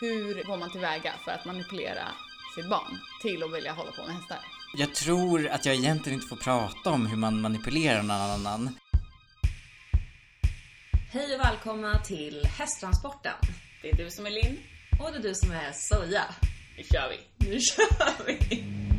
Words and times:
Hur 0.00 0.42
går 0.44 0.56
man 0.56 0.70
tillväga 0.70 1.12
för 1.24 1.30
att 1.30 1.44
manipulera 1.44 2.08
sitt 2.54 2.68
barn 2.68 2.98
till 3.22 3.42
att 3.42 3.54
vilja 3.54 3.72
hålla 3.72 3.92
på 3.92 4.02
med 4.06 4.14
hästar? 4.16 4.38
Jag 4.76 4.94
tror 4.94 5.48
att 5.48 5.66
jag 5.66 5.74
egentligen 5.74 6.18
inte 6.18 6.28
får 6.28 6.36
prata 6.36 6.90
om 6.90 7.06
hur 7.06 7.16
man 7.16 7.40
manipulerar 7.40 8.02
någon 8.02 8.10
annan. 8.46 8.78
Hej 11.12 11.34
och 11.34 11.40
välkomna 11.40 11.98
till 11.98 12.46
Hästtransporten. 12.58 13.32
Det 13.82 13.90
är 13.90 13.96
du 13.96 14.10
som 14.10 14.26
är 14.26 14.30
Linn. 14.30 14.58
Och 15.00 15.12
det 15.12 15.18
är 15.18 15.22
du 15.22 15.34
som 15.34 15.50
är 15.50 15.72
Soja. 15.72 16.24
Nu 16.76 16.82
kör 16.82 17.08
vi! 17.10 17.46
Nu 17.46 17.60
kör 17.60 18.26
vi! 18.26 18.89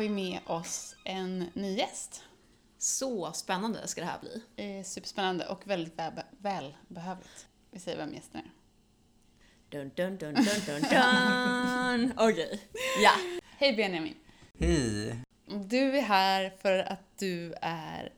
Vi 0.00 0.08
med 0.08 0.40
oss 0.46 0.96
en 1.04 1.44
ny 1.54 1.76
gäst. 1.76 2.22
Så 2.78 3.32
spännande 3.32 3.88
ska 3.88 4.00
det 4.00 4.06
här 4.06 4.20
bli. 4.20 4.42
Eh, 4.56 4.84
Superspännande 4.84 5.46
och 5.46 5.66
väldigt 5.66 5.98
väl, 5.98 6.12
välbehövligt. 6.38 7.46
Vi 7.70 7.78
säger 7.80 7.98
vem 7.98 8.14
gästen 8.14 8.40
är. 8.40 8.50
Dun, 9.68 9.90
dun, 9.96 10.18
dun, 10.18 10.34
dun, 10.34 10.44
dun, 10.66 10.82
dun. 10.82 12.12
Okej. 12.30 12.60
Ja. 13.02 13.12
Hej 13.58 13.76
Benjamin! 13.76 14.14
Hej! 14.58 15.22
Du 15.46 15.98
är 15.98 16.02
här 16.02 16.50
för 16.62 16.78
att 16.78 17.18
du 17.18 17.54
är 17.62 18.12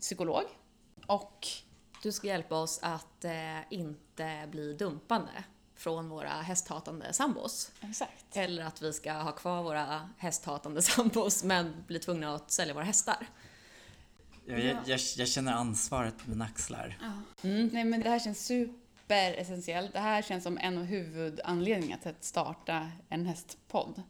psykolog 0.00 0.44
och 1.06 1.46
Du 2.02 2.12
ska 2.12 2.26
hjälpa 2.26 2.56
oss 2.56 2.80
att 2.82 3.24
eh, 3.24 3.58
inte 3.70 4.48
bli 4.50 4.72
dumpande 4.72 5.44
från 5.78 6.08
våra 6.08 6.28
hästhatande 6.28 7.12
sambos. 7.12 7.72
Exakt. 7.80 8.36
Eller 8.36 8.64
att 8.64 8.82
vi 8.82 8.92
ska 8.92 9.12
ha 9.12 9.32
kvar 9.32 9.62
våra 9.62 10.08
hästhatande 10.18 10.82
sambos 10.82 11.44
men 11.44 11.84
bli 11.86 11.98
tvungna 11.98 12.34
att 12.34 12.50
sälja 12.50 12.74
våra 12.74 12.84
hästar. 12.84 13.26
Jag, 14.46 14.60
jag, 14.60 14.76
jag, 14.86 15.00
jag 15.16 15.28
känner 15.28 15.52
ansvaret 15.52 16.18
på 16.18 16.30
mina 16.30 16.44
axlar. 16.44 16.98
Nej 17.42 17.84
men 17.84 18.00
det 18.00 18.10
här 18.10 18.18
känns 18.18 18.46
superessentiellt. 18.46 19.92
Det 19.92 19.98
här 19.98 20.22
känns 20.22 20.44
som 20.44 20.58
en 20.58 20.78
av 20.78 20.84
huvudanledningarna 20.84 22.02
till 22.02 22.10
att 22.10 22.24
starta 22.24 22.90
en 23.08 23.26
hästpodd. 23.26 24.02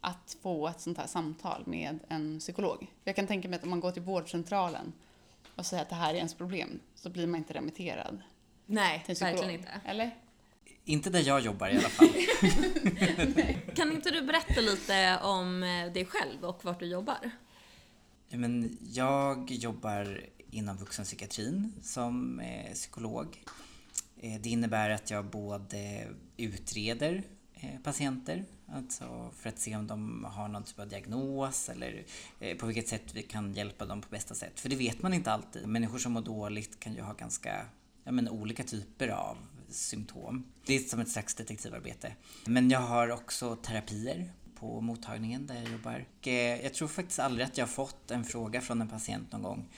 Att 0.00 0.36
få 0.42 0.68
ett 0.68 0.80
sånt 0.80 0.98
här 0.98 1.06
samtal 1.06 1.62
med 1.66 1.98
en 2.08 2.38
psykolog. 2.38 2.86
Jag 3.04 3.16
kan 3.16 3.26
tänka 3.26 3.48
mig 3.48 3.56
att 3.56 3.64
om 3.64 3.70
man 3.70 3.80
går 3.80 3.90
till 3.90 4.02
vårdcentralen 4.02 4.92
och 5.56 5.66
säger 5.66 5.82
att 5.82 5.88
det 5.88 5.94
här 5.94 6.14
är 6.14 6.18
ens 6.18 6.34
problem 6.34 6.80
så 6.94 7.10
blir 7.10 7.26
man 7.26 7.38
inte 7.38 7.54
remitterad 7.54 8.22
Nej, 8.66 9.04
verkligen 9.08 9.50
inte. 9.50 9.80
Eller? 9.84 10.10
Inte 10.84 11.10
där 11.10 11.20
jag 11.20 11.40
jobbar 11.40 11.68
i 11.68 11.78
alla 11.78 11.88
fall. 11.88 12.08
Kan 13.74 13.92
inte 13.92 14.10
du 14.10 14.22
berätta 14.22 14.60
lite 14.60 15.18
om 15.22 15.62
eh, 15.62 15.92
dig 15.92 16.04
själv 16.06 16.44
och 16.44 16.64
vart 16.64 16.80
du 16.80 16.86
jobbar? 16.86 17.30
Men 18.28 18.78
jag 18.92 19.50
jobbar 19.50 20.20
inom 20.50 20.76
vuxenpsykiatrin 20.76 21.72
som 21.82 22.40
eh, 22.40 22.72
psykolog. 22.72 23.44
Eh, 24.20 24.40
Det 24.40 24.50
innebär 24.50 24.90
att 24.90 25.10
jag 25.10 25.24
både 25.24 26.08
utreder 26.36 27.22
patienter, 27.82 28.44
alltså 28.72 29.30
för 29.36 29.48
att 29.48 29.58
se 29.58 29.76
om 29.76 29.86
de 29.86 30.24
har 30.24 30.48
någon 30.48 30.64
typ 30.64 30.78
av 30.78 30.88
diagnos 30.88 31.68
eller 31.68 32.04
på 32.58 32.66
vilket 32.66 32.88
sätt 32.88 33.14
vi 33.14 33.22
kan 33.22 33.52
hjälpa 33.52 33.86
dem 33.86 34.00
på 34.00 34.08
bästa 34.10 34.34
sätt. 34.34 34.60
För 34.60 34.68
det 34.68 34.76
vet 34.76 35.02
man 35.02 35.14
inte 35.14 35.32
alltid. 35.32 35.66
Människor 35.66 35.98
som 35.98 36.12
mår 36.12 36.20
dåligt 36.20 36.80
kan 36.80 36.94
ju 36.94 37.00
ha 37.02 37.12
ganska 37.12 37.66
ja, 38.04 38.12
men 38.12 38.28
olika 38.28 38.62
typer 38.64 39.08
av 39.08 39.36
symptom. 39.72 40.44
Det 40.66 40.74
är 40.74 40.80
som 40.80 41.00
ett 41.00 41.08
slags 41.08 41.34
detektivarbete. 41.34 42.12
Men 42.44 42.70
jag 42.70 42.80
har 42.80 43.10
också 43.10 43.56
terapier 43.56 44.32
på 44.54 44.80
mottagningen 44.80 45.46
där 45.46 45.54
jag 45.54 45.72
jobbar. 45.72 46.06
Och, 46.18 46.28
eh, 46.28 46.62
jag 46.62 46.74
tror 46.74 46.88
faktiskt 46.88 47.18
aldrig 47.18 47.46
att 47.46 47.58
jag 47.58 47.64
har 47.64 47.72
fått 47.72 48.10
en 48.10 48.24
fråga 48.24 48.60
från 48.60 48.80
en 48.80 48.88
patient 48.88 49.32
någon 49.32 49.42
gång 49.42 49.68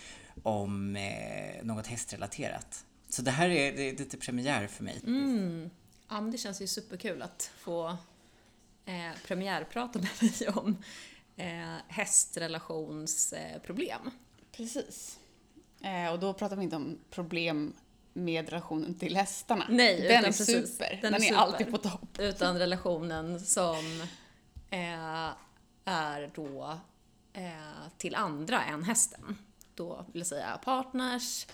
om 0.42 0.96
eh, 0.96 1.64
något 1.64 1.86
hästrelaterat. 1.86 2.84
Så 3.08 3.22
det 3.22 3.30
här 3.30 3.50
är, 3.50 3.76
det 3.76 3.82
är 3.82 3.96
lite 3.96 4.16
premiär 4.16 4.66
för 4.66 4.84
mig. 4.84 5.00
Mm. 5.06 5.70
Ja, 6.08 6.20
men 6.20 6.30
det 6.30 6.38
känns 6.38 6.62
ju 6.62 6.66
superkul 6.66 7.22
att 7.22 7.50
få 7.58 7.96
eh, 8.84 9.10
premiärprata 9.26 9.98
med 9.98 10.08
dig 10.20 10.48
om 10.48 10.76
eh, 11.36 11.76
hästrelationsproblem. 11.88 14.10
Precis. 14.52 15.19
Eh, 15.80 16.12
och 16.12 16.20
då 16.20 16.34
pratar 16.34 16.56
vi 16.56 16.62
inte 16.62 16.76
om 16.76 16.98
problem 17.10 17.72
med 18.14 18.48
relationen 18.48 18.98
till 18.98 19.16
hästarna. 19.16 19.66
Nej, 19.69 19.97
Den 19.97 20.04
utan 20.06 20.19
är 20.19 20.22
precis. 20.22 20.47
super. 20.76 20.98
Den 21.02 21.12
Den, 21.12 21.14
är 21.14 21.26
super. 21.26 21.36
alltid 21.36 21.70
på 21.70 21.78
topp. 21.78 22.19
Utan 22.19 22.58
relationen 22.58 23.41
som 23.41 24.02
eh, 24.70 25.30
är 25.84 26.30
då 26.34 26.78
eh, 27.32 27.88
till 27.98 28.14
andra 28.14 28.64
än 28.64 28.84
hästen. 28.84 29.38
Då 29.75 30.04
vill 30.12 30.25
säga 30.25 30.60
partners, 30.64 31.47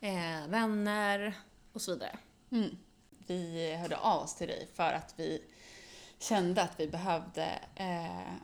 eh, 0.00 0.46
vänner 0.48 1.34
och 1.72 1.82
så 1.82 1.92
vidare. 1.92 2.18
Mm. 2.50 2.76
Vi 3.26 3.74
hörde 3.80 3.96
av 3.96 4.22
oss 4.22 4.34
till 4.34 4.48
dig 4.48 4.68
för 4.74 4.92
att 4.92 5.14
vi 5.16 5.42
kände 6.18 6.62
att 6.62 6.80
vi 6.80 6.88
behövde 6.88 7.58
eh, 7.74 8.34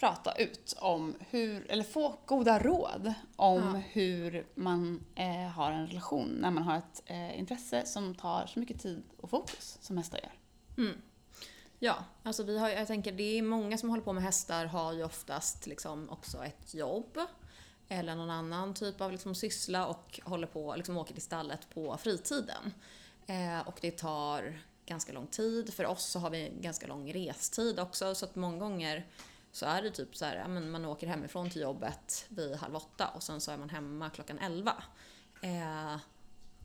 prata 0.00 0.32
ut 0.34 0.74
om 0.78 1.14
hur, 1.30 1.70
eller 1.70 1.84
få 1.84 2.18
goda 2.26 2.58
råd 2.58 3.14
om 3.36 3.62
Ja. 3.74 3.82
hur 3.92 4.46
man 4.54 5.04
eh, 5.14 5.48
har 5.48 5.72
en 5.72 5.86
relation 5.86 6.28
när 6.28 6.50
man 6.50 6.62
har 6.62 6.76
ett 6.78 7.02
eh, 7.06 7.38
intresse 7.38 7.86
som 7.86 8.14
tar 8.14 8.46
så 8.46 8.60
mycket 8.60 8.80
tid 8.82 9.02
och 9.16 9.30
fokus 9.30 9.78
som 9.80 9.96
hästar 9.98 10.18
gör. 10.22 10.32
Mm. 10.84 11.00
Ja, 11.78 12.04
alltså 12.22 12.42
vi 12.42 12.58
har, 12.58 12.68
jag 12.68 12.86
tänker 12.86 13.12
det 13.12 13.38
är 13.38 13.42
många 13.42 13.78
som 13.78 13.90
håller 13.90 14.02
på 14.02 14.12
med 14.12 14.22
hästar 14.22 14.66
har 14.66 14.92
ju 14.92 15.04
oftast 15.04 15.66
liksom 15.66 16.10
också 16.10 16.44
ett 16.44 16.74
jobb 16.74 17.18
eller 17.88 18.14
någon 18.14 18.30
annan 18.30 18.74
typ 18.74 19.00
av 19.00 19.12
liksom 19.12 19.34
syssla 19.34 19.86
och 19.86 20.20
håller 20.24 20.46
på, 20.46 20.74
liksom 20.76 20.96
åker 20.96 21.14
till 21.14 21.22
stallet 21.22 21.70
på 21.74 21.96
fritiden. 21.96 22.72
Eh, 23.26 23.68
och 23.68 23.78
det 23.80 23.90
tar 23.90 24.58
ganska 24.86 25.12
lång 25.12 25.26
tid. 25.26 25.74
För 25.74 25.86
oss 25.86 26.04
så 26.04 26.18
har 26.18 26.30
vi 26.30 26.52
ganska 26.60 26.86
lång 26.86 27.12
restid 27.12 27.80
också 27.80 28.14
så 28.14 28.24
att 28.24 28.36
många 28.36 28.58
gånger 28.58 29.06
så 29.52 29.66
är 29.66 29.82
det 29.82 29.90
typ 29.90 30.16
så 30.16 30.24
här, 30.24 30.48
men 30.48 30.70
man 30.70 30.84
åker 30.84 31.06
hemifrån 31.06 31.50
till 31.50 31.62
jobbet 31.62 32.26
vid 32.28 32.54
halv 32.54 32.76
åtta 32.76 33.08
och 33.08 33.22
sen 33.22 33.40
så 33.40 33.50
är 33.50 33.56
man 33.56 33.70
hemma 33.70 34.10
klockan 34.10 34.38
elva. 34.38 34.82
Eh, 35.42 35.96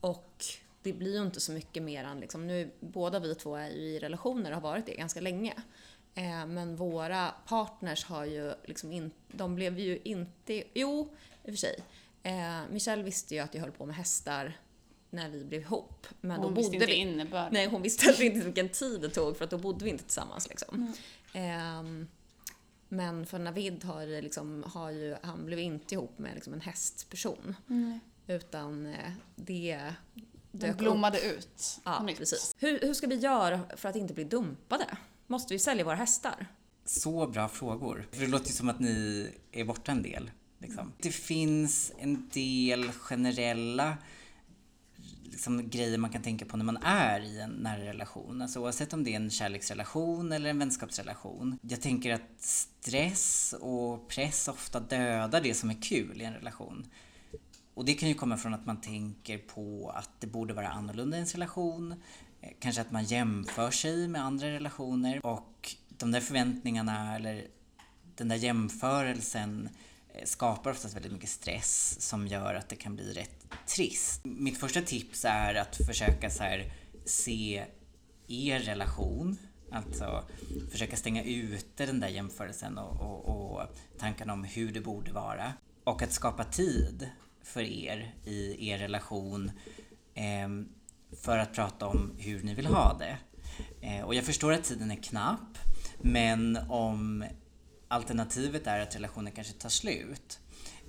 och 0.02 0.46
det 0.82 0.94
blir 0.94 1.14
ju 1.14 1.22
inte 1.22 1.40
så 1.40 1.52
mycket 1.52 1.84
mer 1.84 2.04
än 2.04 2.20
liksom, 2.20 2.48
nu 2.48 2.72
båda 2.80 3.20
vi 3.20 3.36
två 3.36 3.56
är 3.56 3.70
ju 3.70 3.82
i 3.82 4.00
relationer 4.00 4.50
och 4.50 4.56
har 4.56 4.62
varit 4.62 4.86
det 4.86 4.96
ganska 4.96 5.22
länge. 5.22 5.54
Eh, 6.16 6.46
men 6.46 6.76
våra 6.76 7.34
partners 7.48 8.06
har 8.06 8.26
ju 8.26 8.54
liksom 8.64 8.92
in, 8.92 9.12
de 9.28 9.56
blev 9.56 9.80
ju 9.80 10.00
inte, 10.04 10.64
jo 10.74 11.16
i 11.44 11.50
och 11.50 11.54
för 11.54 11.58
sig. 11.58 11.80
Eh, 12.24 12.62
Michelle 12.72 13.04
visste 13.04 13.36
ju 13.36 13.42
att 13.42 13.54
jag 13.54 13.62
höll 13.62 13.72
på 13.72 13.86
med 13.86 13.96
hästar 13.96 14.60
när 15.10 15.30
vi 15.30 15.44
blev 15.44 15.62
ihop. 15.62 16.08
Men 16.22 16.40
Hon 16.40 16.54
då 16.54 16.56
visste 16.56 16.72
bodde 16.72 16.76
inte 16.76 16.86
vi, 16.86 16.94
innebörden. 16.94 17.54
Nej, 17.54 17.68
hon 17.68 17.82
visste 17.82 18.24
inte 18.24 18.40
vilken 18.40 18.70
tid 18.70 19.02
det 19.02 19.10
tog 19.10 19.38
för 19.38 19.44
att 19.44 19.52
då 19.52 19.58
bodde 19.58 19.86
vi 19.86 19.92
inte 19.92 20.04
tillsammans. 20.04 20.50
Liksom. 20.50 20.94
Ehm, 21.34 22.08
men 22.90 23.26
för 23.26 23.40
Navid 23.40 23.84
har, 23.84 24.22
liksom, 24.22 24.64
har 24.74 24.92
ju, 24.92 25.16
han 25.22 25.46
blev 25.46 25.60
inte 25.60 25.96
ihop 25.96 26.20
med 26.20 26.36
liksom, 26.36 26.54
en 26.54 26.62
hästperson. 26.62 27.56
Mm. 27.70 28.00
Utan 28.28 28.86
eh, 28.86 29.12
det 29.36 29.76
Den 30.52 30.60
dök 30.62 30.72
upp. 30.72 30.78
blommade 30.78 31.22
ut 31.22 31.80
på 31.84 31.90
Ja, 31.90 32.04
nytt. 32.04 32.18
precis. 32.18 32.56
Hur, 32.60 32.80
hur 32.80 32.94
ska 32.94 33.08
vi 33.08 33.16
göra 33.16 33.60
för 33.78 33.90
att 33.90 33.96
inte 33.96 34.14
bli 34.14 34.24
dumpade? 34.24 34.98
Måste 35.28 35.54
vi 35.54 35.60
sälja 35.60 35.86
våra 35.86 35.96
hästar? 35.96 36.48
Så 36.86 37.28
bra 37.28 37.48
frågor. 37.50 38.08
För 38.12 38.20
det 38.22 38.28
låter 38.28 38.48
ju 38.48 38.54
som 38.54 38.70
att 38.70 38.80
ni 38.80 39.28
är 39.52 39.66
borta 39.66 39.92
en 39.92 40.02
del. 40.04 40.32
Liksom. 40.60 40.92
Det 40.98 41.12
finns 41.12 41.92
en 41.98 42.30
del 42.34 42.92
generella 42.92 43.98
liksom, 45.32 45.70
grejer 45.70 45.98
man 45.98 46.10
kan 46.10 46.22
tänka 46.22 46.46
på 46.46 46.58
när 46.58 46.66
man 46.66 46.78
är 46.78 47.20
i 47.20 47.40
en 47.40 47.52
nära 47.52 47.86
relation. 47.86 48.42
Alltså, 48.42 48.60
oavsett 48.60 48.94
om 48.94 49.04
det 49.04 49.12
är 49.12 49.16
en 49.16 49.30
kärleksrelation 49.30 50.32
eller 50.32 50.50
en 50.50 50.60
vänskapsrelation. 50.60 51.60
Jag 51.62 51.82
tänker 51.82 52.14
att 52.14 52.32
stress 52.38 53.56
och 53.62 54.08
press 54.08 54.48
ofta 54.48 54.80
dödar 54.80 55.42
det 55.42 55.54
som 55.54 55.70
är 55.70 55.82
kul 55.82 56.22
i 56.22 56.26
en 56.26 56.34
relation. 56.34 56.86
Och 57.74 57.86
det 57.86 57.94
kan 57.94 58.10
ju 58.10 58.16
komma 58.16 58.38
från 58.38 58.54
att 58.54 58.66
man 58.66 58.82
tänker 58.82 59.38
på 59.38 59.92
att 59.96 60.10
det 60.20 60.28
borde 60.28 60.54
vara 60.54 60.70
annorlunda 60.70 61.18
i 61.18 61.20
ens 61.20 61.34
relation. 61.34 61.92
Eh, 62.42 62.50
kanske 62.60 62.82
att 62.82 62.92
man 62.92 63.04
jämför 63.04 63.72
sig 63.72 64.08
med 64.08 64.22
andra 64.22 64.48
relationer 64.48 65.26
och 65.26 65.76
de 65.90 66.12
där 66.12 66.22
förväntningarna 66.22 67.16
eller 67.16 67.48
den 68.16 68.28
där 68.28 68.36
jämförelsen 68.36 69.70
skapar 70.24 70.72
oftast 70.72 70.96
väldigt 70.96 71.12
mycket 71.12 71.30
stress 71.30 71.98
som 72.00 72.28
gör 72.28 72.56
att 72.56 72.70
det 72.70 72.76
kan 72.76 72.96
bli 72.96 73.14
rätt 73.14 73.48
trist. 73.68 74.22
Mitt 74.24 74.58
första 74.58 74.82
tips 74.82 75.26
är 75.26 75.56
att 75.56 75.76
försöka 75.76 76.30
så 76.30 76.44
här, 76.44 76.74
se 77.06 77.66
er 78.28 78.60
relation, 78.60 79.38
alltså 79.72 80.24
försöka 80.72 80.96
stänga 80.96 81.24
ute 81.24 81.86
den 81.86 82.00
där 82.00 82.08
jämförelsen 82.08 82.78
och, 82.78 83.02
och, 83.02 83.56
och 83.56 83.62
tankarna 83.98 84.34
om 84.34 84.44
hur 84.44 84.72
det 84.72 84.82
borde 84.82 85.12
vara. 85.12 85.54
och 85.84 86.02
att 86.02 86.12
skapa 86.14 86.44
tid 86.44 87.10
för 87.44 87.62
er 87.62 88.16
i 88.26 88.70
er 88.70 88.78
relation 88.78 89.52
eh, 90.14 90.50
för 91.22 91.38
att 91.38 91.54
prata 91.54 91.88
om 91.88 92.12
hur 92.18 92.44
ni 92.44 92.54
vill 92.54 92.66
ha 92.66 92.98
det. 93.00 93.18
Eh, 93.82 94.02
och 94.02 94.16
jag 94.16 94.24
förstår 94.24 94.54
att 94.54 94.64
tiden 94.64 94.92
är 94.92 94.96
knapp, 94.96 95.58
men 96.02 96.58
om 96.70 97.26
alternativet 97.96 98.68
är 98.68 98.80
att 98.80 98.96
relationen 98.96 99.32
kanske 99.32 99.54
tar 99.54 99.70
slut 99.70 100.40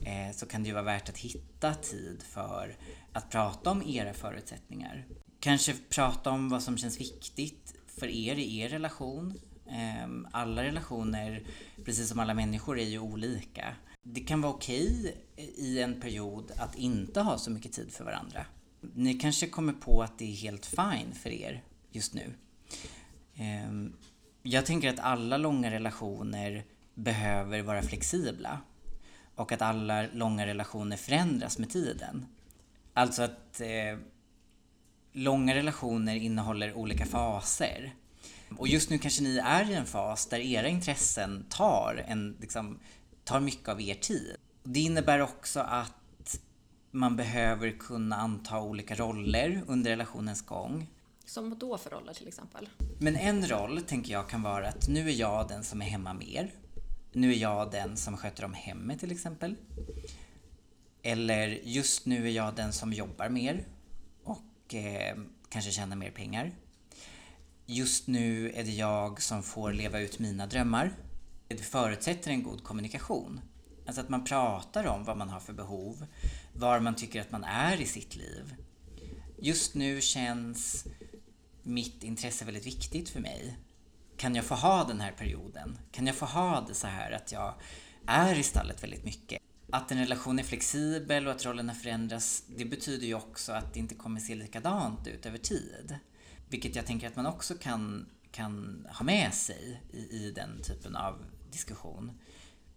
eh, 0.05 0.37
så 0.37 0.47
kan 0.47 0.63
det 0.63 0.67
ju 0.67 0.73
vara 0.73 0.85
värt 0.85 1.09
att 1.09 1.19
hitta 1.19 1.75
tid 1.75 2.23
för 2.23 2.77
att 3.13 3.31
prata 3.31 3.71
om 3.71 3.83
era 3.83 4.15
förutsättningar. 4.15 5.07
Kanske 5.41 5.75
prata 5.89 6.31
om 6.31 6.49
vad 6.49 6.63
som 6.63 6.79
känns 6.79 7.01
viktigt 7.01 7.75
för 7.87 8.07
er 8.07 8.37
i 8.37 8.59
er 8.59 8.69
relation. 8.69 9.41
Ehm, 9.71 10.29
alla 10.33 10.65
relationer, 10.65 11.43
precis 11.85 12.09
som 12.09 12.19
alla 12.19 12.35
människor, 12.35 12.79
är 12.79 12.85
ju 12.85 12.99
olika. 12.99 13.75
Det 14.03 14.21
kan 14.21 14.41
vara 14.41 14.53
okej 14.53 15.17
i 15.37 15.81
en 15.81 16.01
period 16.01 16.53
att 16.57 16.77
inte 16.77 17.21
ha 17.21 17.39
så 17.39 17.51
mycket 17.51 17.73
tid 17.73 17.93
för 17.93 18.05
varandra. 18.05 18.47
Ni 18.81 19.15
kanske 19.15 19.49
kommer 19.49 19.73
på 19.73 20.03
att 20.03 20.19
det 20.19 20.25
är 20.25 20.37
helt 20.37 20.67
fine 20.67 21.13
för 21.15 21.31
er 21.31 21.65
just 21.91 22.15
nu. 22.15 22.35
Ehm, 23.37 23.93
jag 24.43 24.67
tänker 24.67 24.89
att 24.89 25.01
alla 25.01 25.37
långa 25.37 25.71
relationer 25.71 26.65
behöver 26.97 27.63
vara 27.63 27.83
flexibla 27.83 28.61
och 29.35 29.53
att 29.53 29.63
alla 29.63 30.07
långa 30.13 30.47
relationer 30.47 30.97
förändras 30.97 31.59
med 31.59 31.71
tiden. 31.71 32.27
Alltså 32.95 33.23
att 33.23 33.61
eh, 33.61 33.99
långa 35.13 35.55
relationer 35.55 36.17
innehåller 36.17 36.75
olika 36.75 37.07
faser. 37.07 37.95
Och 38.59 38.69
just 38.69 38.91
nu 38.91 38.99
kanske 38.99 39.23
ni 39.23 39.39
är 39.39 39.71
i 39.71 39.75
en 39.75 39.87
fas 39.87 40.27
där 40.27 40.39
era 40.39 40.69
intressen 40.69 41.47
tar, 41.51 42.05
en, 42.09 42.37
liksom, 42.41 42.79
tar 43.25 43.41
mycket 43.41 43.69
av 43.69 43.81
er 43.81 43.95
tid. 43.95 44.37
Det 44.63 44.81
innebär 44.81 45.21
också 45.21 45.61
att 45.61 46.41
man 46.91 47.17
behöver 47.17 47.71
kunna 47.71 48.17
anta 48.17 48.61
olika 48.61 48.95
roller 48.95 49.63
under 49.67 49.91
relationens 49.91 50.43
gång. 50.43 50.87
Som 51.25 51.59
då 51.59 51.79
för 51.79 51.91
roller 51.91 52.15
till 52.15 52.29
exempel? 52.29 52.69
Men 52.99 53.17
en 53.17 53.49
roll 53.49 53.83
tänker 53.83 54.13
jag 54.13 54.29
kan 54.29 54.43
vara 54.43 54.69
att 54.69 54.89
nu 54.89 55.09
är 55.09 55.15
jag 55.15 55.49
den 55.49 55.65
som 55.65 55.83
är 55.83 55.87
hemma 55.87 56.15
mer. 56.15 56.53
Nu 57.17 57.33
är 57.33 57.37
jag 57.37 57.71
den 57.71 57.97
som 57.97 58.17
sköter 58.17 58.45
om 58.45 58.55
hemmet 58.55 59.01
till 59.01 59.13
exempel. 59.13 59.55
Eller 61.03 61.49
just 61.49 62.07
nu 62.07 62.27
är 62.27 62.31
jag 62.31 62.55
den 62.55 62.73
som 62.73 62.93
jobbar 62.93 63.29
mer 63.29 63.65
och 64.25 64.75
eh, 64.75 65.17
kanske 65.49 65.71
tjänar 65.71 65.97
mer 65.97 66.11
pengar. 66.11 66.53
Just 67.67 68.07
nu 68.07 68.51
är 68.51 68.65
det 68.65 68.71
jag 68.71 69.23
som 69.23 69.43
får 69.43 69.73
leva 69.73 70.01
ut 70.01 70.19
mina 70.19 70.47
drömmar. 70.47 70.93
Det 71.49 71.57
förutsätter 71.57 72.31
en 72.31 72.43
god 72.43 72.65
kommunikation. 72.65 73.41
Alltså 73.87 74.01
att 74.01 74.09
man 74.09 74.25
pratar 74.25 74.85
om 74.85 75.05
vad 75.05 75.17
man 75.17 75.29
har 75.29 75.41
för 75.41 75.53
behov, 75.53 76.07
var 76.53 76.81
man 76.81 76.95
tycker 76.97 77.21
att 77.21 77.31
man 77.31 77.45
är 77.45 77.81
i 77.81 77.87
sitt 77.87 78.17
liv. 78.17 78.55
Just 79.39 79.75
nu 79.75 80.01
känns 80.01 80.85
mitt 81.63 82.05
intresse 82.05 82.45
väldigt 82.45 82.67
viktigt 82.67 83.09
för 83.09 83.21
mig. 83.21 83.57
Kan 84.17 84.35
jag 84.35 84.45
få 84.45 84.55
ha 84.55 84.85
den 84.85 85.01
här 85.01 85.13
perioden? 85.13 85.79
Kan 85.93 86.07
jag 86.07 86.17
få 86.17 86.25
ha 86.27 86.61
det 86.69 86.75
så 86.75 86.87
här 86.87 87.13
att 87.13 87.33
jag 87.33 87.55
är 88.07 88.39
i 88.39 88.43
stallet 88.43 88.83
väldigt 88.83 89.05
mycket? 89.05 89.43
Att 89.71 89.93
en 89.93 89.99
relation 89.99 90.39
är 90.39 90.43
flexibel 90.43 91.27
och 91.27 91.33
att 91.33 91.47
rollerna 91.47 91.75
förändras, 91.75 92.43
det 92.57 92.65
betyder 92.65 93.07
ju 93.07 93.15
också 93.15 93.53
att 93.53 93.75
det 93.75 93.81
inte 93.81 93.95
kommer 93.95 94.21
se 94.21 94.35
likadant 94.35 95.07
ut 95.07 95.27
över 95.27 95.39
tid. 95.39 95.99
Vilket 96.49 96.77
jag 96.77 96.87
tänker 96.87 97.07
att 97.07 97.17
man 97.17 97.27
också 97.27 97.55
kan, 97.55 98.07
kan 98.31 98.87
ha 98.91 99.05
med 99.05 99.35
sig 99.35 99.83
i, 99.93 99.99
i 99.99 100.33
den 100.37 100.63
typen 100.63 100.97
av 100.97 101.25
diskussion. 101.51 102.13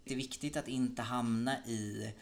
Det 0.03 0.13
är 0.13 0.17
viktigt 0.17 0.57
att 0.57 0.67
inte 0.67 1.01
hamna 1.01 1.57
i 1.65 2.13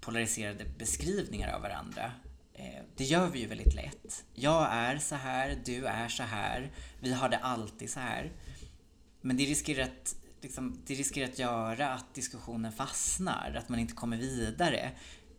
polariserade 0.00 0.64
beskrivningar 0.78 1.54
av 1.54 1.62
varandra. 1.62 2.12
Eh, 2.54 2.82
det 2.96 3.04
gör 3.04 3.28
vi 3.28 3.38
ju 3.38 3.46
väldigt 3.46 3.74
lätt. 3.74 4.24
Jag 4.34 4.68
är 4.72 4.98
så 4.98 5.14
här, 5.14 5.58
du 5.64 5.86
är 5.86 6.08
så 6.08 6.22
här, 6.22 6.70
vi 7.00 7.12
har 7.12 7.28
det 7.28 7.38
alltid 7.38 7.90
så 7.90 8.00
här. 8.00 8.32
Men 9.20 9.36
det 9.36 9.44
riskerar 9.44 9.84
att, 9.84 10.16
liksom, 10.40 10.78
det 10.86 10.94
riskerar 10.94 11.28
att 11.28 11.38
göra 11.38 11.90
att 11.90 12.14
diskussionen 12.14 12.72
fastnar, 12.72 13.54
att 13.58 13.68
man 13.68 13.78
inte 13.78 13.94
kommer 13.94 14.16
vidare. 14.16 14.90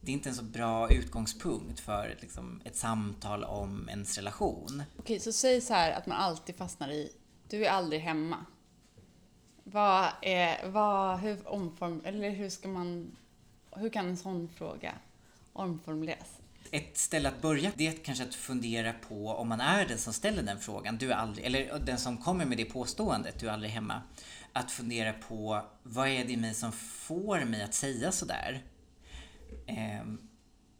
Det 0.01 0.11
är 0.11 0.13
inte 0.13 0.29
en 0.29 0.35
så 0.35 0.43
bra 0.43 0.91
utgångspunkt 0.91 1.79
för 1.79 2.17
liksom, 2.21 2.61
ett 2.65 2.75
samtal 2.75 3.43
om 3.43 3.89
ens 3.89 4.17
relation. 4.17 4.83
Okej, 4.99 5.19
så 5.19 5.31
säg 5.31 5.61
så 5.61 5.73
här 5.73 5.91
att 5.91 6.05
man 6.05 6.17
alltid 6.17 6.55
fastnar 6.55 6.89
i 6.91 7.11
du 7.51 7.65
är 7.65 7.69
aldrig 7.69 8.01
hemma. 8.01 8.45
Vad 9.63 10.07
är, 10.21 10.69
vad, 10.69 11.19
hur 11.19 11.47
omform, 11.47 12.01
eller 12.05 12.29
hur 12.29 12.49
ska 12.49 12.67
man, 12.67 13.17
hur 13.71 13.89
kan 13.89 14.07
en 14.07 14.17
sån 14.17 14.49
fråga 14.49 14.93
omformuleras? 15.53 16.40
Ett 16.71 16.97
ställe 16.97 17.29
att 17.29 17.41
börja 17.41 17.71
det 17.75 17.87
är 17.87 17.91
kanske 18.03 18.23
att 18.23 18.35
fundera 18.35 18.93
på 18.93 19.29
om 19.29 19.49
man 19.49 19.61
är 19.61 19.85
den 19.85 19.97
som 19.97 20.13
ställer 20.13 20.43
den 20.43 20.59
frågan, 20.59 20.97
du 20.97 21.11
är 21.11 21.15
aldrig, 21.15 21.45
eller 21.45 21.79
den 21.79 21.97
som 21.97 22.17
kommer 22.17 22.45
med 22.45 22.57
det 22.57 22.65
påståendet, 22.65 23.39
du 23.39 23.47
är 23.47 23.51
aldrig 23.51 23.71
hemma. 23.71 24.01
Att 24.53 24.71
fundera 24.71 25.13
på 25.13 25.65
vad 25.83 26.07
är 26.07 26.25
det 26.25 26.31
i 26.31 26.37
mig 26.37 26.53
som 26.53 26.71
får 26.71 27.45
mig 27.45 27.63
att 27.63 27.73
säga 27.73 28.11
sådär? 28.11 28.63
Ehm, 29.67 30.29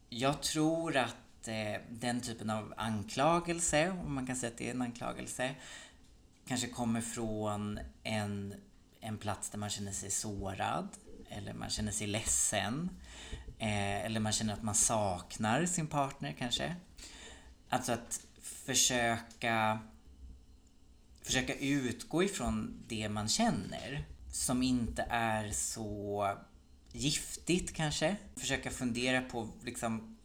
jag 0.08 0.42
tror 0.42 0.96
att 0.96 1.48
eh, 1.48 1.80
den 1.90 2.20
typen 2.20 2.50
av 2.50 2.74
anklagelse, 2.76 3.90
om 3.90 4.14
man 4.14 4.26
kan 4.26 4.36
säga 4.36 4.52
att 4.52 4.58
det 4.58 4.66
är 4.68 4.74
en 4.74 4.82
anklagelse, 4.82 5.54
kanske 6.46 6.66
kommer 6.66 7.00
från 7.00 7.80
en, 8.02 8.54
en 9.00 9.18
plats 9.18 9.50
där 9.50 9.58
man 9.58 9.70
känner 9.70 9.92
sig 9.92 10.10
sårad 10.10 10.88
eller 11.28 11.54
man 11.54 11.70
känner 11.70 11.92
sig 11.92 12.06
ledsen. 12.06 12.90
Eh, 13.62 14.04
eller 14.04 14.20
man 14.20 14.32
känner 14.32 14.52
att 14.52 14.62
man 14.62 14.74
saknar 14.74 15.66
sin 15.66 15.86
partner 15.86 16.34
kanske. 16.38 16.76
Alltså 17.68 17.92
att 17.92 18.20
försöka, 18.42 19.78
försöka 21.22 21.54
utgå 21.54 22.22
ifrån 22.22 22.84
det 22.88 23.08
man 23.08 23.28
känner 23.28 24.04
som 24.32 24.62
inte 24.62 25.06
är 25.10 25.50
så 25.50 26.28
giftigt 26.92 27.74
kanske. 27.74 28.16
Försöka 28.36 28.70
fundera 28.70 29.22
på 29.22 29.48
liksom 29.64 30.16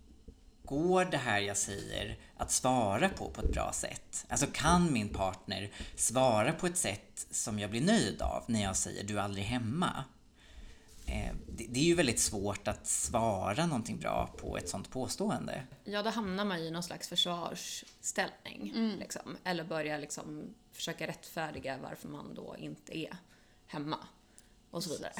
Går 0.65 1.05
det 1.05 1.17
här 1.17 1.39
jag 1.39 1.57
säger 1.57 2.17
att 2.37 2.51
svara 2.51 3.09
på 3.09 3.29
på 3.29 3.41
ett 3.41 3.51
bra 3.51 3.71
sätt? 3.73 4.25
Alltså 4.29 4.47
kan 4.53 4.93
min 4.93 5.09
partner 5.09 5.71
svara 5.95 6.51
på 6.53 6.67
ett 6.67 6.77
sätt 6.77 7.27
som 7.31 7.59
jag 7.59 7.69
blir 7.69 7.81
nöjd 7.81 8.21
av 8.21 8.43
när 8.47 8.63
jag 8.63 8.75
säger 8.75 9.03
du 9.03 9.17
är 9.19 9.23
aldrig 9.23 9.45
hemma? 9.45 10.03
Eh, 11.07 11.35
det 11.47 11.79
är 11.79 11.83
ju 11.83 11.95
väldigt 11.95 12.19
svårt 12.19 12.67
att 12.67 12.87
svara 12.87 13.65
någonting 13.65 13.99
bra 13.99 14.29
på 14.37 14.57
ett 14.57 14.69
sånt 14.69 14.91
påstående. 14.91 15.63
Ja, 15.83 16.03
då 16.03 16.09
hamnar 16.09 16.45
man 16.45 16.57
i 16.57 16.71
någon 16.71 16.83
slags 16.83 17.07
försvarsställning. 17.07 18.73
Mm. 18.75 18.99
Liksom. 18.99 19.37
Eller 19.43 19.63
börjar 19.63 19.99
liksom 19.99 20.55
försöka 20.71 21.07
rättfärdiga 21.07 21.77
varför 21.83 22.07
man 22.07 22.33
då 22.35 22.55
inte 22.59 22.97
är 22.97 23.17
hemma. 23.67 23.97
Och 24.71 24.83
så 24.83 24.89
vidare. 24.89 25.13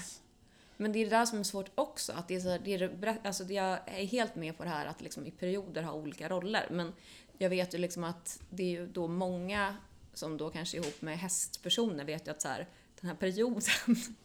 Men 0.78 0.92
det 0.92 1.00
är 1.00 1.04
det 1.04 1.18
där 1.18 1.26
som 1.26 1.40
är 1.40 1.44
svårt 1.44 1.72
också. 1.76 2.14
Att 2.14 2.28
det 2.28 2.36
är 2.36 2.40
så 2.40 2.50
här, 2.50 2.60
det 2.60 2.74
är, 2.74 3.18
alltså 3.24 3.44
jag 3.44 3.80
är 3.86 4.06
helt 4.06 4.36
med 4.36 4.58
på 4.58 4.64
det 4.64 4.70
här 4.70 4.86
att 4.86 5.02
liksom 5.02 5.26
i 5.26 5.32
perioder 5.32 5.84
ha 5.84 5.94
olika 5.94 6.30
roller. 6.30 6.68
Men 6.72 6.94
jag 7.38 7.50
vet 7.50 7.74
ju 7.74 7.78
liksom 7.78 8.04
att 8.04 8.40
det 8.50 8.64
är 8.64 8.70
ju 8.70 8.88
då 8.88 9.08
många 9.08 9.76
som 10.14 10.38
då 10.38 10.50
kanske 10.50 10.78
ihop 10.78 11.02
med 11.02 11.20
hästpersoner 11.20 12.06
vet 12.06 12.28
ju 12.28 12.32
att 12.32 12.42
så 12.42 12.48
här, 12.48 12.68
den 13.02 13.10
här 13.10 13.18
perioden 13.18 13.62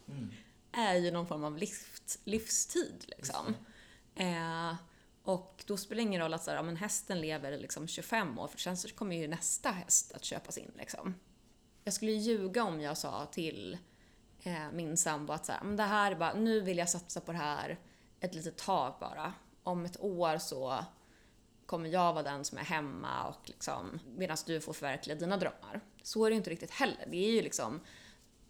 Mm. 0.07 0.29
Är 0.73 0.95
ju 0.95 1.11
någon 1.11 1.27
form 1.27 1.43
av 1.43 1.57
livs, 1.57 2.19
livstid. 2.23 3.05
Liksom. 3.07 3.55
Eh, 4.15 4.75
och 5.23 5.63
då 5.67 5.77
spelar 5.77 5.95
det 5.95 6.01
ingen 6.01 6.21
roll 6.21 6.33
att 6.33 6.43
så 6.43 6.51
här, 6.51 6.57
ja, 6.57 6.63
men 6.63 6.75
hästen 6.75 7.21
lever 7.21 7.57
liksom 7.57 7.87
25 7.87 8.39
år, 8.39 8.47
för 8.47 8.57
sen 8.57 8.77
så 8.77 8.89
kommer 8.89 9.15
ju 9.15 9.27
nästa 9.27 9.71
häst 9.71 10.11
att 10.13 10.23
köpas 10.23 10.57
in. 10.57 10.71
Liksom. 10.77 11.15
Jag 11.83 11.93
skulle 11.93 12.11
ljuga 12.11 12.63
om 12.63 12.81
jag 12.81 12.97
sa 12.97 13.25
till 13.25 13.77
eh, 14.43 14.71
min 14.73 14.97
sambo 14.97 15.33
att 15.33 15.45
så 15.45 15.51
här, 15.51 15.63
men 15.63 15.75
det 15.75 15.83
här 15.83 16.11
är 16.11 16.15
bara, 16.15 16.33
nu 16.33 16.61
vill 16.61 16.77
jag 16.77 16.89
satsa 16.89 17.21
på 17.21 17.31
det 17.31 17.37
här 17.37 17.79
ett 18.19 18.35
litet 18.35 18.57
tag 18.57 18.95
bara. 18.99 19.33
Om 19.63 19.85
ett 19.85 20.01
år 20.01 20.37
så 20.37 20.85
kommer 21.65 21.89
jag 21.89 22.13
vara 22.13 22.23
den 22.23 22.45
som 22.45 22.57
är 22.57 22.63
hemma 22.63 23.27
och 23.27 23.49
liksom, 23.49 23.99
medan 24.15 24.37
du 24.45 24.61
får 24.61 24.73
förverkliga 24.73 25.17
dina 25.17 25.37
drömmar. 25.37 25.81
Så 26.03 26.25
är 26.25 26.29
det 26.29 26.33
ju 26.33 26.37
inte 26.37 26.49
riktigt 26.49 26.71
heller. 26.71 27.07
Det 27.11 27.17
är 27.17 27.31
ju 27.31 27.41
liksom, 27.41 27.79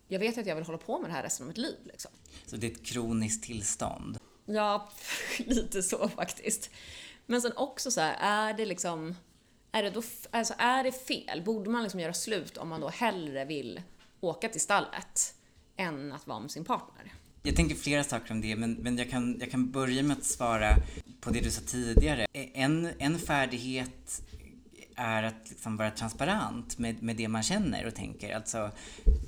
jag 0.08 0.20
vet 0.20 0.38
att 0.38 0.46
jag 0.46 0.56
vill 0.56 0.66
hålla 0.66 0.78
på 0.78 1.00
med 1.00 1.10
det 1.10 1.14
här 1.14 1.24
resten 1.24 1.44
av 1.44 1.48
mitt 1.48 1.58
liv. 1.58 1.78
Liksom. 1.84 2.12
Så 2.46 2.56
det 2.56 2.68
är 2.68 2.72
ett 2.72 2.86
kroniskt 2.86 3.44
tillstånd. 3.44 4.18
Ja, 4.46 4.90
lite 5.38 5.84
så 5.84 6.10
faktiskt. 6.10 6.70
Men 7.26 7.42
sen 7.42 7.52
också 7.56 7.92
så 7.92 8.02
här, 8.02 8.18
är 8.20 8.54
det 8.54 8.66
liksom, 8.66 9.16
är 9.72 9.84
det 9.84 9.90
då, 9.90 10.02
alltså 10.32 10.54
är 10.58 10.84
det 10.84 10.92
fel? 10.92 11.42
Borde 11.46 11.70
man 11.70 11.84
liksom 11.84 12.00
göra 12.00 12.14
slut 12.14 12.58
om 12.58 12.70
man 12.70 12.82
då 12.82 12.90
hellre 12.90 13.46
vill 13.46 13.82
åka 14.20 14.50
till 14.50 14.62
stallet 14.62 15.36
än 15.78 16.12
att 16.12 16.28
vara 16.28 16.40
med 16.40 16.52
sin 16.52 16.66
partner? 16.66 17.14
Jag 17.46 17.56
tänker 17.56 17.76
flera 17.76 18.04
saker 18.04 18.32
om 18.32 18.42
det, 18.42 18.56
men, 18.56 18.74
men 18.74 18.98
jag, 18.98 19.10
kan, 19.10 19.38
jag 19.40 19.52
kan 19.52 19.72
börja 19.72 20.04
med 20.04 20.18
att 20.18 20.24
svara 20.24 20.76
på 21.22 21.30
det 21.30 21.40
du 21.40 21.52
sa 21.52 21.62
tidigare. 21.62 22.28
En, 22.34 22.90
en 23.00 23.20
färdighet 23.20 24.22
är 24.96 25.24
att 25.24 25.50
liksom 25.50 25.78
vara 25.78 25.92
transparent 25.92 26.78
med, 26.78 27.04
med 27.04 27.16
det 27.16 27.28
man 27.28 27.44
känner 27.44 27.88
och 27.88 27.96
tänker. 27.96 28.36
Alltså, 28.36 28.72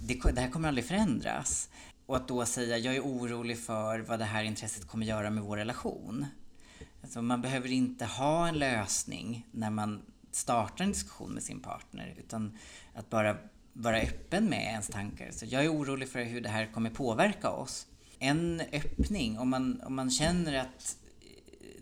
det, 0.02 0.32
det 0.32 0.42
här 0.42 0.50
kommer 0.50 0.68
aldrig 0.68 0.86
förändras. 0.86 1.70
och 2.06 2.16
att 2.16 2.28
då 2.28 2.46
säga, 2.46 2.78
jag 2.78 2.96
är 2.96 3.02
orolig 3.02 3.60
för 3.60 4.00
vad 4.00 4.20
det 4.20 4.26
här 4.26 4.44
intresset 4.44 4.88
kommer 4.88 5.06
göra 5.06 5.30
med 5.30 5.44
vår 5.44 5.58
relation. 5.58 6.26
Alltså 7.02 7.22
man 7.22 7.42
behöver 7.42 7.72
inte 7.72 8.06
ha 8.06 8.48
en 8.48 8.60
lösning 8.60 9.48
när 9.52 9.70
man 9.70 10.02
startar 10.32 10.86
en 10.86 10.92
diskussion 10.92 11.34
med 11.34 11.44
sin 11.44 11.60
partner, 11.60 12.16
utan 12.20 12.58
att 12.94 13.10
bara 13.10 13.38
vara 13.74 13.98
öppen 13.98 14.46
med 14.46 14.64
ens 14.64 14.88
tankar. 14.88 15.32
Så 15.32 15.46
jag 15.46 15.66
är 15.66 15.74
orolig 15.74 16.10
för 16.10 16.24
hur 16.24 16.42
det 16.42 16.50
här 16.50 16.66
kommer 16.74 16.90
påverka 16.90 17.50
oss. 17.50 17.88
En 18.20 18.62
öppning, 18.72 19.40
om 19.40 19.50
man, 19.50 19.82
om 19.82 19.96
man 19.96 20.12
känner 20.12 20.54
att 20.54 20.98
eh, 21.22 21.82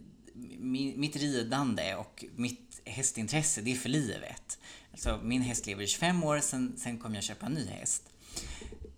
mitt 0.95 1.15
ridande 1.15 1.95
och 1.95 2.25
mitt 2.35 2.72
hästintresse, 2.85 3.61
det 3.61 3.71
är 3.71 3.75
för 3.75 3.89
livet. 3.89 4.59
Alltså 4.91 5.19
min 5.23 5.41
häst 5.41 5.65
lever 5.65 5.83
i 5.83 5.87
25 5.87 6.23
år, 6.23 6.39
sen, 6.39 6.73
sen 6.77 6.97
kommer 6.97 7.15
jag 7.15 7.23
köpa 7.23 7.45
en 7.45 7.53
ny 7.53 7.65
häst. 7.65 8.09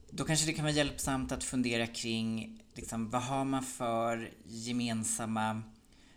Då 0.10 0.24
kanske 0.24 0.46
det 0.46 0.54
kan 0.54 0.66
vara 0.66 0.74
hjälpsamt 0.74 1.32
att 1.32 1.44
fundera 1.44 1.88
kring 1.88 2.60
liksom, 2.74 3.10
vad 3.10 3.22
har 3.22 3.46
man 3.46 3.64
för 3.64 4.32
gemensamma 4.46 5.62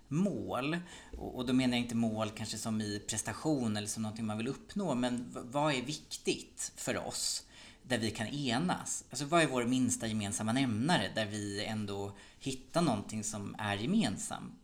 mål. 0.08 0.76
Och, 1.18 1.46
då 1.46 1.52
menar 1.52 1.76
jag 1.76 1.84
inte 1.84 1.94
mål 1.94 2.30
kanske 2.30 2.58
som 2.58 2.80
i 2.80 3.02
prestation 3.08 3.76
eller 3.76 3.88
som 3.88 4.02
någonting 4.02 4.26
man 4.26 4.38
vill 4.38 4.48
uppnå, 4.48 4.94
men 4.94 5.26
vad 5.30 5.74
är 5.74 5.82
viktigt 5.82 6.72
för 6.76 7.06
oss? 7.06 7.44
Där 7.82 7.98
vi 7.98 8.10
kan 8.10 8.26
enas. 8.26 9.04
Alltså 9.10 9.24
vad 9.24 9.42
är 9.42 9.46
vår 9.46 9.64
minsta 9.64 10.06
gemensamma 10.06 10.52
nämnare 10.52 11.10
där 11.14 11.26
vi 11.26 11.64
ändå 11.64 12.16
hittar 12.38 12.82
någonting 12.82 13.24
som 13.24 13.56
är 13.58 13.76
gemensamt? 13.76 14.57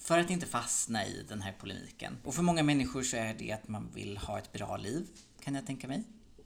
För 0.00 0.18
att 0.18 0.30
inte 0.30 0.46
fastna 0.46 1.06
i 1.06 1.24
den 1.28 1.42
här 1.42 1.52
polemiken. 1.60 2.18
Och 2.24 2.34
för 2.34 2.42
många 2.42 2.62
människor 2.62 3.02
så 3.02 3.16
är 3.16 3.34
det 3.34 3.52
att 3.52 3.68
man 3.68 3.90
vill 3.94 4.16
ha 4.16 4.38
ett 4.38 4.52
bra 4.52 4.76
liv, 4.76 5.06
kan 5.44 5.54
jag 5.54 5.66
tänka 5.66 5.88
mig. 5.88 6.02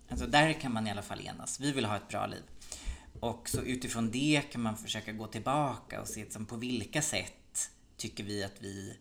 Alltså 0.08 0.26
där 0.26 0.52
kan 0.52 0.72
man 0.72 0.86
i 0.86 0.90
alla 0.90 1.02
fall 1.02 1.20
enas. 1.20 1.60
Vi 1.60 1.72
vill 1.72 1.84
ha 1.84 1.96
ett 1.96 2.08
bra 2.08 2.26
liv. 2.26 2.42
Och 3.20 3.48
så 3.48 3.60
utifrån 3.60 4.10
det 4.10 4.42
kan 4.52 4.60
man 4.60 4.76
försöka 4.76 5.12
gå 5.12 5.26
tillbaka 5.26 6.00
och 6.00 6.08
se 6.08 6.20
liksom 6.20 6.46
på 6.46 6.56
vilka 6.56 7.02
sätt 7.02 7.70
tycker 7.96 8.24
vi 8.24 8.44
att 8.44 8.56
vi 8.60 8.96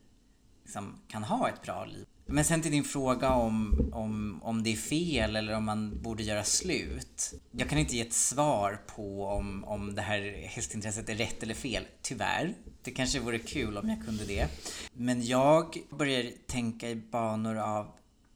liksom 0.63 0.99
kan 1.07 1.23
ha 1.23 1.49
ett 1.49 1.61
bra 1.61 1.85
liv. 1.85 2.05
Men 2.25 2.45
sen 2.45 2.61
till 2.61 2.71
din 2.71 2.83
fråga 2.83 3.29
om, 3.29 3.89
om, 3.93 4.39
om 4.43 4.63
det 4.63 4.71
är 4.71 4.75
fel 4.75 5.35
eller 5.35 5.55
om 5.55 5.65
man 5.65 6.01
borde 6.01 6.23
göra 6.23 6.43
slut. 6.43 7.33
Jag 7.51 7.69
kan 7.69 7.77
inte 7.77 7.95
ge 7.95 8.01
ett 8.01 8.13
svar 8.13 8.81
på 8.95 9.25
om, 9.25 9.63
om 9.63 9.95
det 9.95 10.01
här 10.01 10.47
hästintresset 10.47 11.09
är 11.09 11.15
rätt 11.15 11.43
eller 11.43 11.53
fel, 11.53 11.87
tyvärr. 12.01 12.53
Det 12.83 12.91
kanske 12.91 13.19
vore 13.19 13.39
kul 13.39 13.77
om 13.77 13.89
jag 13.89 14.05
kunde 14.05 14.25
det. 14.25 14.47
Men 14.93 15.25
jag 15.25 15.77
börjar 15.89 16.31
tänka 16.47 16.89
i 16.89 16.95
banor 16.95 17.55
av 17.57 17.87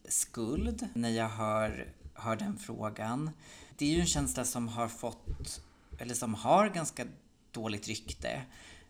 skuld 0.08 0.88
när 0.94 1.10
jag 1.10 1.30
hör, 1.30 1.94
hör 2.14 2.36
den 2.36 2.58
frågan. 2.58 3.30
Det 3.78 3.86
är 3.86 3.90
ju 3.90 4.00
en 4.00 4.08
känsla 4.08 4.46
som 4.46 4.68
har 4.68 4.88
fått, 4.88 5.62
eller 6.00 6.14
som 6.14 6.34
har 6.34 6.70
ganska 6.70 7.06
dåligt 7.52 7.88
rykte. 7.88 8.42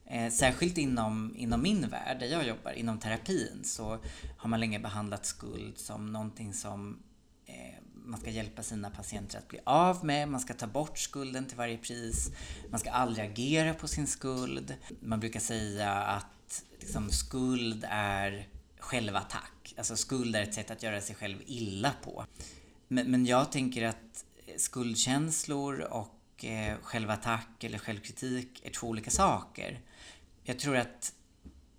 Eh, 0.06 0.32
särskilt 0.32 0.78
inom, 0.78 1.34
inom 1.38 1.62
min 1.62 1.90
värld, 1.90 2.20
där 2.20 2.28
jag 2.28 2.48
jobbar, 2.48 2.72
inom 2.72 3.00
terapin, 3.00 3.62
så 3.64 4.00
har 4.38 4.50
man 4.50 4.60
länge 4.60 4.80
behandlat 4.80 5.26
skuld 5.26 5.78
som 5.78 6.14
någonting 6.14 6.54
som 6.54 7.00
eh, 7.46 7.84
man 8.08 8.20
ska 8.20 8.30
hjälpa 8.30 8.64
sina 8.64 8.90
patienter 8.90 9.38
att 9.38 9.48
bli 9.48 9.60
av 9.64 10.06
med, 10.06 10.30
man 10.30 10.40
ska 10.40 10.54
ta 10.54 10.68
bort 10.68 10.98
skulden 10.98 11.46
till 11.46 11.58
varje 11.58 11.78
pris, 11.78 12.32
man 12.70 12.80
ska 12.80 12.92
aldrig 12.92 13.32
agera 13.32 13.74
på 13.74 13.88
sin 13.88 14.08
skuld. 14.08 14.76
Man 15.00 15.20
brukar 15.20 15.40
säga 15.40 15.94
att 15.94 16.64
liksom, 16.80 17.10
skuld 17.10 17.86
är 17.90 18.48
självattack, 18.80 19.74
alltså 19.78 19.96
skuld 19.96 20.36
är 20.36 20.44
ett 20.44 20.54
sätt 20.54 20.72
att 20.72 20.84
göra 20.84 21.02
sig 21.02 21.16
själv 21.16 21.38
illa 21.46 21.94
på. 22.04 22.26
Men, 22.88 23.12
men 23.12 23.26
jag 23.26 23.52
tänker 23.52 23.86
att 23.86 24.26
skuldkänslor 24.58 25.80
och 25.80 26.46
eh, 26.46 26.78
självattack 26.82 27.64
eller 27.64 27.78
självkritik 27.78 28.62
är 28.66 28.70
två 28.70 28.88
olika 28.88 29.12
saker 29.12 29.80
jag 30.48 30.60
tror 30.60 30.78
att 30.78 31.14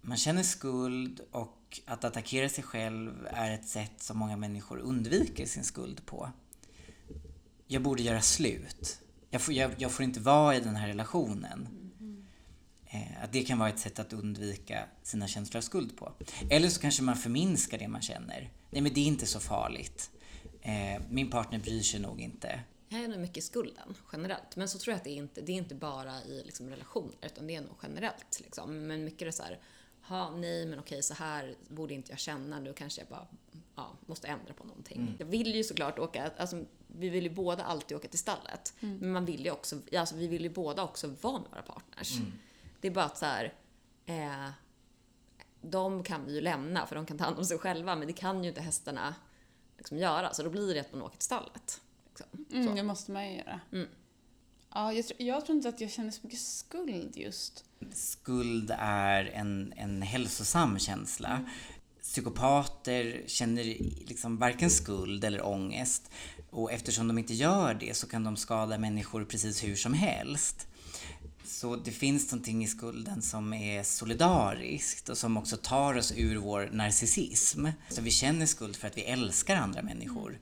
man 0.00 0.16
känner 0.16 0.42
skuld 0.42 1.20
och 1.30 1.57
att 1.86 2.04
attackera 2.04 2.48
sig 2.48 2.64
själv 2.64 3.28
är 3.30 3.50
ett 3.50 3.68
sätt 3.68 4.02
som 4.02 4.18
många 4.18 4.36
människor 4.36 4.78
undviker 4.78 5.46
sin 5.46 5.64
skuld 5.64 6.06
på. 6.06 6.32
Jag 7.66 7.82
borde 7.82 8.02
göra 8.02 8.20
slut. 8.20 9.00
Jag 9.30 9.42
får, 9.42 9.54
jag, 9.54 9.70
jag 9.78 9.92
får 9.92 10.04
inte 10.04 10.20
vara 10.20 10.56
i 10.56 10.60
den 10.60 10.76
här 10.76 10.88
relationen. 10.88 11.68
Eh, 12.86 13.22
att 13.24 13.32
det 13.32 13.42
kan 13.42 13.58
vara 13.58 13.68
ett 13.68 13.78
sätt 13.78 13.98
att 13.98 14.12
undvika 14.12 14.84
sina 15.02 15.28
känslor 15.28 15.58
av 15.58 15.62
skuld 15.62 15.96
på. 15.96 16.12
Eller 16.50 16.68
så 16.68 16.80
kanske 16.80 17.02
man 17.02 17.16
förminskar 17.16 17.78
det 17.78 17.88
man 17.88 18.02
känner. 18.02 18.52
Nej 18.70 18.82
men 18.82 18.92
det 18.94 19.00
är 19.00 19.06
inte 19.06 19.26
så 19.26 19.40
farligt. 19.40 20.10
Eh, 20.62 21.02
min 21.10 21.30
partner 21.30 21.58
bryr 21.58 21.82
sig 21.82 22.00
nog 22.00 22.20
inte. 22.20 22.60
Här 22.90 23.04
är 23.04 23.08
nog 23.08 23.20
mycket 23.20 23.44
skulden 23.44 23.94
generellt. 24.12 24.56
Men 24.56 24.68
så 24.68 24.78
tror 24.78 24.92
jag 24.92 24.96
att 24.96 25.04
det 25.04 25.10
är 25.10 25.16
inte, 25.16 25.40
det 25.40 25.52
är 25.52 25.56
inte 25.56 25.74
bara 25.74 26.22
i 26.22 26.42
liksom, 26.44 26.70
relationer 26.70 27.14
utan 27.22 27.46
det 27.46 27.54
är 27.54 27.60
nog 27.60 27.76
generellt. 27.82 28.40
Liksom. 28.40 28.86
Men 28.86 29.04
mycket 29.04 29.22
är 29.22 29.26
det 29.26 29.32
så 29.32 29.42
här, 29.42 29.60
ha, 30.08 30.30
nej 30.30 30.66
men 30.66 30.78
okej 30.78 31.02
så 31.02 31.14
här 31.14 31.56
borde 31.68 31.94
inte 31.94 32.12
jag 32.12 32.18
känna, 32.18 32.60
nu 32.60 32.72
kanske 32.72 33.00
jag 33.00 33.08
bara 33.08 33.26
ja, 33.76 33.96
måste 34.06 34.28
ändra 34.28 34.54
på 34.54 34.64
någonting. 34.64 35.00
Mm. 35.00 35.14
Jag 35.18 35.26
vill 35.26 35.54
ju 35.54 35.64
såklart 35.64 35.98
åka, 35.98 36.30
alltså, 36.36 36.64
vi 36.86 37.08
vill 37.08 37.24
ju 37.24 37.30
båda 37.30 37.64
alltid 37.64 37.96
åka 37.96 38.08
till 38.08 38.18
stallet. 38.18 38.74
Mm. 38.80 38.96
Men 38.96 39.12
man 39.12 39.24
vill 39.24 39.44
ju 39.44 39.50
också, 39.50 39.76
alltså, 39.96 40.16
vi 40.16 40.26
vill 40.26 40.42
ju 40.42 40.50
båda 40.50 40.82
också 40.82 41.14
vara 41.20 41.38
med 41.38 41.50
våra 41.50 41.62
partners. 41.62 42.16
Mm. 42.16 42.32
Det 42.80 42.88
är 42.88 42.92
bara 42.92 43.04
att 43.04 43.18
så 43.18 43.26
här, 43.26 43.54
eh, 44.06 44.50
de 45.60 46.02
kan 46.02 46.24
vi 46.24 46.34
ju 46.34 46.40
lämna 46.40 46.86
för 46.86 46.94
de 46.94 47.06
kan 47.06 47.18
ta 47.18 47.24
hand 47.24 47.38
om 47.38 47.44
sig 47.44 47.58
själva 47.58 47.96
men 47.96 48.06
det 48.06 48.12
kan 48.12 48.42
ju 48.44 48.48
inte 48.48 48.60
hästarna 48.60 49.14
liksom 49.76 49.98
göra. 49.98 50.34
Så 50.34 50.42
då 50.42 50.50
blir 50.50 50.74
det 50.74 50.80
att 50.80 50.92
man 50.92 51.02
åker 51.02 51.16
till 51.16 51.24
stallet. 51.24 51.80
Liksom. 52.08 52.46
Mm, 52.52 52.74
det 52.74 52.82
måste 52.82 53.12
man 53.12 53.30
ju 53.30 53.36
göra. 53.36 53.60
Mm. 54.74 54.84
Ja, 54.84 54.92
jag, 54.92 55.04
jag 55.18 55.46
tror 55.46 55.56
inte 55.56 55.68
att 55.68 55.80
jag 55.80 55.90
känner 55.90 56.10
så 56.10 56.20
mycket 56.22 56.40
skuld 56.40 57.16
just. 57.16 57.64
Skuld 57.92 58.74
är 58.78 59.24
en, 59.24 59.72
en 59.76 60.02
hälsosam 60.02 60.78
känsla. 60.78 61.28
Mm. 61.28 61.44
Psykopater 62.02 63.22
känner 63.26 63.64
liksom 64.08 64.38
varken 64.38 64.70
skuld 64.70 65.24
eller 65.24 65.46
ångest. 65.46 66.10
Och 66.50 66.72
eftersom 66.72 67.08
de 67.08 67.18
inte 67.18 67.34
gör 67.34 67.74
det 67.74 67.96
så 67.96 68.06
kan 68.08 68.24
de 68.24 68.36
skada 68.36 68.78
människor 68.78 69.24
precis 69.24 69.64
hur 69.64 69.76
som 69.76 69.94
helst. 69.94 70.66
Så 71.44 71.76
det 71.76 71.90
finns 71.90 72.32
någonting 72.32 72.64
i 72.64 72.66
skulden 72.66 73.22
som 73.22 73.52
är 73.52 73.82
solidariskt 73.82 75.08
och 75.08 75.18
som 75.18 75.36
också 75.36 75.56
tar 75.56 75.94
oss 75.94 76.12
ur 76.16 76.36
vår 76.36 76.70
narcissism. 76.72 77.66
Så 77.88 78.02
vi 78.02 78.10
känner 78.10 78.46
skuld 78.46 78.76
för 78.76 78.86
att 78.86 78.96
vi 78.96 79.02
älskar 79.02 79.56
andra 79.56 79.82
människor. 79.82 80.38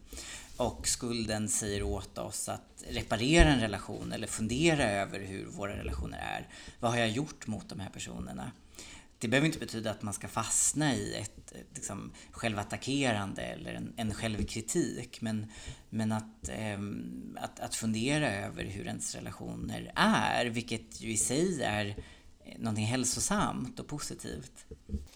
Och 0.56 0.88
skulden 0.88 1.48
säger 1.48 1.82
åt 1.82 2.18
oss 2.18 2.48
att 2.48 2.84
reparera 2.88 3.48
en 3.48 3.60
relation 3.60 4.12
eller 4.12 4.26
fundera 4.26 4.90
över 4.90 5.20
hur 5.20 5.46
våra 5.46 5.76
relationer 5.76 6.18
är. 6.18 6.48
Vad 6.80 6.90
har 6.90 6.98
jag 6.98 7.10
gjort 7.10 7.46
mot 7.46 7.68
de 7.68 7.80
här 7.80 7.90
personerna? 7.90 8.52
Det 9.18 9.28
behöver 9.28 9.46
inte 9.46 9.58
betyda 9.58 9.90
att 9.90 10.02
man 10.02 10.14
ska 10.14 10.28
fastna 10.28 10.94
i 10.94 11.14
ett 11.14 11.52
liksom, 11.74 12.12
självattackerande 12.30 13.42
eller 13.42 13.74
en, 13.74 13.92
en 13.96 14.14
självkritik. 14.14 15.20
Men, 15.20 15.46
men 15.90 16.12
att, 16.12 16.48
eh, 16.48 16.78
att, 17.36 17.60
att 17.60 17.74
fundera 17.74 18.32
över 18.32 18.64
hur 18.64 18.86
ens 18.86 19.14
relationer 19.14 19.92
är, 19.94 20.46
vilket 20.46 21.00
ju 21.00 21.12
i 21.12 21.16
sig 21.16 21.62
är 21.62 21.96
någonting 22.58 22.86
hälsosamt 22.86 23.80
och 23.80 23.86
positivt. 23.86 24.52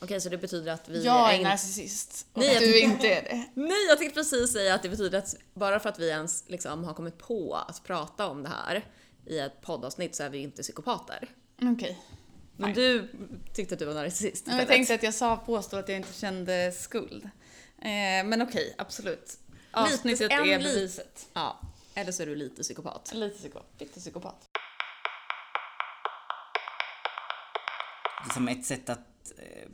Okej, 0.00 0.20
så 0.20 0.28
det 0.28 0.38
betyder 0.38 0.72
att 0.72 0.88
vi 0.88 1.04
Jag 1.04 1.34
är, 1.34 1.38
är 1.38 1.42
narcissist 1.42 2.26
och 2.32 2.40
Nej, 2.40 2.58
du 2.58 2.80
inte 2.80 3.08
är 3.08 3.22
det. 3.22 3.46
Nej, 3.60 3.86
jag 3.88 3.98
tänkte 3.98 4.14
precis 4.14 4.52
säga 4.52 4.74
att 4.74 4.82
det 4.82 4.88
betyder 4.88 5.18
att 5.18 5.34
bara 5.54 5.80
för 5.80 5.88
att 5.88 5.98
vi 5.98 6.08
ens 6.08 6.44
liksom 6.46 6.84
har 6.84 6.94
kommit 6.94 7.18
på 7.18 7.54
att 7.68 7.82
prata 7.84 8.26
om 8.26 8.42
det 8.42 8.48
här 8.48 8.84
i 9.26 9.38
ett 9.38 9.60
poddavsnitt 9.60 10.14
så 10.14 10.22
är 10.22 10.30
vi 10.30 10.38
inte 10.38 10.62
psykopater. 10.62 11.28
Okej. 11.56 11.72
Okay. 11.72 11.94
Men 12.56 12.74
du 12.74 13.08
tyckte 13.54 13.74
att 13.74 13.78
du 13.78 13.84
var 13.84 13.94
narcissist 13.94 14.46
Jag 14.46 14.68
tänkte 14.68 14.94
att 14.94 15.02
jag 15.02 15.14
sa 15.14 15.36
påstå 15.36 15.76
att 15.76 15.88
jag 15.88 15.96
inte 15.96 16.12
kände 16.12 16.72
skuld. 16.72 17.24
Eh, 17.78 17.88
men 18.24 18.42
okej, 18.42 18.44
okay, 18.44 18.74
absolut. 18.78 19.38
Avsnittet 19.70 20.30
är 20.30 20.58
beviset. 20.58 21.28
Ja. 21.32 21.60
Eller 21.94 22.12
så 22.12 22.22
är 22.22 22.26
du 22.26 22.36
lite 22.36 22.62
psykopat. 22.62 23.10
Lite 23.14 23.38
psykopat. 23.38 23.66
Lite 23.78 24.00
psykopat. 24.00 24.49
Liksom 28.24 28.48
ett 28.48 28.64
sätt 28.64 28.88
att 28.88 29.32
eh, 29.38 29.68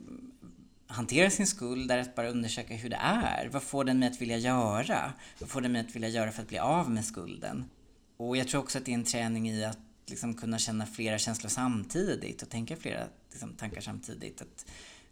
hantera 0.87 1.29
sin 1.29 1.47
skuld 1.47 1.91
är 1.91 1.97
att 1.97 2.15
bara 2.15 2.29
undersöka 2.29 2.73
hur 2.73 2.89
det 2.89 2.99
är. 3.01 3.49
Vad 3.51 3.63
får 3.63 3.83
den 3.83 3.99
mig 3.99 4.09
att 4.09 4.21
vilja 4.21 4.37
göra? 4.37 5.13
Vad 5.39 5.49
får 5.49 5.61
den 5.61 5.71
mig 5.71 5.81
att 5.81 5.95
vilja 5.95 6.09
göra 6.09 6.31
för 6.31 6.41
att 6.41 6.47
bli 6.47 6.57
av 6.57 6.91
med 6.91 7.05
skulden? 7.05 7.69
Och 8.17 8.37
jag 8.37 8.47
tror 8.47 8.61
också 8.61 8.77
att 8.77 8.85
det 8.85 8.91
är 8.91 8.93
en 8.93 9.03
träning 9.03 9.49
i 9.49 9.65
att 9.65 9.79
liksom 10.05 10.33
kunna 10.33 10.57
känna 10.57 10.85
flera 10.85 11.17
känslor 11.17 11.49
samtidigt 11.49 12.41
och 12.41 12.49
tänka 12.49 12.75
flera 12.75 13.07
liksom, 13.31 13.53
tankar 13.53 13.81
samtidigt. 13.81 14.41
Att 14.41 14.65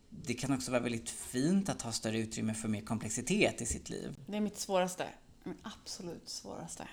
det 0.09 0.33
kan 0.33 0.53
också 0.53 0.71
vara 0.71 0.81
väldigt 0.81 1.09
fint 1.09 1.69
att 1.69 1.81
ha 1.81 1.91
större 1.91 2.17
utrymme 2.17 2.53
för 2.53 2.67
mer 2.67 2.81
komplexitet 2.81 3.61
i 3.61 3.65
sitt 3.65 3.89
liv. 3.89 4.15
Det 4.27 4.37
är 4.37 4.41
mitt 4.41 4.57
svåraste. 4.57 5.07
Mitt 5.43 5.57
absolut 5.63 6.29
svåraste. 6.29 6.87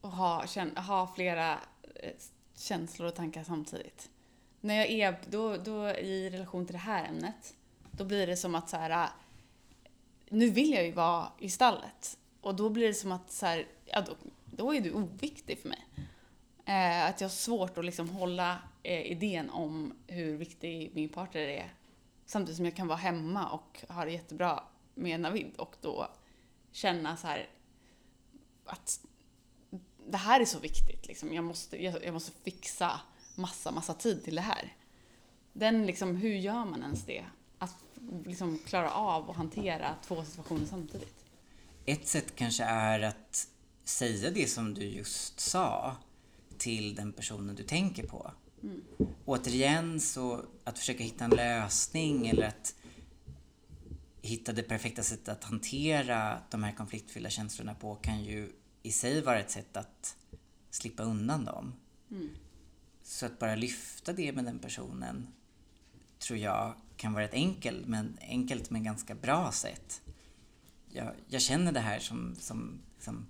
Att 0.00 0.14
ha, 0.14 0.46
ha 0.76 1.12
flera 1.14 1.52
eh, 1.94 2.10
känslor 2.56 3.08
och 3.08 3.14
tankar 3.14 3.44
samtidigt 3.44 4.08
när 4.62 4.74
jag 4.74 4.90
är 4.90 5.18
då, 5.30 5.56
då 5.56 5.88
i 5.88 6.30
relation 6.30 6.66
till 6.66 6.72
det 6.72 6.78
här 6.78 7.08
ämnet, 7.08 7.54
då 7.90 8.04
blir 8.04 8.26
det 8.26 8.36
som 8.36 8.54
att 8.54 8.68
så 8.68 8.76
här, 8.76 8.90
äh, 8.90 9.10
nu 10.28 10.50
vill 10.50 10.70
jag 10.70 10.86
ju 10.86 10.92
vara 10.92 11.28
i 11.38 11.50
stallet. 11.50 12.18
Och 12.40 12.54
då 12.54 12.70
blir 12.70 12.86
det 12.88 12.94
som 12.94 13.12
att 13.12 13.32
så 13.32 13.46
här, 13.46 13.66
ja, 13.84 14.00
då, 14.00 14.12
då 14.44 14.74
är 14.74 14.80
du 14.80 14.92
oviktig 14.92 15.58
för 15.58 15.68
mig. 15.68 15.86
Eh, 16.64 17.06
att 17.06 17.20
jag 17.20 17.28
har 17.28 17.32
svårt 17.32 17.78
att 17.78 17.84
liksom 17.84 18.08
hålla 18.08 18.58
eh, 18.82 19.12
idén 19.12 19.50
om 19.50 19.92
hur 20.06 20.36
viktig 20.36 20.90
min 20.94 21.08
partner 21.08 21.40
är. 21.40 21.74
Samtidigt 22.26 22.56
som 22.56 22.64
jag 22.64 22.76
kan 22.76 22.88
vara 22.88 22.98
hemma 22.98 23.48
och 23.48 23.84
ha 23.88 24.04
det 24.04 24.12
jättebra 24.12 24.64
med 24.94 25.20
Navid 25.20 25.56
och 25.56 25.76
då 25.80 26.08
känna 26.72 27.16
så 27.16 27.26
här 27.26 27.48
att 28.64 29.00
det 30.06 30.16
här 30.16 30.40
är 30.40 30.44
så 30.44 30.58
viktigt. 30.58 31.06
Liksom. 31.06 31.32
Jag, 31.32 31.44
måste, 31.44 31.84
jag, 31.84 32.04
jag 32.04 32.14
måste 32.14 32.32
fixa 32.44 33.00
massa, 33.34 33.70
massa 33.70 33.94
tid 33.94 34.24
till 34.24 34.34
det 34.34 34.40
här. 34.40 34.76
Den 35.52 35.86
liksom, 35.86 36.16
hur 36.16 36.34
gör 36.34 36.64
man 36.64 36.82
ens 36.82 37.04
det? 37.04 37.24
Att 37.58 37.84
liksom 38.24 38.58
klara 38.58 38.90
av 38.90 39.28
och 39.28 39.34
hantera 39.34 39.94
två 40.06 40.24
situationer 40.24 40.66
samtidigt. 40.66 41.24
Ett 41.86 42.08
sätt 42.08 42.36
kanske 42.36 42.64
är 42.64 43.00
att 43.00 43.48
säga 43.84 44.30
det 44.30 44.50
som 44.50 44.74
du 44.74 44.84
just 44.84 45.40
sa 45.40 45.96
till 46.58 46.94
den 46.94 47.12
personen 47.12 47.54
du 47.54 47.62
tänker 47.62 48.06
på. 48.06 48.32
Mm. 48.62 48.82
Återigen 49.24 50.00
så 50.00 50.44
att 50.64 50.78
försöka 50.78 51.04
hitta 51.04 51.24
en 51.24 51.30
lösning 51.30 52.28
eller 52.28 52.48
att 52.48 52.74
hitta 54.22 54.52
det 54.52 54.62
perfekta 54.62 55.02
sättet 55.02 55.28
att 55.28 55.44
hantera 55.44 56.38
de 56.50 56.62
här 56.62 56.72
konfliktfyllda 56.72 57.30
känslorna 57.30 57.74
på 57.74 57.94
kan 57.94 58.24
ju 58.24 58.52
i 58.82 58.92
sig 58.92 59.22
vara 59.22 59.40
ett 59.40 59.50
sätt 59.50 59.76
att 59.76 60.16
slippa 60.70 61.02
undan 61.02 61.44
dem. 61.44 61.74
Mm. 62.10 62.28
Så 63.02 63.26
att 63.26 63.38
bara 63.38 63.54
lyfta 63.54 64.12
det 64.12 64.32
med 64.32 64.44
den 64.44 64.58
personen 64.58 65.28
tror 66.18 66.38
jag 66.38 66.74
kan 66.96 67.12
vara 67.12 67.24
ett 67.24 67.34
enkelt 67.34 67.86
men, 67.86 68.18
enkelt 68.20 68.70
men 68.70 68.84
ganska 68.84 69.14
bra 69.14 69.52
sätt. 69.52 70.02
Jag, 70.88 71.12
jag 71.28 71.42
känner 71.42 71.72
det 71.72 71.80
här 71.80 71.98
som, 71.98 72.36
som, 72.38 72.80
som 72.98 73.26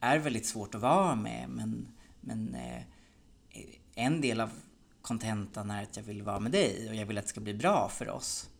är 0.00 0.18
väldigt 0.18 0.46
svårt 0.46 0.74
att 0.74 0.80
vara 0.80 1.14
med 1.14 1.48
men, 1.48 1.88
men 2.20 2.54
eh, 2.54 2.82
en 3.94 4.20
del 4.20 4.40
av 4.40 4.50
kontentan 5.02 5.70
är 5.70 5.82
att 5.82 5.96
jag 5.96 6.04
vill 6.04 6.22
vara 6.22 6.40
med 6.40 6.52
dig 6.52 6.88
och 6.88 6.94
jag 6.94 7.06
vill 7.06 7.18
att 7.18 7.24
det 7.24 7.30
ska 7.30 7.40
bli 7.40 7.54
bra 7.54 7.88
för 7.88 8.08
oss. 8.08 8.50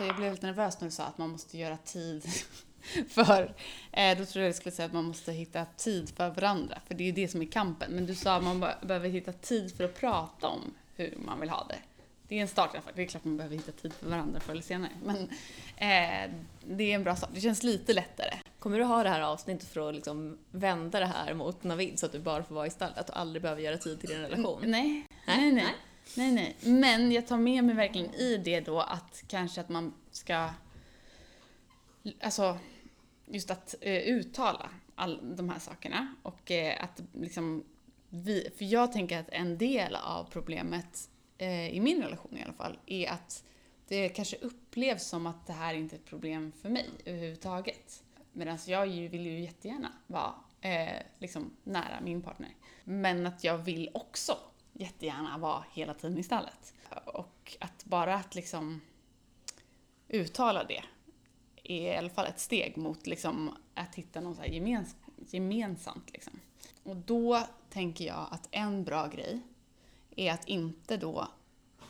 Jag 0.00 0.16
blev 0.16 0.32
lite 0.32 0.46
nervös 0.46 0.80
när 0.80 0.88
du 0.88 0.92
sa 0.92 1.04
att 1.04 1.18
man 1.18 1.30
måste 1.30 1.58
göra 1.58 1.76
tid 1.76 2.24
för, 3.08 3.54
eh, 3.92 4.18
då 4.18 4.24
tror 4.24 4.44
jag 4.44 4.54
skulle 4.54 4.74
säga 4.74 4.86
att 4.86 4.92
man 4.92 5.04
måste 5.04 5.32
hitta 5.32 5.64
tid 5.76 6.10
för 6.16 6.30
varandra, 6.30 6.78
för 6.86 6.94
det 6.94 7.04
är 7.04 7.06
ju 7.06 7.12
det 7.12 7.28
som 7.28 7.42
är 7.42 7.46
kampen. 7.46 7.92
Men 7.92 8.06
du 8.06 8.14
sa 8.14 8.36
att 8.36 8.44
man 8.44 8.60
behöver 8.60 9.08
hitta 9.08 9.32
tid 9.32 9.76
för 9.76 9.84
att 9.84 10.00
prata 10.00 10.48
om 10.48 10.74
hur 10.96 11.14
man 11.26 11.40
vill 11.40 11.50
ha 11.50 11.66
det. 11.68 11.78
Det 12.28 12.38
är 12.38 12.42
en 12.42 12.48
start 12.48 12.74
i 12.74 12.76
alla 12.76 12.82
fall. 12.82 12.92
Det 12.96 13.02
är 13.02 13.06
klart 13.06 13.24
man 13.24 13.36
behöver 13.36 13.56
hitta 13.56 13.72
tid 13.72 13.92
för 13.92 14.10
varandra 14.10 14.40
förr 14.40 14.52
eller 14.52 14.62
senare. 14.62 14.90
Men 15.04 15.16
eh, 15.76 16.30
det 16.64 16.84
är 16.84 16.94
en 16.94 17.04
bra 17.04 17.16
start. 17.16 17.30
Det 17.34 17.40
känns 17.40 17.62
lite 17.62 17.92
lättare. 17.92 18.34
Kommer 18.58 18.78
du 18.78 18.84
ha 18.84 19.02
det 19.02 19.08
här 19.08 19.20
avsnittet 19.20 19.68
för 19.68 19.88
att 19.88 19.94
liksom 19.94 20.38
vända 20.50 21.00
det 21.00 21.06
här 21.06 21.34
mot 21.34 21.64
Navid 21.64 21.98
så 21.98 22.06
att 22.06 22.12
du 22.12 22.18
bara 22.18 22.42
får 22.42 22.54
vara 22.54 22.66
i 22.66 22.70
stallet 22.70 23.10
och 23.10 23.18
aldrig 23.18 23.42
behöver 23.42 23.62
göra 23.62 23.76
tid 23.76 24.00
till 24.00 24.08
din 24.08 24.18
relation? 24.18 24.60
Nej, 24.64 25.06
nej, 25.26 25.52
nej. 25.52 25.74
Nej, 26.16 26.32
nej. 26.32 26.56
Men 26.60 27.12
jag 27.12 27.26
tar 27.26 27.36
med 27.36 27.64
mig 27.64 27.74
verkligen 27.74 28.14
i 28.14 28.36
det 28.36 28.60
då 28.60 28.80
att 28.80 29.24
kanske 29.28 29.60
att 29.60 29.68
man 29.68 29.94
ska... 30.10 30.50
Alltså, 32.20 32.58
just 33.34 33.50
att 33.50 33.74
eh, 33.80 34.02
uttala 34.02 34.70
all 34.94 35.36
de 35.36 35.48
här 35.48 35.58
sakerna. 35.58 36.14
Och 36.22 36.50
eh, 36.50 36.84
att 36.84 37.02
liksom 37.12 37.64
vi, 38.08 38.50
för 38.58 38.64
jag 38.64 38.92
tänker 38.92 39.20
att 39.20 39.28
en 39.28 39.58
del 39.58 39.96
av 39.96 40.24
problemet, 40.30 41.10
eh, 41.38 41.68
i 41.68 41.80
min 41.80 42.02
relation 42.02 42.38
i 42.38 42.42
alla 42.42 42.52
fall, 42.52 42.78
är 42.86 43.10
att 43.10 43.44
det 43.88 44.08
kanske 44.08 44.36
upplevs 44.36 45.06
som 45.06 45.26
att 45.26 45.46
det 45.46 45.52
här 45.52 45.74
inte 45.74 45.96
är 45.96 45.98
ett 45.98 46.04
problem 46.04 46.52
för 46.62 46.68
mig 46.68 46.88
överhuvudtaget. 47.04 48.02
Medan 48.32 48.58
jag 48.66 48.86
vill 48.86 49.26
ju 49.26 49.40
jättegärna 49.40 49.92
vara 50.06 50.34
eh, 50.60 51.02
liksom 51.18 51.56
nära 51.64 52.00
min 52.02 52.22
partner. 52.22 52.50
Men 52.84 53.26
att 53.26 53.44
jag 53.44 53.58
vill 53.58 53.90
också 53.94 54.38
jättegärna 54.72 55.38
vara 55.38 55.64
hela 55.72 55.94
tiden 55.94 56.18
i 56.18 56.22
stallet. 56.22 56.74
Och 57.04 57.56
att 57.60 57.84
bara 57.84 58.14
att 58.14 58.34
liksom 58.34 58.80
uttala 60.08 60.64
det 60.64 60.84
är 61.64 61.92
i 61.92 61.96
alla 61.96 62.10
fall 62.10 62.26
ett 62.26 62.40
steg 62.40 62.76
mot 62.76 63.06
liksom 63.06 63.56
att 63.74 63.94
hitta 63.94 64.20
något 64.20 64.36
så 64.36 64.44
gemens 64.44 64.96
gemensamt. 65.16 66.10
Liksom. 66.12 66.40
Och 66.82 66.96
då 66.96 67.40
tänker 67.70 68.04
jag 68.04 68.28
att 68.30 68.48
en 68.50 68.84
bra 68.84 69.06
grej 69.06 69.40
är 70.16 70.32
att 70.32 70.48
inte 70.48 70.96
då 70.96 71.28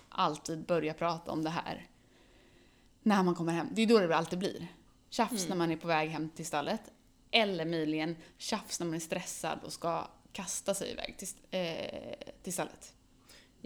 alltid 0.09 0.65
börja 0.65 0.95
prata 0.95 1.33
om 1.33 1.45
det 1.45 1.51
här 1.51 1.87
när 3.03 3.23
man 3.23 3.35
kommer 3.35 3.53
hem. 3.53 3.69
Det 3.73 3.83
är 3.83 3.87
då 3.87 3.99
det 3.99 4.17
alltid 4.17 4.39
blir. 4.39 4.67
Tjafs 5.11 5.33
mm. 5.33 5.49
när 5.49 5.57
man 5.57 5.71
är 5.71 5.77
på 5.77 5.89
väg 5.89 6.11
hem 6.11 6.29
till 6.29 6.47
stallet. 6.47 6.81
Eller 7.31 7.65
möjligen 7.65 8.17
tjafs 8.39 8.81
när 8.81 8.87
man 8.87 8.95
är 8.95 9.01
stressad 9.01 9.59
och 9.65 9.73
ska 9.73 10.09
kasta 10.33 10.75
sig 10.75 10.91
iväg 10.91 11.19
till, 11.19 11.29
eh, 11.51 12.35
till 12.43 12.53
stallet. 12.53 12.95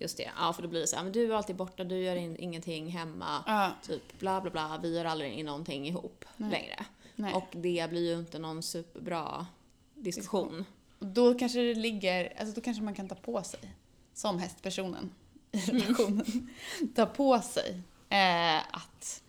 Just 0.00 0.16
det, 0.16 0.30
ja 0.36 0.52
för 0.52 0.62
då 0.62 0.68
blir 0.68 0.80
det 0.80 0.86
så 0.86 0.96
här, 0.96 1.02
men 1.02 1.12
du 1.12 1.32
är 1.32 1.36
alltid 1.36 1.56
borta, 1.56 1.84
du 1.84 1.98
gör 1.98 2.16
in, 2.16 2.36
ingenting 2.36 2.88
hemma, 2.88 3.44
ja. 3.46 3.72
typ 3.82 4.18
bla 4.18 4.40
bla 4.40 4.50
bla, 4.50 4.80
vi 4.82 4.96
gör 4.96 5.04
aldrig 5.04 5.44
någonting 5.44 5.86
ihop 5.86 6.24
Nej. 6.36 6.50
längre. 6.50 6.86
Nej. 7.14 7.34
Och 7.34 7.46
det 7.52 7.90
blir 7.90 8.12
ju 8.12 8.18
inte 8.18 8.38
någon 8.38 8.62
superbra 8.62 9.46
diskussion. 9.94 10.64
Och 10.98 11.06
då 11.06 11.34
kanske 11.34 11.58
det 11.58 11.74
ligger, 11.74 12.40
alltså 12.40 12.54
då 12.54 12.60
kanske 12.60 12.82
man 12.82 12.94
kan 12.94 13.08
ta 13.08 13.14
på 13.14 13.42
sig, 13.42 13.74
som 14.14 14.38
hästpersonen 14.38 15.10
i 15.52 15.70
mm. 15.70 15.82
relationen, 15.82 16.24
mm. 16.26 16.48
ta 16.94 17.06
på 17.06 17.40
sig 17.40 17.82
eh, 18.08 18.58
att 18.58 19.22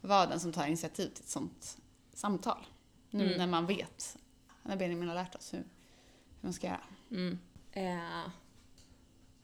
vara 0.00 0.26
den 0.26 0.40
som 0.40 0.52
tar 0.52 0.66
initiativ 0.66 1.08
till 1.08 1.22
ett 1.22 1.28
sånt 1.28 1.78
samtal. 2.14 2.66
Nu 3.10 3.26
mm. 3.26 3.38
när 3.38 3.46
man 3.46 3.66
vet, 3.66 4.18
när 4.62 4.76
Benjamin 4.76 5.08
har 5.08 5.14
lärt 5.14 5.34
oss 5.34 5.54
hur, 5.54 5.58
hur 5.58 5.66
man 6.40 6.52
ska 6.52 6.66
göra. 6.66 6.84
Mm. 7.10 7.38
Eh. 7.72 8.30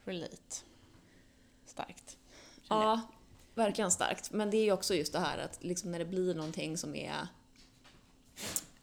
Relate. 0.04 0.71
Starkt. 1.72 2.16
Ja, 2.68 3.00
verkligen 3.54 3.90
starkt. 3.90 4.32
Men 4.32 4.50
det 4.50 4.56
är 4.56 4.64
ju 4.64 4.72
också 4.72 4.94
just 4.94 5.12
det 5.12 5.18
här 5.18 5.38
att 5.38 5.64
liksom 5.64 5.90
när 5.90 5.98
det 5.98 6.04
blir 6.04 6.34
någonting 6.34 6.78
som 6.78 6.94
är 6.94 7.26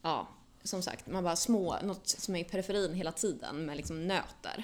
ja, 0.01 0.27
som 0.63 0.81
sagt, 0.81 1.07
man 1.07 1.23
bara 1.23 1.35
små, 1.35 1.77
något 1.83 2.07
som 2.07 2.35
är 2.35 2.39
i 2.39 2.43
periferin 2.43 2.93
hela 2.93 3.11
tiden 3.11 3.65
med 3.65 3.77
liksom 3.77 4.07
nöter. 4.07 4.63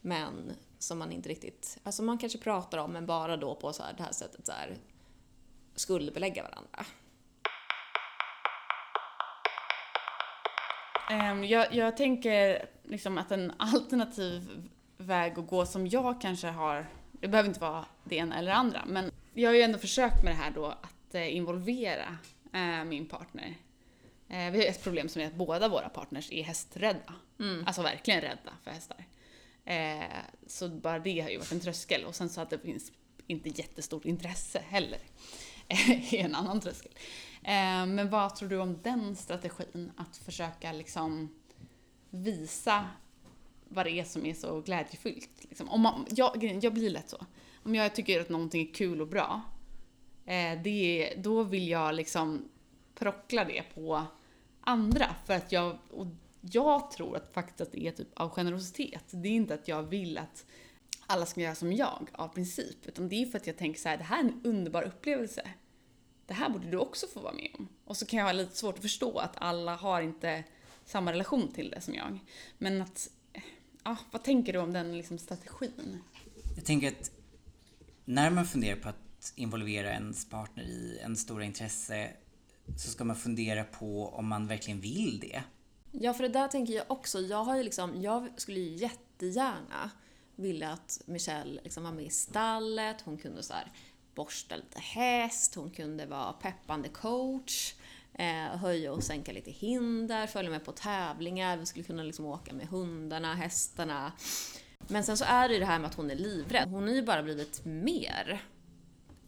Men 0.00 0.52
som 0.78 0.98
man 0.98 1.12
inte 1.12 1.28
riktigt, 1.28 1.78
alltså 1.82 2.02
man 2.02 2.18
kanske 2.18 2.38
pratar 2.38 2.78
om 2.78 2.92
men 2.92 3.06
bara 3.06 3.36
då 3.36 3.54
på 3.54 3.72
så 3.72 3.82
här, 3.82 3.92
det 3.96 4.02
här 4.02 4.12
sättet 4.12 4.46
så 4.46 4.52
här, 4.52 4.76
skuldbelägga 5.74 6.42
varandra. 6.42 6.86
Um, 11.32 11.44
jag, 11.44 11.74
jag 11.74 11.96
tänker 11.96 12.68
liksom 12.82 13.18
att 13.18 13.30
en 13.30 13.52
alternativ 13.58 14.68
väg 14.96 15.38
att 15.38 15.46
gå 15.46 15.66
som 15.66 15.86
jag 15.86 16.20
kanske 16.20 16.48
har, 16.48 16.86
det 17.20 17.28
behöver 17.28 17.48
inte 17.48 17.60
vara 17.60 17.84
det 18.04 18.16
ena 18.16 18.38
eller 18.38 18.52
andra, 18.52 18.84
men 18.86 19.10
jag 19.34 19.50
har 19.50 19.54
ju 19.54 19.62
ändå 19.62 19.78
försökt 19.78 20.24
med 20.24 20.32
det 20.32 20.36
här 20.36 20.50
då 20.50 20.66
att 20.66 21.14
eh, 21.14 21.36
involvera 21.36 22.18
eh, 22.52 22.84
min 22.84 23.06
partner 23.06 23.56
Eh, 24.30 24.50
vi 24.50 24.58
har 24.58 24.66
ett 24.66 24.84
problem 24.84 25.08
som 25.08 25.22
är 25.22 25.26
att 25.26 25.34
båda 25.34 25.68
våra 25.68 25.88
partners 25.88 26.32
är 26.32 26.42
hästrädda. 26.42 27.14
Mm. 27.40 27.66
Alltså 27.66 27.82
verkligen 27.82 28.20
rädda 28.20 28.52
för 28.64 28.70
hästar. 28.70 29.06
Så 30.46 30.68
bara 30.68 30.98
det 30.98 31.20
har 31.20 31.30
ju 31.30 31.38
varit 31.38 31.52
en 31.52 31.60
tröskel. 31.60 32.04
Och 32.04 32.14
sen 32.14 32.28
så 32.28 32.40
att 32.40 32.50
det 32.50 32.58
finns 32.58 32.92
inte 33.26 33.48
jättestort 33.48 34.04
intresse 34.04 34.62
heller. 34.68 34.98
är 36.12 36.24
en 36.24 36.34
annan 36.34 36.60
tröskel. 36.60 36.92
Men 37.86 38.10
vad 38.10 38.36
tror 38.36 38.48
du 38.48 38.58
om 38.58 38.78
den 38.82 39.16
strategin? 39.16 39.92
Att 39.96 40.16
försöka 40.16 40.72
liksom 40.72 41.34
visa 42.10 42.88
vad 43.70 43.86
det 43.86 43.90
är 43.90 44.04
som 44.04 44.26
är 44.26 44.34
så 44.34 44.60
glädjefyllt. 44.60 45.44
Liksom. 45.48 45.68
Om 45.68 45.80
man, 45.80 46.06
jag, 46.10 46.58
jag 46.62 46.74
blir 46.74 46.90
lätt 46.90 47.10
så. 47.10 47.26
Om 47.62 47.74
jag 47.74 47.94
tycker 47.94 48.20
att 48.20 48.28
någonting 48.28 48.68
är 48.68 48.74
kul 48.74 49.00
och 49.00 49.08
bra, 49.08 49.40
eh, 50.26 50.62
det, 50.62 51.14
då 51.18 51.42
vill 51.42 51.68
jag 51.68 51.94
liksom 51.94 52.48
prockla 52.94 53.44
det 53.44 53.62
på 53.74 54.02
andra. 54.60 55.14
För 55.26 55.34
att 55.34 55.52
jag, 55.52 55.78
och 55.90 56.06
jag 56.40 56.90
tror 56.90 57.16
att 57.16 57.34
faktiskt 57.34 57.60
att 57.60 57.72
det 57.72 57.86
är 57.86 57.92
typ 57.92 58.08
av 58.14 58.30
generositet. 58.30 59.04
Det 59.10 59.28
är 59.28 59.32
inte 59.32 59.54
att 59.54 59.68
jag 59.68 59.82
vill 59.82 60.18
att 60.18 60.46
alla 61.06 61.26
ska 61.26 61.40
göra 61.40 61.54
som 61.54 61.72
jag 61.72 62.08
av 62.12 62.28
princip. 62.28 62.86
Utan 62.86 63.08
det 63.08 63.22
är 63.22 63.26
för 63.26 63.38
att 63.38 63.46
jag 63.46 63.56
tänker 63.56 63.80
så 63.80 63.88
här, 63.88 63.96
det 63.96 64.04
här 64.04 64.18
är 64.18 64.24
en 64.24 64.40
underbar 64.44 64.82
upplevelse. 64.82 65.50
Det 66.26 66.34
här 66.34 66.50
borde 66.50 66.70
du 66.70 66.76
också 66.76 67.06
få 67.06 67.20
vara 67.20 67.32
med 67.32 67.50
om. 67.58 67.68
Och 67.84 67.96
så 67.96 68.06
kan 68.06 68.18
jag 68.18 68.26
ha 68.26 68.32
lite 68.32 68.56
svårt 68.56 68.74
att 68.74 68.82
förstå 68.82 69.18
att 69.18 69.36
alla 69.36 69.76
har 69.76 70.02
inte 70.02 70.44
samma 70.84 71.12
relation 71.12 71.52
till 71.52 71.70
det 71.70 71.80
som 71.80 71.94
jag. 71.94 72.18
Men 72.58 72.82
att, 72.82 73.10
ja, 73.84 73.96
vad 74.10 74.22
tänker 74.22 74.52
du 74.52 74.58
om 74.58 74.72
den 74.72 74.96
liksom 74.96 75.18
strategin? 75.18 75.98
Jag 76.56 76.64
tänker 76.64 76.88
att 76.88 77.10
när 78.04 78.30
man 78.30 78.46
funderar 78.46 78.76
på 78.76 78.88
att 78.88 79.32
involvera 79.36 79.90
ens 79.90 80.28
partner 80.28 80.64
i 80.64 80.98
en 81.02 81.16
stora 81.16 81.44
intresse 81.44 82.10
så 82.76 82.90
ska 82.90 83.04
man 83.04 83.16
fundera 83.16 83.64
på 83.64 84.08
om 84.08 84.28
man 84.28 84.46
verkligen 84.46 84.80
vill 84.80 85.18
det. 85.20 85.42
Ja, 85.92 86.14
för 86.14 86.22
det 86.22 86.28
där 86.28 86.48
tänker 86.48 86.72
jag 86.72 86.84
också. 86.88 87.20
Jag, 87.20 87.44
har 87.44 87.56
ju 87.56 87.62
liksom, 87.62 88.02
jag 88.02 88.28
skulle 88.36 88.60
ju 88.60 88.76
jättegärna 88.76 89.90
vilja 90.36 90.70
att 90.70 91.02
Michelle 91.06 91.60
liksom 91.62 91.82
var 91.82 91.92
med 91.92 92.04
i 92.04 92.10
stallet, 92.10 93.00
hon 93.00 93.16
kunde 93.16 93.42
så 93.42 93.52
här 93.52 93.72
borsta 94.14 94.56
lite 94.56 94.78
häst, 94.78 95.54
hon 95.54 95.70
kunde 95.70 96.06
vara 96.06 96.32
peppande 96.32 96.88
coach. 96.88 97.74
Eh, 98.20 98.56
höja 98.56 98.92
och 98.92 99.02
sänka 99.02 99.32
lite 99.32 99.50
hinder, 99.50 100.26
följa 100.26 100.50
med 100.50 100.64
på 100.64 100.72
tävlingar, 100.72 101.56
vi 101.56 101.66
skulle 101.66 101.84
kunna 101.84 102.02
liksom 102.02 102.24
åka 102.26 102.54
med 102.54 102.66
hundarna, 102.66 103.34
hästarna. 103.34 104.12
Men 104.88 105.04
sen 105.04 105.16
så 105.16 105.24
är 105.24 105.48
det 105.48 105.54
ju 105.54 105.60
det 105.60 105.66
här 105.66 105.78
med 105.78 105.88
att 105.88 105.94
hon 105.94 106.10
är 106.10 106.14
livrädd. 106.14 106.68
Hon 106.68 106.82
har 106.88 106.94
ju 106.94 107.02
bara 107.02 107.22
blivit 107.22 107.64
mer 107.64 108.42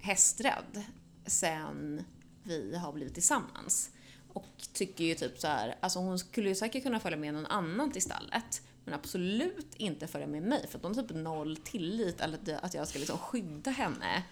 hästrädd 0.00 0.84
sen 1.26 2.04
vi 2.42 2.76
har 2.76 2.92
blivit 2.92 3.14
tillsammans. 3.14 3.90
Och 4.32 4.48
tycker 4.72 5.04
ju 5.04 5.14
typ 5.14 5.38
så 5.38 5.46
här, 5.46 5.74
alltså 5.80 5.98
hon 5.98 6.18
skulle 6.18 6.48
ju 6.48 6.54
säkert 6.54 6.82
kunna 6.82 7.00
följa 7.00 7.18
med 7.18 7.34
någon 7.34 7.46
annan 7.46 7.92
till 7.92 8.02
stallet. 8.02 8.62
Men 8.84 8.94
absolut 8.94 9.74
inte 9.76 10.06
följa 10.06 10.26
med 10.26 10.42
mig 10.42 10.66
för 10.68 10.78
att 10.78 10.84
hon 10.84 10.94
har 10.96 11.02
typ 11.02 11.16
noll 11.16 11.56
tillit 11.56 12.20
eller 12.20 12.38
att- 12.38 12.64
att 12.64 12.74
jag 12.74 12.88
ska 12.88 12.98
liksom 12.98 13.18
skydda 13.18 13.70
henne 13.70 14.22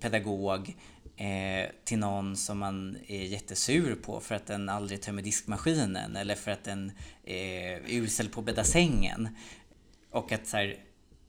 pedagog 0.00 0.76
eh, 1.16 1.70
till 1.84 1.98
någon 1.98 2.36
som 2.36 2.58
man 2.58 2.96
är 3.06 3.24
jättesur 3.24 3.94
på 3.94 4.20
för 4.20 4.34
att 4.34 4.46
den 4.46 4.68
aldrig 4.68 5.02
tömmer 5.02 5.22
diskmaskinen 5.22 6.16
eller 6.16 6.34
för 6.34 6.50
att 6.50 6.64
den 6.64 6.92
eh, 7.24 7.36
är 7.72 7.82
usel 7.90 8.28
på 8.28 8.40
att 8.40 8.46
bädda 8.46 8.64
sängen. 8.64 9.28
Och 10.10 10.32
att 10.32 10.46
så 10.46 10.56
här, 10.56 10.84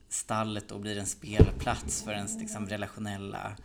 stallet 0.08 0.68
då 0.68 0.78
blir 0.78 0.98
en 0.98 1.06
spelplats 1.06 2.02
för 2.02 2.12
ens 2.12 2.40
liksom, 2.40 2.68
relationella 2.68 3.56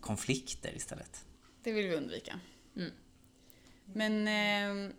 konflikter 0.00 0.76
istället. 0.76 1.24
Det 1.62 1.72
vill 1.72 1.88
vi 1.88 1.96
undvika. 1.96 2.40
Mm. 2.76 2.90
Men 3.84 4.28
eh, 4.28 4.94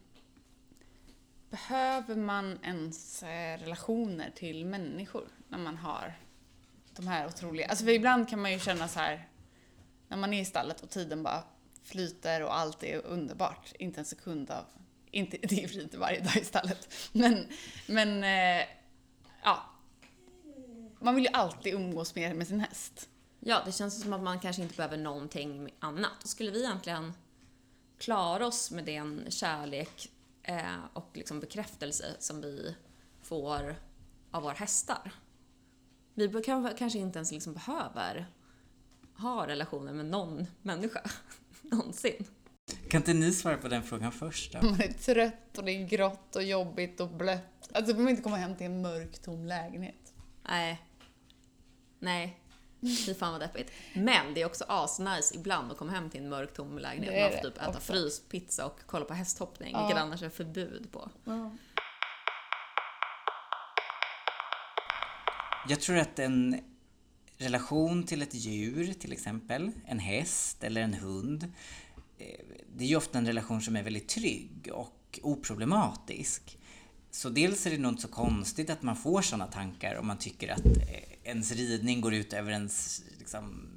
behöver 1.53 2.15
man 2.15 2.59
ens 2.63 3.23
eh, 3.23 3.59
relationer 3.59 4.31
till 4.35 4.65
människor 4.65 5.27
när 5.47 5.57
man 5.57 5.77
har 5.77 6.13
de 6.95 7.07
här 7.07 7.27
otroliga... 7.27 7.67
Alltså 7.67 7.85
för 7.85 7.91
ibland 7.91 8.29
kan 8.29 8.41
man 8.41 8.51
ju 8.51 8.59
känna 8.59 8.87
så 8.87 8.99
här 8.99 9.27
när 10.07 10.17
man 10.17 10.33
är 10.33 10.41
i 10.41 10.45
stallet 10.45 10.81
och 10.81 10.89
tiden 10.89 11.23
bara 11.23 11.43
flyter 11.83 12.43
och 12.43 12.57
allt 12.57 12.83
är 12.83 13.05
underbart. 13.05 13.73
Inte 13.79 13.99
en 13.99 14.05
sekund 14.05 14.51
av... 14.51 14.65
Inte, 15.11 15.37
det 15.41 15.73
inte 15.73 15.97
varje 15.97 16.19
dag 16.19 16.37
i 16.37 16.45
stallet. 16.45 16.93
Men, 17.11 17.47
men 17.87 18.23
eh, 18.23 18.67
ja. 19.43 19.63
Man 20.99 21.15
vill 21.15 21.23
ju 21.23 21.31
alltid 21.33 21.73
umgås 21.73 22.15
mer 22.15 22.33
med 22.33 22.47
sin 22.47 22.59
häst. 22.59 23.09
Ja, 23.39 23.61
det 23.65 23.71
känns 23.71 24.01
som 24.01 24.13
att 24.13 24.21
man 24.21 24.39
kanske 24.39 24.61
inte 24.61 24.75
behöver 24.75 24.97
någonting 24.97 25.73
annat. 25.79 26.23
Och 26.23 26.29
skulle 26.29 26.51
vi 26.51 26.63
egentligen 26.63 27.13
klara 27.97 28.47
oss 28.47 28.71
med 28.71 28.85
den 28.85 29.25
kärlek 29.29 30.09
eh, 30.43 30.79
och 30.93 31.09
liksom 31.13 31.39
bekräftelse 31.39 32.05
som 32.19 32.41
vi 32.41 32.75
får 33.21 33.75
av 34.31 34.43
våra 34.43 34.53
hästar. 34.53 35.11
Vi 36.13 36.43
kanske 36.77 36.99
inte 36.99 37.19
ens 37.19 37.31
liksom 37.31 37.53
behöver 37.53 38.27
ha 39.17 39.47
relationer 39.47 39.93
med 39.93 40.05
någon 40.05 40.45
människa 40.61 41.01
någonsin. 41.61 42.25
Kan 42.89 43.01
inte 43.01 43.13
ni 43.13 43.31
svara 43.31 43.57
på 43.57 43.67
den 43.67 43.83
frågan 43.83 44.11
först 44.11 44.53
då? 44.53 44.61
Man 44.69 44.81
är 44.81 44.93
trött 44.93 45.57
och 45.57 45.63
det 45.63 45.71
är 45.71 45.87
grått 45.87 46.35
och 46.35 46.43
jobbigt 46.43 46.99
och 46.99 47.09
blött. 47.09 47.69
Alltså 47.71 47.93
man 47.93 48.05
vill 48.05 48.09
inte 48.09 48.23
komma 48.23 48.37
hem 48.37 48.55
till 48.55 48.65
en 48.65 48.81
mörk, 48.81 49.19
tom 49.19 49.45
lägenhet. 49.45 50.13
Nej. 50.49 50.81
Nej. 51.99 52.42
Fy 53.05 53.13
fan 53.13 53.31
vad 53.31 53.41
deppigt. 53.41 53.71
Men 53.93 54.33
det 54.33 54.41
är 54.41 54.45
också 54.45 54.65
asnice 54.67 55.35
ibland 55.35 55.71
att 55.71 55.77
komma 55.77 55.91
hem 55.91 56.09
till 56.09 56.21
en 56.21 56.29
mörk 56.29 56.53
tom 56.53 56.77
lägenhet. 56.79 57.13
Är 57.13 57.21
Man 57.21 57.31
får 57.31 57.49
typ 57.49 57.57
äta 57.57 57.69
ofta. 57.69 57.79
fryspizza 57.81 58.65
och 58.65 58.79
kolla 58.85 59.05
på 59.05 59.13
hästhoppning, 59.13 59.71
Ja. 59.73 59.85
vilket 59.87 60.01
annars 60.01 60.23
är 60.23 60.29
förbud 60.29 60.87
på. 60.91 61.09
Jag 65.69 65.81
tror 65.81 65.97
att 65.97 66.19
en 66.19 66.59
relation 67.37 68.03
till 68.03 68.21
ett 68.21 68.33
djur, 68.33 68.93
till 68.93 69.11
exempel 69.13 69.71
en 69.85 69.99
häst 69.99 70.63
eller 70.63 70.81
en 70.81 70.93
hund, 70.93 71.43
eh, 72.17 72.39
det 72.75 72.83
är 72.83 72.87
ju 72.87 72.95
ofta 72.95 73.17
en 73.17 73.27
relation 73.27 73.61
som 73.61 73.75
är 73.75 73.83
väldigt 73.83 74.07
trygg 74.09 74.69
och 74.73 75.19
oproblematisk. 75.23 76.57
Så 77.15 77.29
dels 77.29 77.65
är 77.65 77.71
det 77.71 77.77
nog 77.77 77.91
inte 77.91 78.01
så 78.01 78.07
konstigt 78.07 78.69
att 78.69 78.81
man 78.81 78.95
får 78.95 79.21
sådana 79.21 79.47
tankar 79.47 79.95
om 79.95 80.07
man 80.07 80.17
tycker 80.17 80.51
att 80.53 80.65
eh, 80.65 81.29
ens 81.29 81.51
ridning 81.51 82.01
går 82.01 82.13
ut 82.13 82.33
över 82.33 82.51
ens 82.51 83.03
liksom, 83.19 83.67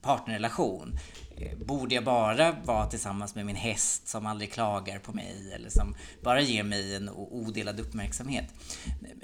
partnerrelation. 0.00 0.98
Eh, 1.36 1.58
borde 1.58 1.94
jag 1.94 2.04
bara 2.04 2.52
vara 2.64 2.86
tillsammans 2.86 3.34
med 3.34 3.46
min 3.46 3.56
häst 3.56 4.08
som 4.08 4.26
aldrig 4.26 4.52
klagar 4.52 4.98
på 4.98 5.12
mig 5.12 5.52
eller 5.54 5.70
som 5.70 5.94
bara 6.22 6.40
ger 6.40 6.62
mig 6.62 6.96
en 6.96 7.08
odelad 7.08 7.80
uppmärksamhet? 7.80 8.54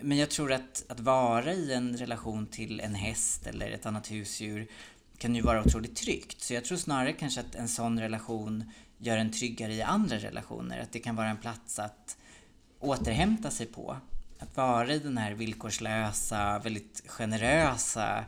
Men 0.03 0.19
jag 0.19 0.31
tror 0.31 0.53
att, 0.53 0.85
att 0.89 1.01
vara 1.01 1.53
i 1.53 1.73
en 1.73 1.97
relation 1.97 2.47
till 2.47 2.81
en 2.81 2.95
häst 2.95 3.47
eller 3.47 3.71
ett 3.71 3.87
annat 3.87 4.11
husdjur 4.11 4.67
kan 5.19 5.35
ju 5.35 5.43
vara 5.43 5.61
otroligt 5.61 5.97
tryggt. 5.97 6.41
Så 6.41 6.55
jag 6.55 6.65
tror 6.65 6.79
snarare 6.79 7.13
kanske 7.13 7.41
att 7.41 7.55
en 7.55 7.69
sån 7.69 8.01
relation 8.01 8.65
gör 8.99 9.17
en 9.17 9.33
tryggare 9.33 9.75
i 9.75 9.83
andra 9.83 10.17
relationer. 10.17 10.81
Att 10.81 10.93
det 10.93 10.99
kan 10.99 11.17
vara 11.17 11.29
en 11.29 11.37
plats 11.37 11.79
att 11.79 12.17
återhämta 12.81 13.51
sig 13.51 13.67
på. 13.67 13.97
Att 14.39 14.57
vara 14.57 14.93
i 14.95 14.99
den 14.99 15.19
här 15.19 15.33
villkorslösa, 15.35 16.59
väldigt 16.59 17.03
generösa 17.07 18.25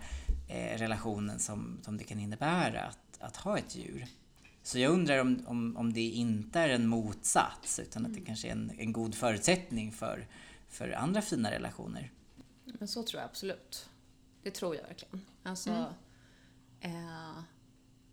eh, 0.48 0.78
relationen 0.78 1.38
som, 1.38 1.78
som 1.82 1.96
det 1.96 2.04
kan 2.04 2.20
innebära 2.20 2.82
att, 2.82 3.20
att 3.20 3.36
ha 3.36 3.58
ett 3.58 3.76
djur. 3.76 4.06
Så 4.62 4.78
jag 4.78 4.92
undrar 4.92 5.18
om, 5.18 5.44
om, 5.46 5.76
om 5.76 5.92
det 5.92 6.00
inte 6.00 6.60
är 6.60 6.68
en 6.68 6.86
motsats 6.86 7.78
utan 7.78 8.06
att 8.06 8.14
det 8.14 8.20
kanske 8.20 8.48
är 8.48 8.52
en, 8.52 8.72
en 8.78 8.92
god 8.92 9.14
förutsättning 9.14 9.92
för, 9.92 10.26
för 10.68 10.92
andra 10.92 11.22
fina 11.22 11.50
relationer. 11.50 12.12
Men 12.64 12.88
så 12.88 13.02
tror 13.02 13.20
jag 13.20 13.28
absolut. 13.28 13.88
Det 14.42 14.50
tror 14.50 14.76
jag 14.76 14.82
verkligen. 14.82 15.20
Alltså, 15.42 15.70
Mm. 16.82 16.96
eh, 16.96 17.42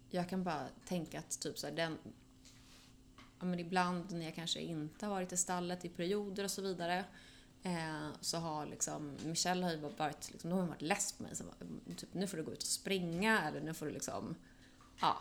jag 0.10 0.30
kan 0.30 0.43
bara 0.43 0.67
tänka 0.88 1.19
att 1.19 1.39
typ 1.41 1.58
så 1.60 1.67
här, 1.67 1.73
den, 1.73 1.97
ja, 3.39 3.45
men 3.45 3.60
ibland 3.60 4.12
när 4.12 4.26
jag 4.26 4.36
kanske 4.36 4.60
inte 4.62 5.06
har 5.06 5.13
varit 5.13 5.32
i 5.34 5.38
stallet 5.38 5.86
i 5.86 5.89
perioder 5.89 6.43
och 6.43 6.52
så 6.52 6.62
vidare 6.62 7.06
eh, 7.63 8.08
så 8.21 8.38
har 8.38 8.65
liksom, 8.65 9.17
Michelle 9.26 9.65
har 9.65 9.71
ju 9.71 9.78
varit, 9.97 10.32
liksom, 10.32 10.52
har 10.52 10.62
varit 10.65 10.82
less 10.82 11.12
på 11.12 11.23
mig. 11.23 11.36
Så, 11.36 11.43
typ, 11.97 12.13
nu 12.13 12.28
får 12.28 12.38
du 12.38 12.43
gå 12.43 12.52
ut 12.52 12.58
och 12.63 12.67
springa 12.69 13.41
eller 13.47 13.62
nu 13.62 13.73
får 13.73 13.86
du 13.86 13.91
liksom 13.91 14.36
Ja, 15.02 15.17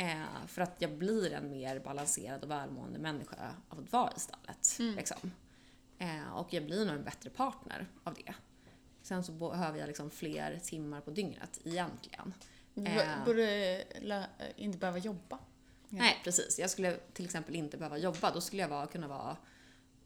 eh, 0.00 0.46
för 0.46 0.62
att 0.62 0.76
jag 0.82 0.90
blir 0.98 1.32
en 1.32 1.50
mer 1.50 1.78
balanserad 1.78 2.42
och 2.44 2.50
välmående 2.50 2.98
människa 2.98 3.54
av 3.68 3.78
att 3.78 3.92
vara 3.92 4.12
i 4.16 4.20
stallet. 4.20 4.76
Liksom. 4.96 5.32
Eh, 5.98 6.32
och 6.36 6.52
jag 6.52 6.64
blir 6.66 6.84
nog 6.86 6.94
en 6.94 7.04
bättre 7.04 7.30
partner 7.30 7.86
av 8.04 8.14
det. 8.14 8.34
Sen 9.02 9.24
så 9.24 9.32
behöver 9.32 9.78
jag 9.78 9.86
liksom 9.86 10.10
fler 10.10 10.58
timmar 10.58 11.00
på 11.00 11.10
dygnet 11.10 11.60
egentligen. 11.64 12.34
B- 12.74 12.90
Eh. 12.90 13.24
Borde 13.24 13.84
inte 14.56 14.78
behöva 14.78 14.98
jobba. 14.98 15.38
Nej, 15.98 16.20
precis. 16.24 16.58
Jag 16.58 16.70
skulle 16.70 16.96
till 17.12 17.24
exempel 17.24 17.54
inte 17.54 17.76
behöva 17.76 17.98
jobba. 17.98 18.30
Då 18.30 18.40
skulle 18.40 18.62
jag 18.62 18.68
vara, 18.68 18.86
kunna 18.86 19.08
vara 19.08 19.36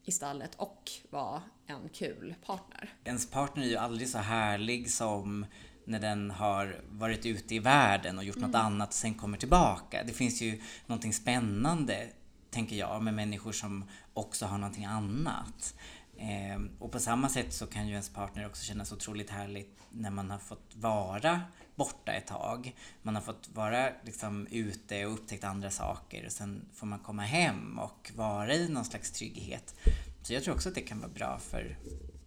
i 0.05 0.13
stallet 0.13 0.55
och 0.55 0.91
vara 1.11 1.43
en 1.67 1.89
kul 1.89 2.35
partner. 2.47 2.95
Ens 3.05 3.31
partner 3.31 3.65
är 3.65 3.69
ju 3.69 3.77
aldrig 3.77 4.09
så 4.09 4.19
härlig 4.19 4.91
som 4.91 5.47
när 5.85 6.01
den 6.01 6.31
har 6.31 6.81
varit 6.89 7.27
ute 7.27 7.55
i 7.55 7.59
världen 7.59 8.19
och 8.19 8.25
gjort 8.25 8.37
något 8.37 8.55
annat 8.55 8.89
och 8.89 8.95
sen 8.95 9.15
kommer 9.15 9.39
tillbaka. 9.39 10.03
Det 10.07 10.13
finns 10.13 10.43
ju 10.43 10.63
någonting 10.87 11.13
spännande, 11.13 12.09
tänker 12.51 12.77
jag, 12.77 13.03
med 13.03 13.15
människor 13.15 13.53
som 13.53 13.85
också 14.15 14.47
har 14.47 14.59
någonting 14.59 14.85
annat. 14.85 15.75
Eh, 16.19 16.61
och 16.79 16.93
på 16.93 16.99
samma 16.99 17.29
sätt 17.29 17.53
så 17.53 17.67
kan 17.67 17.87
ju 17.87 17.93
ens 17.93 18.09
partner 18.09 18.47
också 18.47 18.65
kännas 18.65 18.93
otroligt 18.93 19.31
härligt 19.31 19.79
när 19.91 20.11
man 20.11 20.31
har 20.31 20.39
fått 20.39 20.77
vara 20.77 21.41
borta 21.75 22.13
ett 22.13 22.27
tag. 22.27 22.77
Man 23.03 23.15
har 23.15 23.23
fått 23.23 23.49
vara 23.55 23.89
liksom 24.05 24.47
ute 24.51 25.07
och 25.07 25.13
upptäckt 25.13 25.45
andra 25.45 25.71
saker 25.71 26.27
och 26.27 26.33
sen 26.33 26.69
får 26.75 26.87
man 26.87 26.99
komma 26.99 27.23
hem 27.23 27.79
och 27.79 28.13
vara 28.17 28.55
i 28.55 28.69
någon 28.69 28.85
slags 28.85 29.13
trygghet. 29.13 29.75
Så 30.23 30.33
jag 30.33 30.45
tror 30.45 30.55
också 30.55 30.69
att 30.69 30.75
det 30.75 30.81
kan 30.81 31.01
vara 31.01 31.11
bra 31.11 31.39
för 31.39 31.77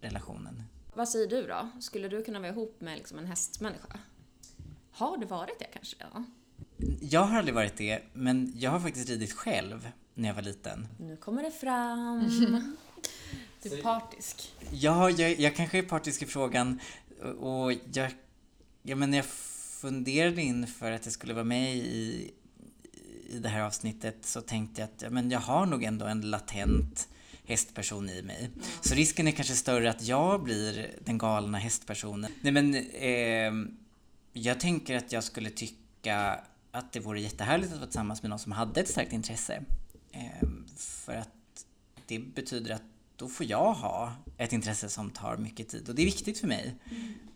relationen. 0.00 0.62
Vad 0.94 1.08
säger 1.08 1.28
du 1.28 1.46
då? 1.46 1.70
Skulle 1.80 2.08
du 2.08 2.24
kunna 2.24 2.40
vara 2.40 2.50
ihop 2.50 2.80
med 2.80 2.98
liksom 2.98 3.18
en 3.18 3.26
hästmänniska? 3.26 3.98
Har 4.90 5.16
du 5.16 5.26
varit 5.26 5.58
det 5.58 5.68
kanske 5.72 5.96
redan? 5.96 6.34
Jag 7.00 7.20
har 7.20 7.38
aldrig 7.38 7.54
varit 7.54 7.76
det, 7.76 8.02
men 8.12 8.52
jag 8.56 8.70
har 8.70 8.80
faktiskt 8.80 9.08
ridit 9.08 9.32
själv 9.32 9.88
när 10.14 10.28
jag 10.28 10.34
var 10.34 10.42
liten. 10.42 10.88
Nu 10.98 11.16
kommer 11.16 11.42
det 11.42 11.50
fram. 11.50 12.30
Du 13.62 13.78
är 13.78 13.82
partisk. 13.82 14.52
Ja, 14.70 15.10
jag, 15.10 15.40
jag 15.40 15.56
kanske 15.56 15.78
är 15.78 15.82
partisk 15.82 16.22
i 16.22 16.26
frågan 16.26 16.80
och 17.40 17.72
jag, 17.92 18.10
ja, 18.82 18.96
men 18.96 19.12
jag 19.12 19.24
funderade 19.80 20.42
inför 20.42 20.92
att 20.92 21.04
jag 21.04 21.12
skulle 21.12 21.34
vara 21.34 21.44
med 21.44 21.76
i, 21.76 22.30
i 23.28 23.38
det 23.38 23.48
här 23.48 23.62
avsnittet 23.62 24.16
så 24.20 24.40
tänkte 24.40 24.80
jag 24.80 24.88
att 24.88 25.02
ja, 25.02 25.10
men 25.10 25.30
jag 25.30 25.40
har 25.40 25.66
nog 25.66 25.84
ändå 25.84 26.06
en 26.06 26.20
latent 26.20 27.08
hästperson 27.44 28.08
i 28.08 28.22
mig. 28.22 28.50
Så 28.80 28.94
risken 28.94 29.28
är 29.28 29.32
kanske 29.32 29.54
större 29.54 29.90
att 29.90 30.02
jag 30.02 30.42
blir 30.42 30.90
den 31.04 31.18
galna 31.18 31.58
hästpersonen. 31.58 32.32
Nej 32.40 32.52
men, 32.52 32.74
eh, 32.74 33.52
jag 34.32 34.60
tänker 34.60 34.96
att 34.96 35.12
jag 35.12 35.24
skulle 35.24 35.50
tycka 35.50 36.40
att 36.70 36.92
det 36.92 37.00
vore 37.00 37.20
jättehärligt 37.20 37.72
att 37.72 37.78
vara 37.78 37.86
tillsammans 37.86 38.22
med 38.22 38.30
någon 38.30 38.38
som 38.38 38.52
hade 38.52 38.80
ett 38.80 38.88
starkt 38.88 39.12
intresse. 39.12 39.62
Eh, 40.12 40.48
för 40.76 41.16
att 41.16 41.28
det 42.06 42.18
betyder 42.18 42.74
att 42.74 42.82
då 43.20 43.28
får 43.28 43.46
jag 43.46 43.72
ha 43.72 44.12
ett 44.36 44.52
intresse 44.52 44.88
som 44.88 45.10
tar 45.10 45.36
mycket 45.36 45.68
tid 45.68 45.88
och 45.88 45.94
det 45.94 46.02
är 46.02 46.06
viktigt 46.06 46.38
för 46.38 46.46
mig. 46.46 46.74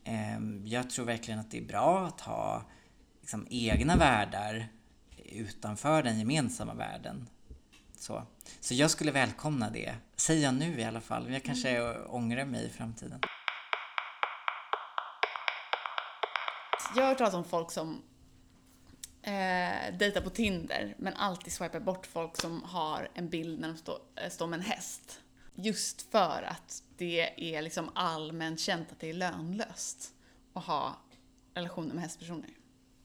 Mm. 0.05 0.67
Jag 0.67 0.91
tror 0.91 1.05
verkligen 1.05 1.41
att 1.41 1.51
det 1.51 1.59
är 1.59 1.65
bra 1.65 2.07
att 2.07 2.21
ha 2.21 2.63
liksom, 3.21 3.47
egna 3.51 3.97
världar 3.97 4.69
utanför 5.25 6.03
den 6.03 6.19
gemensamma 6.19 6.75
världen. 6.75 7.29
Så. 7.97 8.23
så 8.61 8.75
jag 8.75 8.91
skulle 8.91 9.13
välkomna 9.13 9.71
det. 9.71 9.95
Säger 10.17 10.43
jag 10.43 10.55
nu 10.55 10.81
i 10.81 10.85
alla 10.85 11.01
fall. 11.01 11.33
Jag 11.33 11.43
kanske 11.43 11.71
mm. 11.71 12.03
ångrar 12.09 12.45
mig 12.45 12.67
i 12.67 12.69
framtiden. 12.69 13.21
Jag 16.97 17.03
har 17.03 17.09
hört 17.09 17.19
talas 17.19 17.35
om 17.35 17.45
folk 17.45 17.71
som 17.71 18.03
eh, 19.23 19.97
dejtar 19.99 20.21
på 20.21 20.31
Tinder 20.31 20.95
men 20.99 21.15
alltid 21.15 21.53
swipar 21.53 21.81
bort 21.81 22.07
folk 22.07 22.41
som 22.41 22.63
har 22.63 23.09
en 23.15 23.29
bild 23.29 23.61
när 23.61 23.69
de 23.69 23.77
stå, 23.77 23.99
äh, 24.25 24.31
står 24.31 24.47
med 24.47 24.59
en 24.59 24.65
häst. 24.65 25.21
Just 25.55 26.03
för 26.03 26.43
att 26.43 26.83
det 26.97 27.55
är 27.55 27.63
liksom 27.63 27.91
allmänt 27.95 28.61
känt 28.61 28.93
att 28.93 29.01
det 29.01 29.11
är 29.11 29.15
lönlöst 29.15 30.15
att 30.53 30.65
ha 30.65 30.97
relationer 31.55 31.95
med 31.95 32.03
hästpersoner. 32.03 32.51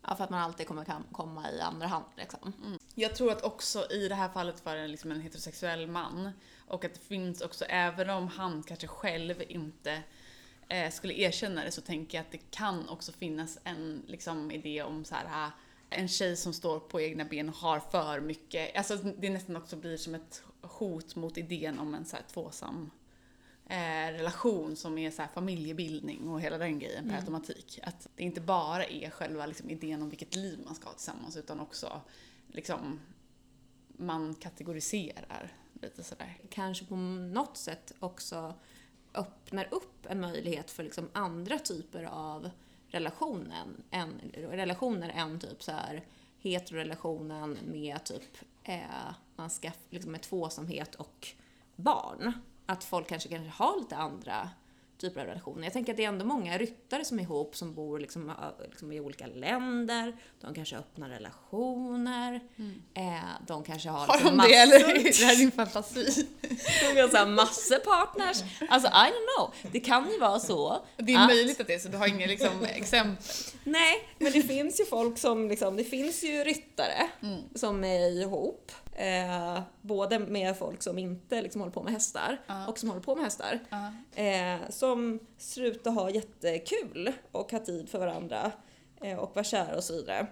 Ja, 0.08 0.16
för 0.16 0.24
att 0.24 0.30
man 0.30 0.40
alltid 0.40 0.68
kommer 0.68 0.86
komma 1.12 1.52
i 1.52 1.62
andra 1.62 1.88
hand 1.88 2.06
liksom. 2.18 2.54
Mm. 2.66 2.80
Jag 2.96 3.16
tror 3.16 3.32
att 3.32 3.44
också 3.44 3.92
i 3.92 4.08
det 4.08 4.16
här 4.16 4.30
fallet 4.30 4.60
för 4.60 4.76
en, 4.76 4.92
liksom 4.92 5.12
en 5.12 5.22
heterosexuell 5.22 5.88
man 5.88 6.32
och 6.68 6.86
att 6.86 6.94
det 6.94 7.00
finns 7.00 7.42
också, 7.42 7.66
även 7.66 8.10
om 8.10 8.28
han 8.28 8.64
kanske 8.64 8.88
själv 8.88 9.44
inte 9.48 10.04
eh, 10.68 10.92
skulle 10.92 11.14
erkänna 11.14 11.64
det 11.64 11.72
så 11.72 11.82
tänker 11.82 12.18
jag 12.18 12.26
att 12.26 12.32
det 12.32 12.52
kan 12.52 12.90
också 12.90 13.12
finnas 13.12 13.60
en 13.64 14.04
liksom, 14.08 14.52
idé 14.52 14.84
om 14.84 15.06
så 15.06 15.16
här 15.16 15.52
en 15.90 16.08
tjej 16.08 16.36
som 16.36 16.54
står 16.54 16.80
på 16.80 17.02
egna 17.02 17.26
ben 17.26 17.50
och 17.50 17.56
har 17.56 17.80
för 17.80 18.20
mycket, 18.20 18.78
alltså 18.78 18.96
det 18.96 19.30
nästan 19.30 19.56
också 19.56 19.76
blir 19.76 19.98
som 19.98 20.16
ett 20.16 20.44
hot 20.62 21.16
mot 21.16 21.38
idén 21.38 21.80
om 21.80 21.94
en 21.94 22.06
så 22.06 22.16
här 22.16 22.24
tvåsam 22.24 22.92
eh, 23.66 24.12
relation 24.12 24.76
som 24.76 24.98
är 24.98 25.12
så 25.12 25.24
familjebildning 25.34 26.30
och 26.30 26.42
hela 26.42 26.58
den 26.58 26.80
grejen 26.80 27.04
per 27.04 27.10
mm. 27.10 27.20
automatik. 27.20 27.80
Att 27.84 28.08
det 28.16 28.24
inte 28.24 28.42
bara 28.42 28.86
är 28.86 29.10
själva 29.10 29.46
liksom, 29.46 29.70
idén 29.70 30.02
om 30.02 30.10
vilket 30.10 30.36
liv 30.36 30.60
man 30.66 30.76
ska 30.76 30.88
ha 30.88 30.94
tillsammans 30.94 31.38
utan 31.38 31.60
också 31.60 32.02
liksom 32.48 33.00
man 33.88 34.36
kategoriserar 34.36 35.54
lite 35.82 36.04
sådär. 36.04 36.38
Kanske 36.50 36.86
på 36.86 36.96
något 36.96 37.58
sätt 37.58 37.94
också 38.00 38.54
öppnar 39.14 39.68
upp 39.72 40.06
en 40.10 40.20
möjlighet 40.20 40.72
för 40.72 40.84
liksom 40.84 41.10
andra 41.14 41.60
typer 41.60 42.04
av 42.04 42.50
relationen, 42.88 43.84
en, 43.90 44.22
relationer 44.34 45.10
än 45.10 45.40
typ 45.40 45.64
så 45.64 45.72
här 45.72 46.06
heterorelationen 46.40 47.58
med 47.66 48.04
typ 48.04 48.38
eh, 48.70 49.14
man 49.36 49.50
ska 49.50 49.72
liksom 49.90 50.12
med 50.12 50.22
tvåsamhet 50.22 50.96
och 50.96 51.28
barn. 51.76 52.34
Att 52.66 52.84
folk 52.84 53.08
kanske 53.08 53.30
kanske 53.30 53.50
har 53.50 53.80
lite 53.80 53.98
andra 53.98 54.50
typer 55.00 55.22
av 55.22 55.28
relationer. 55.28 55.64
Jag 55.64 55.74
tänker 55.74 55.94
att 55.94 55.98
det 55.98 56.04
är 56.04 56.08
ändå 56.08 56.26
många 56.26 56.58
ryttare 56.58 57.06
som 57.06 57.20
är 57.20 57.24
ihop 57.24 57.56
som 57.56 57.74
bor 57.74 58.00
liksom, 58.00 58.32
liksom 58.70 58.92
i 58.92 59.00
olika 59.00 59.28
länder. 59.28 60.16
De 60.42 60.54
kanske 60.54 60.76
har 60.76 60.82
öppna 60.82 61.10
relationer. 61.10 62.40
Mm. 62.58 62.82
Eh, 62.94 63.24
de 63.48 63.64
kanske 63.64 63.90
har... 63.90 64.08
Har 64.08 64.14
liksom 64.14 64.30
de 64.30 64.38
massor. 64.38 64.50
det 64.50 64.56
eller 64.56 64.80
är 64.80 65.30
det 65.30 65.36
din 65.36 65.52
fantasi? 65.52 66.28
de 66.96 67.18
har 67.18 67.26
massor 67.26 67.80
partners. 67.80 68.44
Alltså 68.70 68.90
I 68.90 68.92
don't 68.92 69.38
know. 69.38 69.72
Det 69.72 69.80
kan 69.80 70.12
ju 70.12 70.20
vara 70.20 70.40
så. 70.40 70.86
Det 70.98 71.14
är 71.14 71.20
att... 71.20 71.28
möjligt 71.28 71.62
att 71.62 71.68
det 71.68 71.74
är 71.74 71.80
så, 71.80 71.90
du 71.90 71.98
har 71.98 72.08
inga 72.08 72.28
liksom, 72.28 72.64
exempel? 72.64 73.26
Nej, 73.64 74.08
men 74.18 74.32
det 74.32 74.42
finns 74.42 74.80
ju 74.80 74.86
folk 74.86 75.18
som 75.18 75.50
liksom, 75.50 75.78
det 75.78 75.84
finns 75.84 76.24
ju 76.24 76.44
ryttare 76.44 77.10
mm. 77.22 77.42
som 77.56 77.84
är 77.84 78.22
ihop. 78.22 78.72
Eh, 79.00 79.62
både 79.82 80.20
med 80.20 80.58
folk 80.58 80.84
som 80.84 80.98
inte 80.98 81.42
liksom 81.42 81.62
håller 81.62 81.74
på 81.74 81.84
med 81.84 81.94
hästar 81.94 82.42
uh. 82.50 82.70
och 82.70 82.80
som 82.80 82.90
håller 82.90 83.02
på 83.02 83.16
med 83.16 83.24
hästar. 83.24 83.60
Uh. 83.74 84.26
Eh, 84.26 84.70
som 84.70 85.20
ser 85.38 85.62
ut 85.62 85.88
att 85.88 85.94
ha 85.94 86.10
jättekul 86.10 87.14
och 87.32 87.52
ha 87.52 87.60
tid 87.60 87.90
för 87.90 88.00
varandra 88.00 88.52
eh, 89.02 89.18
och 89.18 89.36
vara 89.36 89.44
kära 89.44 89.76
och 89.76 89.84
så 89.84 89.94
vidare. 89.94 90.28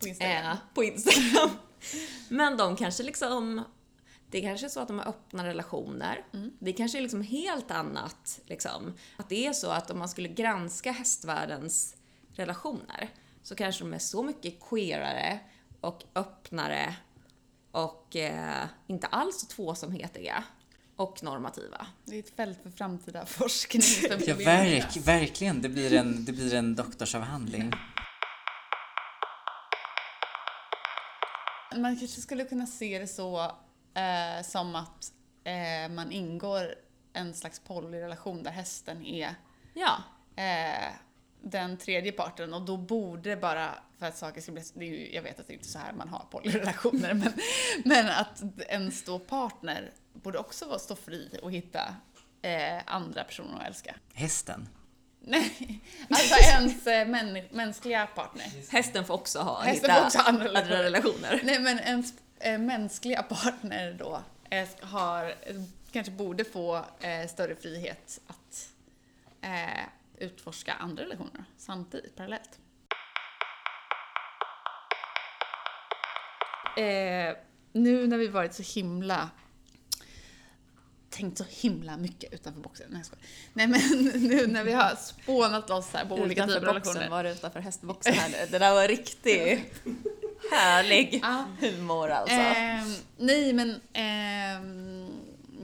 På 0.00 0.08
Instagram. 0.08 0.46
Eh, 0.46 0.56
på 0.74 0.84
Instagram. 0.84 1.50
Men 2.28 2.56
de 2.56 2.76
kanske 2.76 3.02
liksom 3.02 3.64
det 4.30 4.40
kanske 4.40 4.66
är 4.66 4.68
så 4.68 4.80
att 4.80 4.88
de 4.88 4.98
har 4.98 5.08
öppna 5.08 5.46
relationer. 5.46 6.24
Mm. 6.34 6.52
Det 6.58 6.72
kanske 6.72 6.98
är 6.98 7.02
liksom 7.02 7.22
helt 7.22 7.70
annat. 7.70 8.40
Liksom. 8.46 8.94
Att 9.16 9.28
det 9.28 9.46
är 9.46 9.52
så 9.52 9.70
att 9.70 9.90
om 9.90 9.98
man 9.98 10.08
skulle 10.08 10.28
granska 10.28 10.92
hästvärldens 10.92 11.96
relationer 12.34 13.08
så 13.42 13.54
kanske 13.54 13.84
de 13.84 13.94
är 13.94 13.98
så 13.98 14.22
mycket 14.22 14.60
queerare 14.60 15.38
och 15.80 16.04
öppnare 16.14 16.96
och 17.78 18.16
eh, 18.16 18.66
inte 18.86 19.06
alls 19.06 19.40
så 19.40 19.46
tvåsamhetiga 19.46 20.44
och 20.96 21.22
normativa. 21.22 21.86
Det 22.04 22.14
är 22.14 22.18
ett 22.18 22.36
fält 22.36 22.62
för 22.62 22.70
framtida 22.70 23.26
forskning. 23.26 23.82
ja, 24.26 24.34
verk, 24.34 24.96
verkligen. 24.96 25.62
Det 25.62 25.68
blir 25.68 25.92
en, 25.94 26.24
det 26.24 26.32
blir 26.32 26.54
en 26.54 26.74
doktorsavhandling. 26.74 27.72
Man 31.76 31.96
kanske 31.96 32.20
skulle 32.20 32.44
kunna 32.44 32.66
se 32.66 32.98
det 32.98 33.06
så 33.06 33.40
eh, 33.94 34.44
som 34.44 34.74
att 34.74 35.12
eh, 35.44 35.94
man 35.94 36.12
ingår 36.12 36.74
en 37.12 37.34
slags 37.34 37.60
polyrelation 37.60 38.42
där 38.42 38.50
hästen 38.50 39.06
är 39.06 39.34
ja. 39.74 40.02
eh, 40.36 40.92
den 41.42 41.76
tredje 41.76 42.12
parten 42.12 42.54
och 42.54 42.62
då 42.62 42.76
borde 42.76 43.36
bara, 43.36 43.74
för 43.98 44.06
att 44.06 44.16
saker 44.16 44.40
ska 44.40 44.52
bli, 44.52 44.62
det 44.74 44.84
är 44.84 44.88
ju, 44.88 45.14
jag 45.14 45.22
vet 45.22 45.40
att 45.40 45.46
det 45.46 45.52
är 45.52 45.54
inte 45.54 45.68
så 45.68 45.78
här 45.78 45.92
man 45.92 46.08
har 46.08 46.26
polyrelationer, 46.30 47.14
men, 47.14 47.32
men 47.84 48.08
att 48.08 48.42
en 48.68 48.92
stå 48.92 49.18
partner 49.18 49.92
borde 50.12 50.38
också 50.38 50.66
vara 50.66 50.78
stå 50.78 50.96
fri 50.96 51.38
och 51.42 51.52
hitta 51.52 51.94
eh, 52.42 52.78
andra 52.86 53.24
personer 53.24 53.60
att 53.60 53.66
älska. 53.66 53.94
Hästen? 54.14 54.68
Nej, 55.20 55.80
alltså 56.10 56.34
ens 56.34 56.86
eh, 56.86 57.08
män, 57.08 57.42
mänskliga 57.50 58.06
partner. 58.06 58.46
Hästen 58.70 59.04
får 59.04 59.14
också 59.14 59.38
ha, 59.38 59.60
Hästen 59.60 59.90
hitta 59.90 60.06
också 60.06 60.18
andra, 60.18 60.44
andra 60.44 60.82
relationer. 60.82 61.40
Nej 61.44 61.58
men 61.58 61.78
ens 61.78 62.14
eh, 62.38 62.58
mänskliga 62.58 63.22
partner 63.22 63.96
då 63.98 64.22
eh, 64.50 64.68
har, 64.80 65.34
kanske 65.92 66.12
borde 66.12 66.44
få 66.44 66.76
eh, 67.00 67.28
större 67.28 67.56
frihet 67.56 68.20
att 68.26 68.68
eh, 69.40 69.84
utforska 70.20 70.74
andra 70.74 71.02
relationer 71.02 71.44
samtidigt, 71.56 72.16
parallellt. 72.16 72.58
Eh, 76.76 77.36
nu 77.72 78.06
när 78.06 78.18
vi 78.18 78.28
varit 78.28 78.54
så 78.54 78.62
himla 78.62 79.30
tänkt 81.10 81.38
så 81.38 81.44
himla 81.48 81.96
mycket 81.96 82.32
utanför 82.32 82.60
boxen. 82.60 82.86
Nej, 82.90 83.02
Nej 83.52 83.66
men 83.66 83.80
nu 84.28 84.46
när 84.46 84.64
vi 84.64 84.72
har 84.72 84.94
spånat 84.94 85.70
oss 85.70 85.92
här 85.92 86.04
på 86.04 86.14
olika 86.14 86.46
typer 86.46 86.56
av 86.56 86.64
relationer. 86.64 87.08
Var 87.08 87.24
det 87.24 87.32
utanför 87.32 87.60
hästboxen 87.60 88.14
här 88.14 88.28
nu? 88.28 88.36
Det 88.50 88.58
där 88.58 88.74
var 88.74 88.88
riktigt 88.88 89.82
Härlig 90.52 91.22
humor 91.60 92.10
alltså. 92.10 92.34
Ehm, 92.34 92.94
nej, 93.16 93.52
men 93.52 93.80
ehm, 93.92 94.87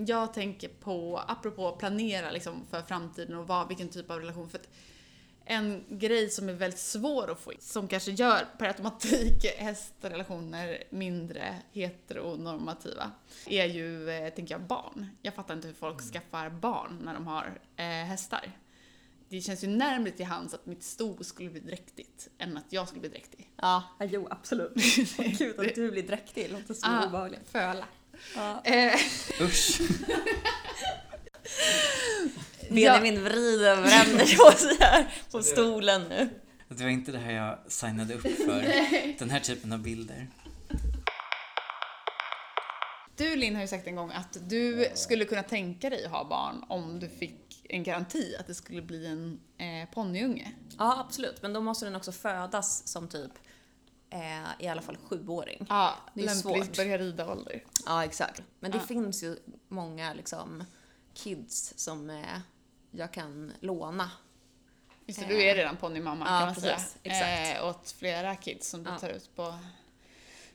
jag 0.06 0.34
tänker 0.34 0.68
på, 0.68 1.22
apropå 1.26 1.72
planera 1.72 2.30
liksom, 2.30 2.66
för 2.70 2.82
framtiden 2.82 3.36
och 3.36 3.46
vad, 3.46 3.68
vilken 3.68 3.88
typ 3.88 4.10
av 4.10 4.18
relation. 4.18 4.48
För 4.48 4.58
att 4.58 4.68
en 5.44 5.84
grej 5.88 6.30
som 6.30 6.48
är 6.48 6.52
väldigt 6.52 6.80
svår 6.80 7.30
att 7.30 7.40
få 7.40 7.52
in, 7.52 7.58
som 7.60 7.88
kanske 7.88 8.10
gör 8.10 8.46
per 8.58 8.66
automatik 8.66 9.44
hästrelationer 9.58 10.84
mindre 10.90 11.56
heteronormativa, 11.72 13.10
är 13.46 13.64
ju, 13.64 14.10
eh, 14.10 14.32
tänker 14.32 14.54
jag, 14.54 14.62
barn. 14.62 15.06
Jag 15.22 15.34
fattar 15.34 15.54
inte 15.54 15.66
hur 15.68 15.74
folk 15.74 16.00
skaffar 16.12 16.50
barn 16.50 17.00
när 17.04 17.14
de 17.14 17.26
har 17.26 17.60
eh, 17.76 17.84
hästar. 17.84 18.58
Det 19.28 19.40
känns 19.40 19.64
ju 19.64 19.68
närmare 19.68 20.10
till 20.10 20.26
hands 20.26 20.54
att 20.54 20.66
mitt 20.66 20.82
sto 20.82 21.24
skulle 21.24 21.50
bli 21.50 21.60
dräktigt 21.60 22.28
än 22.38 22.56
att 22.56 22.72
jag 22.72 22.88
skulle 22.88 23.00
bli 23.00 23.10
dräktig. 23.10 23.50
Ja, 23.56 23.84
jo 24.00 24.26
absolut. 24.30 24.74
Gud 25.38 25.60
att 25.60 25.74
du 25.74 25.90
blir 25.90 26.02
dräktig, 26.02 26.44
det 26.44 26.52
låter 26.52 26.74
så 26.74 26.86
Ah, 26.86 27.06
obehagligt. 27.06 27.48
Föla. 27.48 27.84
Ja. 28.36 28.62
Eh, 28.64 29.00
Usch. 29.40 29.80
Benjamin 32.68 33.24
vrider 33.24 33.78
och 33.78 33.84
vänder 33.84 34.36
på 34.36 34.58
sig 34.58 34.76
här 34.80 35.14
på 35.30 35.42
stolen 35.42 36.02
nu. 36.08 36.28
Det 36.68 36.82
var 36.82 36.90
inte 36.90 37.12
det 37.12 37.18
här 37.18 37.32
jag 37.32 37.58
signade 37.72 38.14
upp 38.14 38.22
för. 38.22 39.18
Den 39.18 39.30
här 39.30 39.40
typen 39.40 39.72
av 39.72 39.78
bilder. 39.78 40.28
Du 43.16 43.36
Linn 43.36 43.54
har 43.54 43.62
ju 43.62 43.68
sagt 43.68 43.86
en 43.86 43.96
gång 43.96 44.10
att 44.12 44.36
du 44.48 44.88
skulle 44.94 45.24
kunna 45.24 45.42
tänka 45.42 45.90
dig 45.90 46.04
att 46.04 46.10
ha 46.10 46.24
barn 46.24 46.64
om 46.68 47.00
du 47.00 47.08
fick 47.08 47.66
en 47.68 47.82
garanti 47.82 48.36
att 48.40 48.46
det 48.46 48.54
skulle 48.54 48.82
bli 48.82 49.06
en 49.06 49.40
eh, 49.58 49.88
ponnyunge. 49.94 50.52
Ja, 50.78 51.04
absolut. 51.06 51.42
Men 51.42 51.52
då 51.52 51.60
måste 51.60 51.84
den 51.84 51.94
också 51.94 52.12
födas 52.12 52.88
som 52.88 53.08
typ 53.08 53.32
eh, 54.14 54.44
i 54.64 54.68
alla 54.68 54.82
fall 54.82 54.96
sjuåring. 54.96 55.66
Ja, 55.68 55.94
Det 56.14 56.20
är 56.20 56.24
lämpligt 56.24 56.42
svårt. 56.66 56.76
börja 56.76 56.98
rida 56.98 57.32
ålder. 57.32 57.64
Ja, 57.86 58.04
exakt. 58.04 58.42
Men 58.60 58.70
det 58.70 58.78
Ja. 58.78 58.86
finns 58.86 59.22
ju 59.22 59.36
många 59.68 60.14
liksom 60.14 60.64
kids 61.14 61.72
som 61.76 62.10
eh, 62.10 62.38
jag 62.90 63.12
kan 63.12 63.52
låna. 63.60 64.10
Just 65.06 65.20
det, 65.20 65.26
du 65.26 65.42
är 65.42 65.54
redan 65.54 65.76
ponnymamma 65.76 66.24
Ja, 66.24 66.38
kan 66.38 66.46
man 66.46 66.54
precis. 66.54 66.64
säga. 66.70 66.78
Exakt. 67.02 67.60
Eh, 67.62 67.68
åt 67.68 67.90
flera 67.98 68.36
kids 68.36 68.68
som 68.68 68.82
du 68.84 68.90
Ja. 68.90 68.98
tar 68.98 69.08
ut 69.08 69.36
på 69.36 69.54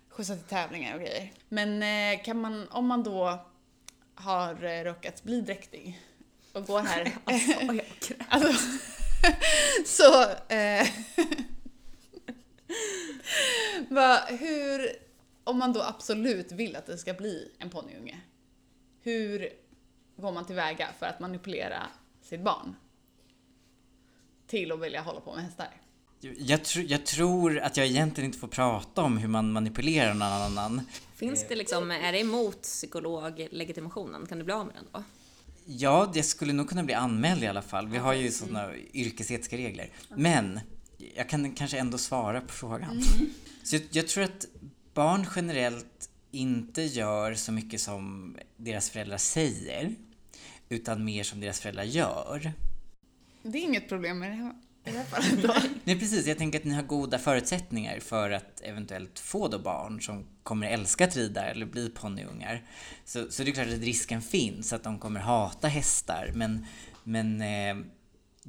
skjutsar 0.09 0.35
till 0.35 0.45
tävlingar 0.45 0.95
och 0.95 1.01
grejer. 1.01 1.31
Men 1.49 1.83
eh, 2.17 2.23
kan 2.23 2.41
man, 2.41 2.67
om 2.69 2.87
man 2.87 3.03
då 3.03 3.45
har 4.15 4.63
eh, 4.63 4.83
råkat 4.83 5.23
bli 5.23 5.41
dräktig 5.41 6.01
och 6.53 6.65
går 6.65 6.79
här 6.81 7.11
Alltså, 7.25 7.51
jag. 7.51 7.81
Alltså, 8.29 8.79
så... 9.85 10.25
Vad, 13.89 14.19
hur, 14.27 14.89
om 15.43 15.57
man 15.59 15.73
då 15.73 15.81
absolut 15.81 16.51
vill 16.51 16.75
att 16.75 16.85
det 16.85 16.97
ska 16.97 17.13
bli 17.13 17.51
en 17.59 17.69
ponnyunge, 17.69 18.19
hur 19.01 19.49
går 20.17 20.31
man 20.31 20.45
tillväga 20.45 20.87
för 20.99 21.05
att 21.05 21.19
manipulera 21.19 21.87
sitt 22.21 22.41
barn 22.41 22.75
till 24.47 24.71
att 24.71 24.79
vilja 24.79 25.01
hålla 25.01 25.19
på 25.19 25.35
med 25.35 25.43
hästar? 25.43 25.67
Jag, 26.21 26.59
tr- 26.59 26.85
jag 26.87 27.05
tror 27.05 27.59
att 27.59 27.77
jag 27.77 27.87
egentligen 27.87 28.25
inte 28.25 28.39
får 28.39 28.47
prata 28.47 29.01
om 29.01 29.17
hur 29.17 29.27
man 29.27 29.51
manipulerar 29.51 30.13
någon 30.13 30.21
annan. 30.57 30.81
Finns 31.15 31.47
det 31.47 31.55
liksom, 31.55 31.91
är 31.91 32.11
det 32.11 32.19
emot 32.19 32.61
psykologlegitimationen? 32.61 34.25
Kan 34.25 34.37
du 34.37 34.43
bli 34.43 34.53
av 34.53 34.65
med 34.65 34.75
den 34.75 34.85
då? 34.91 35.03
Ja, 35.65 36.11
det 36.13 36.23
skulle 36.23 36.53
nog 36.53 36.69
kunna 36.69 36.83
bli 36.83 36.93
anmäld 36.93 37.43
i 37.43 37.47
alla 37.47 37.61
fall. 37.61 37.87
Vi 37.87 37.97
har 37.97 38.13
ju 38.13 38.31
sådana 38.31 38.75
yrkesetiska 38.93 39.57
regler. 39.57 39.89
Men 40.09 40.59
jag 41.15 41.29
kan 41.29 41.51
kanske 41.51 41.77
ändå 41.77 41.97
svara 41.97 42.41
på 42.41 42.53
frågan. 42.53 43.01
Så 43.63 43.75
jag, 43.75 43.83
jag 43.91 44.07
tror 44.07 44.23
att 44.23 44.45
barn 44.93 45.25
generellt 45.35 46.09
inte 46.31 46.81
gör 46.81 47.33
så 47.33 47.51
mycket 47.51 47.81
som 47.81 48.35
deras 48.57 48.89
föräldrar 48.89 49.17
säger, 49.17 49.95
utan 50.69 51.05
mer 51.05 51.23
som 51.23 51.39
deras 51.39 51.59
föräldrar 51.59 51.83
gör. 51.83 52.53
Det 53.43 53.57
är 53.57 53.63
inget 53.63 53.89
problem 53.89 54.19
med 54.19 54.31
det 54.31 54.35
här. 54.35 54.53
Nej 55.83 55.99
precis, 55.99 56.27
jag 56.27 56.37
tänker 56.37 56.59
att 56.59 56.65
ni 56.65 56.73
har 56.73 56.83
goda 56.83 57.19
förutsättningar 57.19 57.99
för 57.99 58.31
att 58.31 58.61
eventuellt 58.61 59.19
få 59.19 59.47
då 59.47 59.59
barn 59.59 60.01
som 60.01 60.25
kommer 60.43 60.67
älska 60.67 61.03
att 61.03 61.15
rida 61.15 61.45
eller 61.45 61.65
bli 61.65 61.89
ponnyungar. 61.89 62.63
Så, 63.05 63.31
så 63.31 63.43
det 63.43 63.49
är 63.49 63.53
klart 63.53 63.67
att 63.67 63.79
risken 63.79 64.21
finns 64.21 64.73
att 64.73 64.83
de 64.83 64.99
kommer 64.99 65.19
hata 65.19 65.67
hästar 65.67 66.31
men, 66.35 66.65
men 67.03 67.41
eh, 67.41 67.85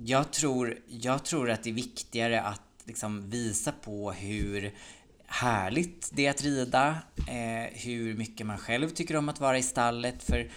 jag, 0.05 0.33
tror, 0.33 0.79
jag 0.87 1.25
tror 1.25 1.51
att 1.51 1.63
det 1.63 1.71
är 1.71 1.75
viktigare 1.75 2.43
att 2.43 2.63
liksom 2.85 3.31
visa 3.31 3.73
på 3.73 4.13
hur 4.13 4.75
härligt 5.27 6.11
det 6.13 6.27
är 6.27 6.31
att 6.31 6.43
rida, 6.43 6.99
eh, 7.17 7.73
hur 7.73 8.15
mycket 8.15 8.47
man 8.47 8.59
själv 8.59 8.89
tycker 8.89 9.17
om 9.17 9.29
att 9.29 9.41
vara 9.41 9.59
i 9.59 9.63
stallet 9.63 10.23
för 10.23 10.51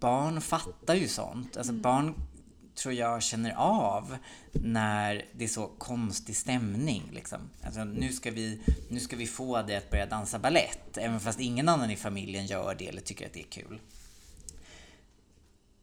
barn 0.00 0.40
fattar 0.40 0.94
ju 0.94 1.08
sånt. 1.08 1.56
Alltså 1.56 1.72
barn 1.72 2.14
tror 2.74 2.94
jag 2.94 3.22
känner 3.22 3.54
av 3.56 4.16
när 4.52 5.24
det 5.32 5.44
är 5.44 5.48
så 5.48 5.66
konstig 5.66 6.36
stämning. 6.36 7.02
Liksom. 7.12 7.38
Alltså, 7.62 7.84
nu, 7.84 8.12
ska 8.12 8.30
vi, 8.30 8.60
nu 8.88 9.00
ska 9.00 9.16
vi 9.16 9.26
få 9.26 9.62
dig 9.62 9.76
att 9.76 9.90
börja 9.90 10.06
dansa 10.06 10.38
ballett, 10.38 10.98
även 10.98 11.20
fast 11.20 11.40
ingen 11.40 11.68
annan 11.68 11.90
i 11.90 11.96
familjen 11.96 12.46
gör 12.46 12.74
det 12.78 12.88
eller 12.88 13.00
tycker 13.00 13.26
att 13.26 13.32
det 13.32 13.40
är 13.40 13.62
kul. 13.62 13.80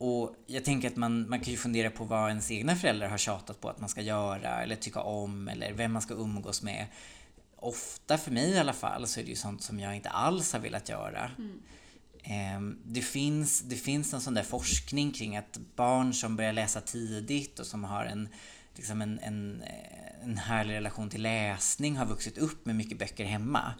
Och 0.01 0.35
jag 0.47 0.65
tänker 0.65 0.87
att 0.87 0.95
man, 0.95 1.29
man 1.29 1.39
kan 1.39 1.51
ju 1.51 1.57
fundera 1.57 1.89
på 1.89 2.03
vad 2.03 2.29
ens 2.29 2.51
egna 2.51 2.75
föräldrar 2.75 3.07
har 3.09 3.17
tjatat 3.17 3.61
på 3.61 3.69
att 3.69 3.79
man 3.79 3.89
ska 3.89 4.01
göra 4.01 4.63
eller 4.63 4.75
tycka 4.75 5.01
om 5.01 5.47
eller 5.47 5.73
vem 5.73 5.91
man 5.93 6.01
ska 6.01 6.13
umgås 6.13 6.63
med. 6.63 6.85
Ofta, 7.55 8.17
för 8.17 8.31
mig 8.31 8.49
i 8.49 8.59
alla 8.59 8.73
fall, 8.73 9.07
så 9.07 9.19
är 9.19 9.23
det 9.23 9.29
ju 9.29 9.35
sånt 9.35 9.61
som 9.63 9.79
jag 9.79 9.95
inte 9.95 10.09
alls 10.09 10.53
har 10.53 10.59
velat 10.59 10.89
göra. 10.89 11.31
Ehm, 12.23 12.79
Det 12.83 13.01
finns, 13.01 13.61
det 13.61 13.75
finns 13.75 14.13
en 14.13 14.21
sån 14.21 14.33
där 14.33 14.43
forskning 14.43 15.11
kring 15.11 15.37
att 15.37 15.59
barn 15.75 16.13
som 16.13 16.35
börjar 16.35 16.53
läsa 16.53 16.81
tidigt 16.81 17.59
och 17.59 17.65
som 17.65 17.83
har 17.83 18.05
en, 18.05 18.29
liksom 18.75 19.01
en, 19.01 19.19
en, 19.19 19.61
eh, 19.61 20.08
en 20.23 20.37
härlig 20.37 20.73
relation 20.73 21.09
till 21.09 21.21
läsning 21.21 21.97
har 21.97 22.05
vuxit 22.05 22.37
upp 22.37 22.65
med 22.65 22.75
mycket 22.75 22.99
böcker 22.99 23.25
hemma. 23.25 23.73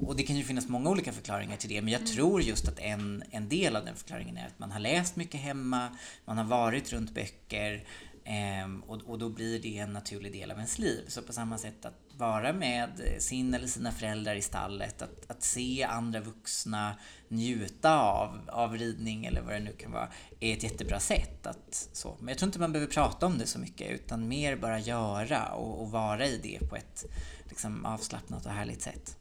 Och 0.00 0.16
det 0.16 0.22
kan 0.22 0.36
ju 0.36 0.44
finnas 0.44 0.68
många 0.68 0.90
olika 0.90 1.12
förklaringar 1.12 1.56
till 1.56 1.68
det, 1.68 1.82
men 1.82 1.92
jag 1.92 2.06
tror 2.06 2.42
just 2.42 2.68
att 2.68 2.78
en, 2.78 3.22
en 3.30 3.48
del 3.48 3.76
av 3.76 3.84
den 3.84 3.96
förklaringen 3.96 4.36
är 4.36 4.46
att 4.46 4.58
man 4.58 4.70
har 4.70 4.80
läst 4.80 5.16
mycket 5.16 5.40
hemma, 5.40 5.88
man 6.24 6.38
har 6.38 6.44
varit 6.44 6.92
runt 6.92 7.14
böcker 7.14 7.84
ehm, 8.24 8.82
och, 8.82 9.02
och 9.06 9.18
då 9.18 9.28
blir 9.28 9.62
det 9.62 9.78
en 9.78 9.92
naturlig 9.92 10.32
del 10.32 10.50
av 10.50 10.56
ens 10.56 10.78
liv. 10.78 11.04
Så 11.08 11.22
på 11.22 11.32
samma 11.32 11.58
sätt 11.58 11.84
att 11.84 12.00
vara 12.16 12.52
med 12.52 12.90
sin 13.18 13.54
eller 13.54 13.66
sina 13.66 13.92
föräldrar 13.92 14.34
i 14.34 14.42
stallet, 14.42 15.02
att, 15.02 15.30
att 15.30 15.42
se 15.42 15.84
andra 15.84 16.20
vuxna 16.20 16.94
njuta 17.36 18.00
av, 18.00 18.40
av 18.48 18.76
ridning 18.76 19.24
eller 19.26 19.40
vad 19.40 19.54
det 19.54 19.60
nu 19.60 19.72
kan 19.72 19.92
vara, 19.92 20.08
är 20.40 20.52
ett 20.52 20.62
jättebra 20.62 21.00
sätt. 21.00 21.46
Att, 21.46 21.88
så. 21.92 22.16
Men 22.18 22.28
jag 22.28 22.38
tror 22.38 22.48
inte 22.48 22.58
man 22.58 22.72
behöver 22.72 22.92
prata 22.92 23.26
om 23.26 23.38
det 23.38 23.46
så 23.46 23.58
mycket, 23.58 23.90
utan 23.90 24.28
mer 24.28 24.56
bara 24.56 24.78
göra 24.78 25.54
och, 25.54 25.82
och 25.82 25.90
vara 25.90 26.26
i 26.26 26.38
det 26.38 26.68
på 26.68 26.76
ett 26.76 27.04
liksom, 27.44 27.84
avslappnat 27.84 28.46
och 28.46 28.52
härligt 28.52 28.82
sätt. 28.82 29.16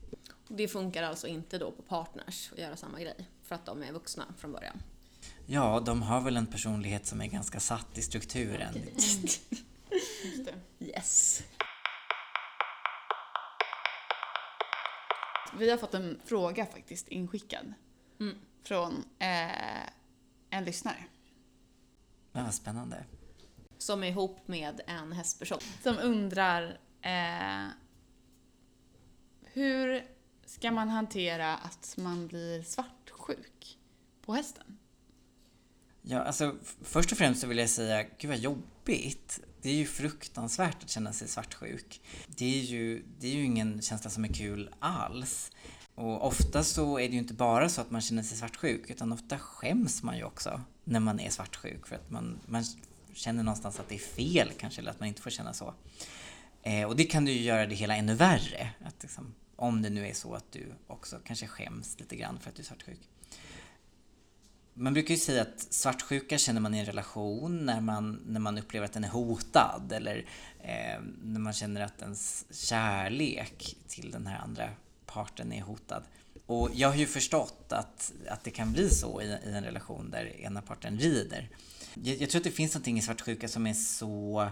Det 0.47 0.67
funkar 0.67 1.03
alltså 1.03 1.27
inte 1.27 1.57
då 1.57 1.71
på 1.71 1.81
partners 1.81 2.51
att 2.51 2.59
göra 2.59 2.75
samma 2.75 2.99
grej 2.99 3.29
för 3.43 3.55
att 3.55 3.65
de 3.65 3.83
är 3.83 3.91
vuxna 3.91 4.23
från 4.37 4.51
början. 4.51 4.81
Ja, 5.45 5.79
de 5.85 6.01
har 6.01 6.21
väl 6.21 6.37
en 6.37 6.47
personlighet 6.47 7.05
som 7.05 7.21
är 7.21 7.27
ganska 7.27 7.59
satt 7.59 7.97
i 7.97 8.01
strukturen. 8.01 8.73
Det. 10.45 10.85
Yes. 10.85 11.43
Vi 15.57 15.69
har 15.69 15.77
fått 15.77 15.93
en 15.93 16.19
fråga 16.25 16.65
faktiskt 16.65 17.07
inskickad 17.07 17.73
Mm. 18.19 18.37
från 18.63 19.05
eh, 19.19 19.89
en 20.49 20.65
lyssnare 20.65 21.05
Ja, 22.31 22.43
vad 22.43 22.53
spännande. 22.53 23.03
Som 23.77 24.03
är 24.03 24.07
ihop 24.07 24.47
med 24.47 24.81
en 24.87 25.11
hästperson. 25.11 25.59
som 25.83 25.97
undrar 25.97 26.79
eh, 27.01 27.67
hur 29.41 30.03
ska 30.45 30.71
man 30.71 30.89
hantera 30.89 31.57
att 31.57 31.95
man 31.97 32.27
blir 32.27 32.63
svartsjuk 32.63 33.77
på 34.25 34.33
hästen? 34.33 34.77
Ja, 36.01 36.19
alltså 36.19 36.55
först 36.81 37.11
och 37.11 37.17
främst 37.17 37.41
så 37.41 37.47
vill 37.47 37.57
jag 37.57 37.69
säga, 37.69 38.03
gud 38.17 38.29
vad 38.29 38.39
jobbigt. 38.39 39.39
Det 39.61 39.69
är 39.69 39.73
ju 39.73 39.85
fruktansvärt 39.85 40.83
att 40.83 40.89
känna 40.89 41.13
sig 41.13 41.27
svartsjuk. 41.27 42.01
Det 42.27 42.59
är 42.59 42.63
ju, 42.63 43.03
det 43.19 43.27
är 43.27 43.31
ju 43.31 43.43
ingen 43.43 43.81
känsla 43.81 44.09
som 44.09 44.23
är 44.23 44.33
kul 44.33 44.73
alls. 44.79 45.51
Och 45.95 46.27
ofta 46.27 46.63
så 46.63 46.99
är 46.99 47.07
det 47.07 47.13
ju 47.13 47.19
inte 47.19 47.33
bara 47.33 47.69
så 47.69 47.81
att 47.81 47.91
man 47.91 48.01
känner 48.01 48.23
sig 48.23 48.37
svartsjuk, 48.37 48.89
utan 48.89 49.11
ofta 49.11 49.39
skäms 49.39 50.03
man 50.03 50.17
ju 50.17 50.23
också 50.23 50.61
när 50.83 50.99
man 50.99 51.19
är 51.19 51.29
svartsjuk 51.29 51.87
för 51.87 51.95
att 51.95 52.11
man, 52.11 52.39
man 52.45 52.63
känner 53.13 53.43
någonstans 53.43 53.79
att 53.79 53.89
det 53.89 53.95
är 53.95 53.99
fel 53.99 54.51
kanske, 54.57 54.81
eller 54.81 54.91
att 54.91 54.99
man 54.99 55.09
inte 55.09 55.21
får 55.21 55.29
känna 55.29 55.53
så. 55.53 55.73
Eh, 56.63 56.87
och 56.87 56.95
det 56.95 57.03
kan 57.03 57.27
ju 57.27 57.41
göra 57.41 57.65
det 57.65 57.75
hela 57.75 57.95
ännu 57.95 58.13
värre. 58.13 58.69
Att 58.85 59.03
liksom, 59.03 59.33
om 59.55 59.81
det 59.81 59.89
nu 59.89 60.07
är 60.07 60.13
så 60.13 60.33
att 60.33 60.51
du 60.51 60.73
också 60.87 61.19
kanske 61.25 61.47
skäms 61.47 61.99
lite 61.99 62.15
grann 62.15 62.39
för 62.39 62.49
att 62.49 62.55
du 62.55 62.61
är 62.61 62.65
svartsjuk. 62.65 63.09
Man 64.73 64.93
brukar 64.93 65.13
ju 65.13 65.19
säga 65.19 65.41
att 65.41 65.67
svartsjuka 65.69 66.37
känner 66.37 66.61
man 66.61 66.75
i 66.75 66.79
en 66.79 66.85
relation 66.85 67.65
när 67.65 67.81
man, 67.81 68.21
när 68.25 68.39
man 68.39 68.57
upplever 68.57 68.85
att 68.85 68.93
den 68.93 69.03
är 69.03 69.09
hotad 69.09 69.91
eller 69.91 70.25
eh, 70.59 71.01
när 71.23 71.39
man 71.39 71.53
känner 71.53 71.81
att 71.81 72.01
ens 72.01 72.45
kärlek 72.51 73.75
till 73.87 74.11
den 74.11 74.27
här 74.27 74.39
andra 74.39 74.69
parten 75.13 75.53
är 75.53 75.61
hotad. 75.61 76.03
Och 76.45 76.69
jag 76.73 76.87
har 76.87 76.95
ju 76.95 77.05
förstått 77.05 77.65
att, 77.69 78.13
att 78.29 78.43
det 78.43 78.51
kan 78.51 78.73
bli 78.73 78.89
så 78.89 79.21
i, 79.21 79.25
i 79.25 79.53
en 79.53 79.63
relation 79.63 80.11
där 80.11 80.41
ena 80.41 80.61
parten 80.61 80.99
rider. 80.99 81.49
Jag, 81.93 82.21
jag 82.21 82.29
tror 82.29 82.39
att 82.39 82.43
det 82.43 82.51
finns 82.51 82.73
någonting 82.73 82.97
i 82.97 83.01
svartsjuka 83.01 83.47
som 83.47 83.67
är 83.67 83.73
så 83.73 84.49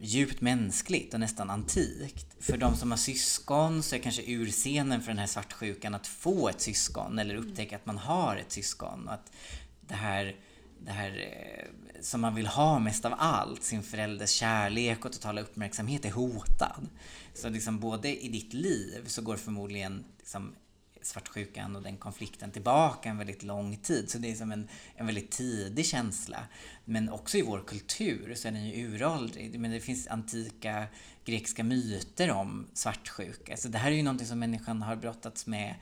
djupt 0.00 0.40
mänskligt 0.40 1.14
och 1.14 1.20
nästan 1.20 1.50
antikt. 1.50 2.26
För 2.40 2.56
de 2.56 2.76
som 2.76 2.90
har 2.90 2.98
syskon 2.98 3.82
så 3.82 3.96
är 3.96 4.00
kanske 4.00 4.22
urscenen 4.26 5.00
för 5.00 5.08
den 5.08 5.18
här 5.18 5.26
svartsjukan 5.26 5.94
att 5.94 6.06
få 6.06 6.48
ett 6.48 6.60
syskon 6.60 7.18
eller 7.18 7.34
upptäcka 7.34 7.76
att 7.76 7.86
man 7.86 7.98
har 7.98 8.36
ett 8.36 8.52
syskon. 8.52 9.08
Och 9.08 9.14
att 9.14 9.32
det 9.80 9.94
här, 9.94 10.36
det 10.84 10.90
här 10.90 11.10
eh, 11.10 11.87
som 12.00 12.20
man 12.20 12.34
vill 12.34 12.46
ha 12.46 12.78
mest 12.78 13.04
av 13.04 13.14
allt, 13.18 13.62
sin 13.62 13.82
förälders 13.82 14.30
kärlek 14.30 15.04
och 15.04 15.12
totala 15.12 15.40
uppmärksamhet 15.40 16.04
är 16.04 16.10
hotad. 16.10 16.88
Så 17.34 17.48
liksom 17.48 17.78
både 17.78 18.24
i 18.24 18.28
ditt 18.28 18.54
liv 18.54 19.04
så 19.06 19.22
går 19.22 19.36
förmodligen 19.36 20.04
liksom 20.18 20.54
svartsjukan 21.02 21.76
och 21.76 21.82
den 21.82 21.96
konflikten 21.96 22.50
tillbaka 22.50 23.08
en 23.08 23.18
väldigt 23.18 23.42
lång 23.42 23.76
tid. 23.76 24.10
Så 24.10 24.18
det 24.18 24.30
är 24.30 24.34
som 24.34 24.52
en, 24.52 24.68
en 24.96 25.06
väldigt 25.06 25.30
tidig 25.30 25.86
känsla. 25.86 26.38
Men 26.84 27.08
också 27.08 27.38
i 27.38 27.42
vår 27.42 27.60
kultur 27.66 28.34
så 28.34 28.48
är 28.48 28.52
den 28.52 28.68
ju 28.68 28.86
uråldrig. 28.86 29.60
Men 29.60 29.70
det 29.70 29.80
finns 29.80 30.08
antika 30.08 30.84
grekiska 31.24 31.64
myter 31.64 32.30
om 32.30 32.66
svartsjuka. 32.72 33.56
Så 33.56 33.68
det 33.68 33.78
här 33.78 33.90
är 33.90 33.96
ju 33.96 34.02
någonting 34.02 34.26
som 34.26 34.38
människan 34.38 34.82
har 34.82 34.96
brottats 34.96 35.46
med 35.46 35.74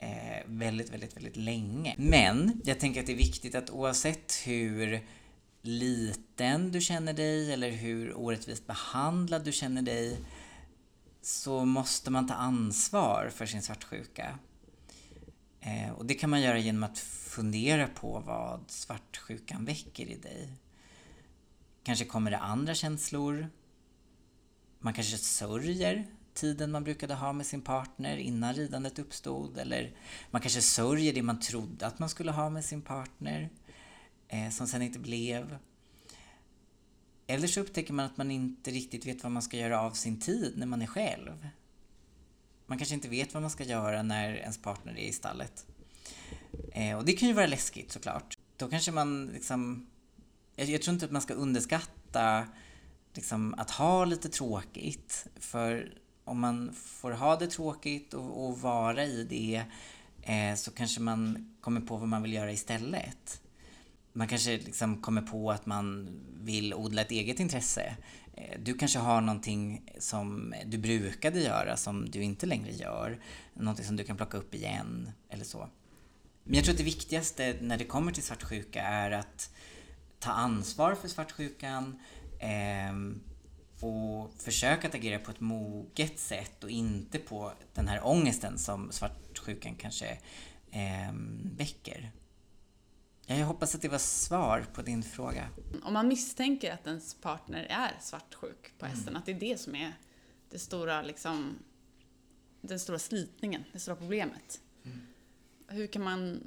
eh, 0.00 0.42
väldigt, 0.46 0.92
väldigt, 0.92 1.16
väldigt 1.16 1.36
länge. 1.36 1.94
Men 1.98 2.60
jag 2.64 2.80
tänker 2.80 3.00
att 3.00 3.06
det 3.06 3.12
är 3.12 3.16
viktigt 3.16 3.54
att 3.54 3.70
oavsett 3.70 4.42
hur 4.44 5.00
liten 5.66 6.72
du 6.72 6.80
känner 6.80 7.12
dig 7.12 7.52
eller 7.52 7.70
hur 7.70 8.14
orättvist 8.16 8.66
behandlad 8.66 9.44
du 9.44 9.52
känner 9.52 9.82
dig 9.82 10.18
så 11.22 11.64
måste 11.64 12.10
man 12.10 12.26
ta 12.26 12.34
ansvar 12.34 13.30
för 13.34 13.46
sin 13.46 13.62
svartsjuka. 13.62 14.38
Eh, 15.60 15.90
och 15.90 16.06
det 16.06 16.14
kan 16.14 16.30
man 16.30 16.40
göra 16.40 16.58
genom 16.58 16.82
att 16.82 16.98
fundera 16.98 17.86
på 17.86 18.22
vad 18.26 18.60
svartsjukan 18.70 19.64
väcker 19.64 20.06
i 20.06 20.16
dig. 20.16 20.48
Kanske 21.82 22.04
kommer 22.04 22.30
det 22.30 22.38
andra 22.38 22.74
känslor. 22.74 23.48
Man 24.78 24.92
kanske 24.92 25.18
sörjer 25.18 26.06
tiden 26.34 26.70
man 26.70 26.84
brukade 26.84 27.14
ha 27.14 27.32
med 27.32 27.46
sin 27.46 27.62
partner 27.62 28.16
innan 28.16 28.54
ridandet 28.54 28.98
uppstod. 28.98 29.58
Eller 29.58 29.92
man 30.30 30.42
kanske 30.42 30.62
sörjer 30.62 31.12
det 31.12 31.22
man 31.22 31.40
trodde 31.40 31.86
att 31.86 31.98
man 31.98 32.08
skulle 32.08 32.32
ha 32.32 32.50
med 32.50 32.64
sin 32.64 32.82
partner, 32.82 33.50
eh, 34.28 34.50
som 34.50 34.66
sen 34.66 34.82
inte 34.82 34.98
blev. 34.98 35.58
Eller 37.26 37.48
så 37.48 37.60
upptäcker 37.60 37.92
man 37.92 38.06
att 38.06 38.16
man 38.16 38.30
inte 38.30 38.70
riktigt 38.70 39.06
vet 39.06 39.22
vad 39.22 39.32
man 39.32 39.42
ska 39.42 39.56
göra 39.56 39.80
av 39.80 39.90
sin 39.90 40.20
tid 40.20 40.52
när 40.56 40.66
man 40.66 40.82
är 40.82 40.86
själv. 40.86 41.48
Man 42.66 42.78
kanske 42.78 42.94
inte 42.94 43.08
vet 43.08 43.34
vad 43.34 43.42
man 43.42 43.50
ska 43.50 43.64
göra 43.64 44.02
när 44.02 44.34
ens 44.34 44.58
partner 44.58 44.92
är 44.92 45.08
i 45.08 45.12
stallet. 45.12 45.66
Eh, 46.72 46.96
och 46.96 47.04
det 47.04 47.12
kan 47.12 47.28
ju 47.28 47.34
vara 47.34 47.46
läskigt 47.46 47.92
såklart. 47.92 48.38
Då 48.56 48.68
kanske 48.68 48.92
man 48.92 49.26
liksom... 49.26 49.86
Jag, 50.56 50.68
jag 50.68 50.82
tror 50.82 50.94
inte 50.94 51.06
att 51.06 51.12
man 51.12 51.22
ska 51.22 51.34
underskatta 51.34 52.46
liksom, 53.12 53.54
att 53.54 53.70
ha 53.70 54.04
lite 54.04 54.28
tråkigt. 54.28 55.26
För 55.36 55.98
om 56.24 56.40
man 56.40 56.72
får 56.74 57.10
ha 57.10 57.36
det 57.36 57.46
tråkigt 57.46 58.14
och, 58.14 58.46
och 58.46 58.60
vara 58.60 59.04
i 59.04 59.24
det 59.24 59.64
eh, 60.22 60.54
så 60.56 60.70
kanske 60.70 61.00
man 61.00 61.54
kommer 61.60 61.80
på 61.80 61.96
vad 61.96 62.08
man 62.08 62.22
vill 62.22 62.32
göra 62.32 62.52
istället. 62.52 63.40
Man 64.16 64.28
kanske 64.28 64.56
liksom 64.56 65.02
kommer 65.02 65.22
på 65.22 65.50
att 65.50 65.66
man 65.66 66.08
vill 66.40 66.74
odla 66.74 67.02
ett 67.02 67.10
eget 67.10 67.40
intresse. 67.40 67.96
Eh, 68.34 68.60
du 68.62 68.74
kanske 68.74 68.98
har 68.98 69.20
någonting 69.20 69.90
som 69.98 70.54
du 70.66 70.78
brukade 70.78 71.40
göra 71.40 71.76
som 71.76 72.10
du 72.10 72.22
inte 72.22 72.46
längre 72.46 72.72
gör. 72.72 73.20
Någonting 73.54 73.86
som 73.86 73.96
du 73.96 74.04
kan 74.04 74.16
plocka 74.16 74.38
upp 74.38 74.54
igen 74.54 75.10
eller 75.28 75.44
så. 75.44 75.68
Men 76.44 76.54
jag 76.54 76.64
tror 76.64 76.72
att 76.72 76.78
det 76.78 76.84
viktigaste 76.84 77.56
när 77.60 77.78
det 77.78 77.84
kommer 77.84 78.12
till 78.12 78.22
svartsjuka 78.22 78.82
är 78.82 79.10
att 79.10 79.50
ta 80.18 80.30
ansvar 80.30 80.94
för 80.94 81.08
svartsjukan 81.08 82.00
eh, 82.38 82.94
och 83.80 84.32
försöka 84.38 84.88
att 84.88 84.94
agera 84.94 85.18
på 85.18 85.30
ett 85.30 85.40
moget 85.40 86.18
sätt 86.18 86.64
och 86.64 86.70
inte 86.70 87.18
på 87.18 87.52
den 87.74 87.88
här 87.88 88.06
ångesten 88.06 88.58
som 88.58 88.92
svartsjukan 88.92 89.74
kanske 89.74 90.18
eh, 90.70 91.12
väcker. 91.56 92.12
Jag 93.26 93.46
hoppas 93.46 93.74
att 93.74 93.82
det 93.82 93.88
var 93.88 93.98
svar 93.98 94.66
på 94.74 94.82
din 94.82 95.02
fråga. 95.02 95.48
Om 95.82 95.92
man 95.92 96.08
misstänker 96.08 96.72
att 96.72 96.86
ens 96.86 97.14
partner 97.14 97.66
är 97.70 97.96
svartsjuk 98.00 98.78
på 98.78 98.86
hästen, 98.86 99.08
mm. 99.08 99.16
att 99.16 99.26
det 99.26 99.32
är 99.32 99.40
det 99.40 99.60
som 99.60 99.74
är 99.74 99.92
det 100.50 100.58
stora, 100.58 101.02
liksom, 101.02 101.58
den 102.60 102.80
stora 102.80 102.98
slitningen, 102.98 103.64
det 103.72 103.78
stora 103.78 103.96
problemet. 103.96 104.60
Mm. 104.84 105.00
Hur, 105.68 105.86
kan 105.86 106.02
man, 106.02 106.40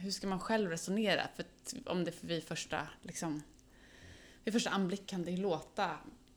hur 0.00 0.10
ska 0.10 0.26
man 0.26 0.40
själv 0.40 0.70
resonera? 0.70 1.22
För 1.36 1.44
om 1.86 2.04
det 2.04 2.24
vid 2.24 2.44
första, 2.44 2.88
liksom, 3.02 3.42
vid 4.44 4.54
första 4.54 4.70
anblick 4.70 5.06
kan 5.06 5.24
det 5.24 5.36
låta 5.36 5.90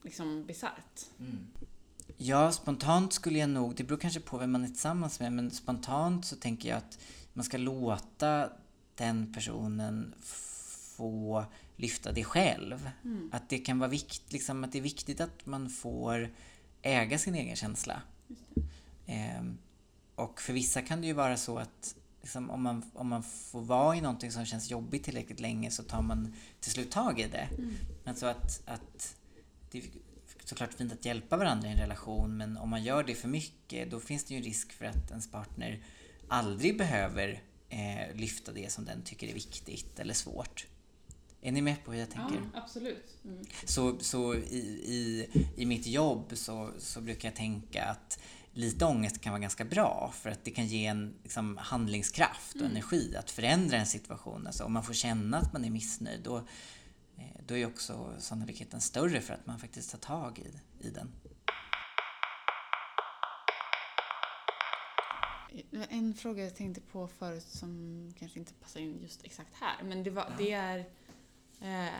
liksom 0.03 0.45
bisarrt. 0.45 1.05
Mm. 1.19 1.47
Ja, 2.17 2.51
spontant 2.51 3.13
skulle 3.13 3.39
jag 3.39 3.49
nog, 3.49 3.75
det 3.75 3.83
beror 3.83 3.97
kanske 3.97 4.19
på 4.19 4.37
vem 4.37 4.51
man 4.51 4.63
är 4.63 4.67
tillsammans 4.67 5.19
med, 5.19 5.33
men 5.33 5.51
spontant 5.51 6.25
så 6.25 6.35
tänker 6.35 6.69
jag 6.69 6.77
att 6.77 6.99
man 7.33 7.43
ska 7.43 7.57
låta 7.57 8.49
den 8.95 9.33
personen 9.33 10.13
få 11.01 11.45
lyfta 11.75 12.11
det 12.11 12.23
själv. 12.23 12.89
Mm. 13.03 13.29
Att 13.33 13.49
det 13.49 13.57
kan 13.57 13.79
vara 13.79 13.89
viktigt, 13.89 14.33
liksom, 14.33 14.63
att 14.63 14.71
det 14.71 14.77
är 14.77 14.81
viktigt 14.81 15.21
att 15.21 15.45
man 15.45 15.69
får 15.69 16.29
äga 16.81 17.17
sin 17.17 17.35
egen 17.35 17.55
känsla. 17.55 18.01
Ehm, 19.05 19.57
och 20.15 20.41
för 20.41 20.53
vissa 20.53 20.81
kan 20.81 21.01
det 21.01 21.07
ju 21.07 21.13
vara 21.13 21.37
så 21.37 21.57
att 21.57 21.95
liksom, 22.21 22.49
om, 22.49 22.63
man, 22.63 22.91
om 22.93 23.07
man 23.07 23.23
får 23.23 23.61
vara 23.61 23.95
i 23.95 24.01
någonting 24.01 24.31
som 24.31 24.45
känns 24.45 24.71
jobbigt 24.71 25.03
tillräckligt 25.03 25.39
länge 25.39 25.71
så 25.71 25.83
tar 25.83 26.01
man 26.01 26.33
till 26.59 26.71
slut 26.71 26.91
tag 26.91 27.19
i 27.19 27.27
det. 27.27 27.47
Mm. 27.57 27.75
Alltså 28.05 28.25
att, 28.25 28.61
att 28.65 29.15
det 29.71 29.77
är 29.77 29.83
såklart 30.45 30.73
fint 30.73 30.93
att 30.93 31.05
hjälpa 31.05 31.37
varandra 31.37 31.67
i 31.67 31.71
en 31.71 31.77
relation 31.77 32.37
men 32.37 32.57
om 32.57 32.69
man 32.69 32.83
gör 32.83 33.03
det 33.03 33.15
för 33.15 33.27
mycket 33.27 33.91
då 33.91 33.99
finns 33.99 34.23
det 34.23 34.33
ju 34.33 34.37
en 34.37 34.43
risk 34.43 34.71
för 34.71 34.85
att 34.85 35.09
ens 35.09 35.31
partner 35.31 35.83
aldrig 36.27 36.77
behöver 36.77 37.41
eh, 37.72 38.15
lyfta 38.15 38.51
det 38.51 38.72
som 38.72 38.86
den 38.86 39.01
tycker 39.01 39.28
är 39.28 39.34
viktigt 39.34 39.99
eller 39.99 40.13
svårt. 40.13 40.67
Är 41.41 41.51
ni 41.51 41.61
med 41.61 41.86
på 41.86 41.91
hur 41.91 41.99
jag 41.99 42.09
tänker? 42.09 42.36
Ja, 42.36 42.61
absolut. 42.61 43.17
Mm. 43.26 43.45
Så, 43.65 43.99
så 43.99 44.36
i, 44.36 44.57
i, 44.86 45.28
i 45.55 45.65
mitt 45.65 45.88
jobb 45.88 46.32
så, 46.34 46.72
så 46.78 47.01
brukar 47.01 47.28
jag 47.30 47.36
tänka 47.36 47.84
att 47.84 48.19
lite 48.53 48.86
ångest 48.86 49.22
kan 49.22 49.32
vara 49.32 49.41
ganska 49.41 49.65
bra 49.65 50.13
för 50.15 50.30
att 50.30 50.43
det 50.43 50.51
kan 50.51 50.67
ge 50.67 50.86
en 50.86 51.13
liksom, 51.24 51.57
handlingskraft 51.57 52.55
och 52.55 52.61
mm. 52.61 52.72
energi 52.72 53.15
att 53.15 53.32
förändra 53.32 53.78
en 53.78 53.86
situation. 53.86 54.47
Alltså, 54.47 54.63
om 54.63 54.74
man 54.74 54.84
får 54.84 54.93
känna 54.93 55.38
att 55.38 55.53
man 55.53 55.65
är 55.65 55.69
missnöjd 55.69 56.22
då, 56.24 56.38
eh, 57.17 57.41
då 57.47 57.57
är 57.57 57.65
också 57.65 58.13
sannolikheten 58.19 58.82
större 58.82 59.22
för 59.22 59.34
att 59.34 59.47
man 59.47 59.59
faktiskt 59.59 59.91
tar 59.91 59.97
tag 59.97 60.39
i, 60.39 60.88
i 60.88 60.89
den. 60.89 61.11
En 65.71 66.13
fråga 66.13 66.43
jag 66.43 66.55
tänkte 66.55 66.81
på 66.81 67.07
förut 67.07 67.43
som 67.43 68.13
kanske 68.19 68.39
inte 68.39 68.53
passar 68.53 68.79
in 68.79 68.99
just 69.01 69.25
exakt 69.25 69.53
här, 69.53 69.83
men 69.83 70.03
det, 70.03 70.09
var, 70.09 70.33
det 70.37 70.51
är 70.51 70.79
eh, 71.61 71.93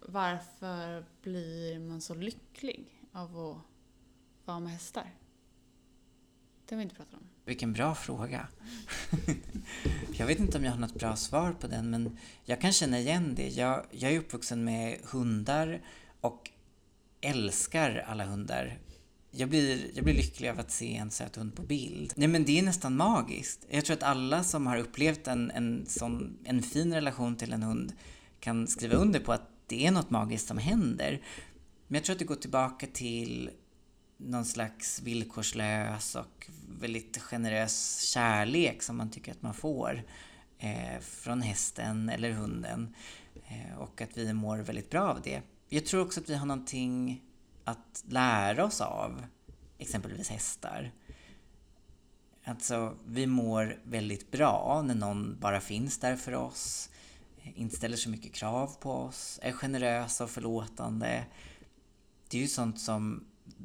varför 0.00 1.04
blir 1.22 1.78
man 1.78 2.00
så 2.00 2.14
lycklig 2.14 3.08
av 3.12 3.38
att 3.38 3.58
vara 4.44 4.60
med 4.60 4.72
hästar? 4.72 5.10
Det 6.66 6.74
har 6.74 6.78
vi 6.78 6.82
inte 6.82 6.94
pratat 6.94 7.14
om. 7.14 7.28
Vilken 7.44 7.72
bra 7.72 7.94
fråga. 7.94 8.48
jag 10.12 10.26
vet 10.26 10.38
inte 10.38 10.58
om 10.58 10.64
jag 10.64 10.72
har 10.72 10.78
något 10.78 10.94
bra 10.94 11.16
svar 11.16 11.52
på 11.52 11.66
den, 11.66 11.90
men 11.90 12.18
jag 12.44 12.60
kan 12.60 12.72
känna 12.72 12.98
igen 12.98 13.34
det. 13.34 13.48
Jag, 13.48 13.86
jag 13.90 14.12
är 14.12 14.18
uppvuxen 14.18 14.64
med 14.64 14.98
hundar 15.04 15.82
och 16.20 16.50
älskar 17.20 18.04
alla 18.08 18.24
hundar 18.24 18.78
jag 19.34 19.48
blir, 19.48 19.90
jag 19.94 20.04
blir 20.04 20.14
lycklig 20.14 20.48
av 20.48 20.60
att 20.60 20.70
se 20.70 20.96
en 20.96 21.10
söt 21.10 21.36
hund 21.36 21.56
på 21.56 21.62
bild. 21.62 22.12
Nej 22.16 22.28
men 22.28 22.44
det 22.44 22.58
är 22.58 22.62
nästan 22.62 22.96
magiskt. 22.96 23.66
Jag 23.70 23.84
tror 23.84 23.96
att 23.96 24.02
alla 24.02 24.44
som 24.44 24.66
har 24.66 24.76
upplevt 24.76 25.28
en, 25.28 25.50
en, 25.50 25.86
sån, 25.86 26.38
en 26.44 26.62
fin 26.62 26.94
relation 26.94 27.36
till 27.36 27.52
en 27.52 27.62
hund 27.62 27.92
kan 28.40 28.66
skriva 28.66 28.94
under 28.94 29.20
på 29.20 29.32
att 29.32 29.48
det 29.66 29.86
är 29.86 29.90
något 29.90 30.10
magiskt 30.10 30.48
som 30.48 30.58
händer. 30.58 31.22
Men 31.86 31.94
jag 31.94 32.04
tror 32.04 32.14
att 32.14 32.18
det 32.18 32.24
går 32.24 32.34
tillbaka 32.34 32.86
till 32.92 33.50
någon 34.16 34.44
slags 34.44 35.02
villkorslös 35.02 36.14
och 36.14 36.50
väldigt 36.80 37.18
generös 37.18 38.00
kärlek 38.00 38.82
som 38.82 38.96
man 38.96 39.10
tycker 39.10 39.32
att 39.32 39.42
man 39.42 39.54
får 39.54 40.02
eh, 40.58 41.00
från 41.00 41.42
hästen 41.42 42.08
eller 42.08 42.30
hunden. 42.30 42.94
Eh, 43.34 43.78
och 43.78 44.00
att 44.00 44.16
vi 44.16 44.32
mår 44.32 44.58
väldigt 44.58 44.90
bra 44.90 45.02
av 45.02 45.22
det. 45.22 45.42
Jag 45.68 45.86
tror 45.86 46.02
också 46.02 46.20
att 46.20 46.30
vi 46.30 46.34
har 46.34 46.46
någonting 46.46 47.22
att 47.64 48.04
lära 48.08 48.64
oss 48.64 48.80
av 48.80 49.26
exempelvis 49.78 50.28
hästar. 50.28 50.92
Alltså, 52.44 52.96
vi 53.06 53.26
mår 53.26 53.78
väldigt 53.84 54.30
bra 54.30 54.82
när 54.86 54.94
någon 54.94 55.38
bara 55.40 55.60
finns 55.60 55.98
där 55.98 56.16
för 56.16 56.34
oss, 56.34 56.90
inte 57.42 57.76
ställer 57.76 57.96
så 57.96 58.10
mycket 58.10 58.34
krav 58.34 58.76
på 58.80 58.92
oss, 58.92 59.38
är 59.42 59.52
generös 59.52 60.20
och 60.20 60.30
förlåtande. 60.30 61.24
Det 62.28 62.36
är 62.36 62.42
ju 62.42 62.48
sånt 62.48 62.80
som 62.80 63.24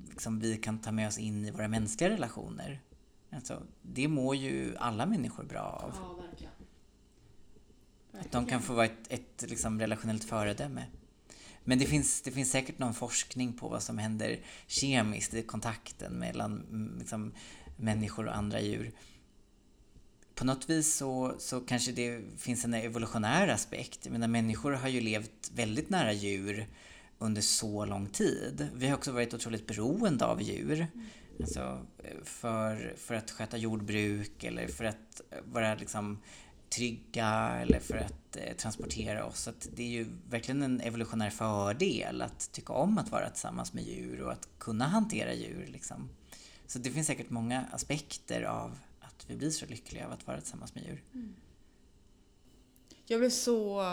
liksom, 0.09 0.39
vi 0.39 0.57
kan 0.57 0.79
ta 0.79 0.91
med 0.91 1.07
oss 1.07 1.17
in 1.17 1.45
i 1.45 1.51
våra 1.51 1.67
mänskliga 1.67 2.09
relationer. 2.09 2.81
Alltså, 3.31 3.63
det 3.81 4.07
mår 4.07 4.35
ju 4.35 4.77
alla 4.77 5.05
människor 5.05 5.43
bra 5.43 5.61
av. 5.61 5.93
Ja, 5.95 6.13
verkligen. 6.13 6.53
Att 8.19 8.31
de 8.31 8.45
kan 8.45 8.61
få 8.61 8.73
vara 8.73 8.85
ett, 8.85 9.11
ett 9.11 9.45
liksom 9.47 9.79
relationellt 9.79 10.23
föredöme. 10.23 10.85
Men 11.69 11.79
det 11.79 11.85
finns, 11.85 12.21
det 12.21 12.31
finns 12.31 12.51
säkert 12.51 12.79
någon 12.79 12.93
forskning 12.93 13.53
på 13.53 13.67
vad 13.67 13.83
som 13.83 13.97
händer 13.97 14.39
kemiskt 14.67 15.33
i 15.33 15.43
kontakten 15.43 16.13
mellan 16.13 16.51
mm, 16.51 16.99
liksom, 16.99 17.33
människor 17.77 18.27
och 18.27 18.35
andra 18.35 18.61
djur. 18.61 18.91
På 20.35 20.45
något 20.45 20.69
vis 20.69 20.95
så, 20.95 21.35
så 21.39 21.61
kanske 21.61 21.91
det 21.91 22.21
finns 22.37 22.65
en 22.65 22.73
evolutionär 22.73 23.47
aspekt. 23.47 23.99
Jag 24.03 24.11
menar, 24.11 24.27
människor 24.27 24.71
har 24.71 24.89
ju 24.89 25.01
levt 25.01 25.51
väldigt 25.55 25.89
nära 25.89 26.13
djur 26.13 26.67
under 27.17 27.41
så 27.41 27.85
lång 27.85 28.07
tid. 28.07 28.67
Vi 28.73 28.87
har 28.87 28.95
också 28.95 29.11
varit 29.11 29.33
otroligt 29.33 29.67
beroende 29.67 30.25
av 30.25 30.41
djur. 30.41 30.87
Alltså 31.39 31.85
eh, 32.03 32.23
för, 32.23 32.93
för 32.97 33.15
att 33.15 33.31
sköta 33.31 33.57
jordbruk 33.57 34.43
eller 34.43 34.67
för 34.67 34.85
att 34.85 35.21
vara 35.45 35.75
liksom 35.75 36.19
trygga 36.69 37.59
eller 37.61 37.79
för 37.79 37.97
att 37.97 38.37
eh, 38.37 38.55
transportera 38.55 39.25
oss. 39.25 39.39
Så 39.39 39.49
att 39.49 39.69
det 39.75 39.83
är 39.83 39.87
ju 39.87 40.05
verkligen 40.29 40.61
en 40.61 40.81
evolutionär 40.81 41.29
fördel 41.29 42.21
att 42.21 42.51
tycka 42.51 42.73
om 42.73 42.97
att 42.97 43.11
vara 43.11 43.29
tillsammans 43.29 43.73
med 43.73 43.83
djur 43.83 44.21
och 44.21 44.31
att 44.31 44.49
kunna 44.57 44.87
hantera 44.87 45.33
djur. 45.33 45.67
Liksom. 45.67 46.09
Så 46.67 46.79
det 46.79 46.91
finns 46.91 47.07
säkert 47.07 47.29
många 47.29 47.65
aspekter 47.71 48.41
av 48.41 48.77
att 48.99 49.25
vi 49.27 49.35
blir 49.35 49.49
så 49.49 49.65
lyckliga 49.65 50.05
av 50.05 50.11
att 50.11 50.27
vara 50.27 50.41
tillsammans 50.41 50.75
med 50.75 50.83
djur. 50.83 51.03
Mm. 51.13 51.35
Jag 53.05 53.19
blev 53.19 53.29
så 53.29 53.83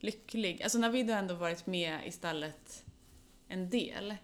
lycklig. 0.00 0.62
Alltså 0.62 0.78
Navid 0.78 1.10
har 1.10 1.18
ändå 1.18 1.34
varit 1.34 1.66
med 1.66 1.98
i 2.06 2.12
stallet 2.12 2.84
en 3.48 3.70
del. 3.70 4.14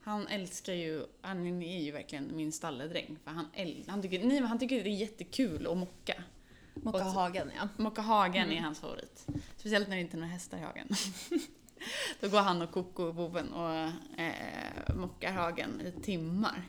Han 0.00 0.26
älskar 0.26 0.72
ju, 0.72 1.06
han 1.20 1.62
är 1.62 1.80
ju 1.80 1.92
verkligen 1.92 2.36
min 2.36 2.52
stalledräng. 2.52 3.18
För 3.24 3.30
han, 3.30 3.46
han, 3.86 4.02
tycker, 4.02 4.24
nej, 4.24 4.40
han 4.40 4.58
tycker 4.58 4.84
det 4.84 4.90
är 4.90 4.94
jättekul 4.94 5.66
att 5.66 5.76
mocka. 5.76 6.24
Mocka 6.74 7.02
hagen 7.02 7.50
ja. 7.56 7.68
Mocka 7.76 8.00
hagen 8.00 8.52
är 8.52 8.60
hans 8.60 8.80
favorit. 8.80 9.26
Speciellt 9.56 9.88
när 9.88 9.96
det 9.96 10.02
inte 10.02 10.16
är 10.16 10.20
några 10.20 10.32
hästar 10.32 10.58
i 10.58 10.60
hagen. 10.60 10.88
Då 12.20 12.28
går 12.28 12.38
han 12.38 12.62
och 12.62 12.70
Koko, 12.70 13.12
boven, 13.12 13.52
och 13.52 13.74
eh, 14.20 14.94
mockar 14.96 15.32
hagen 15.32 15.80
i 15.80 16.02
timmar. 16.02 16.64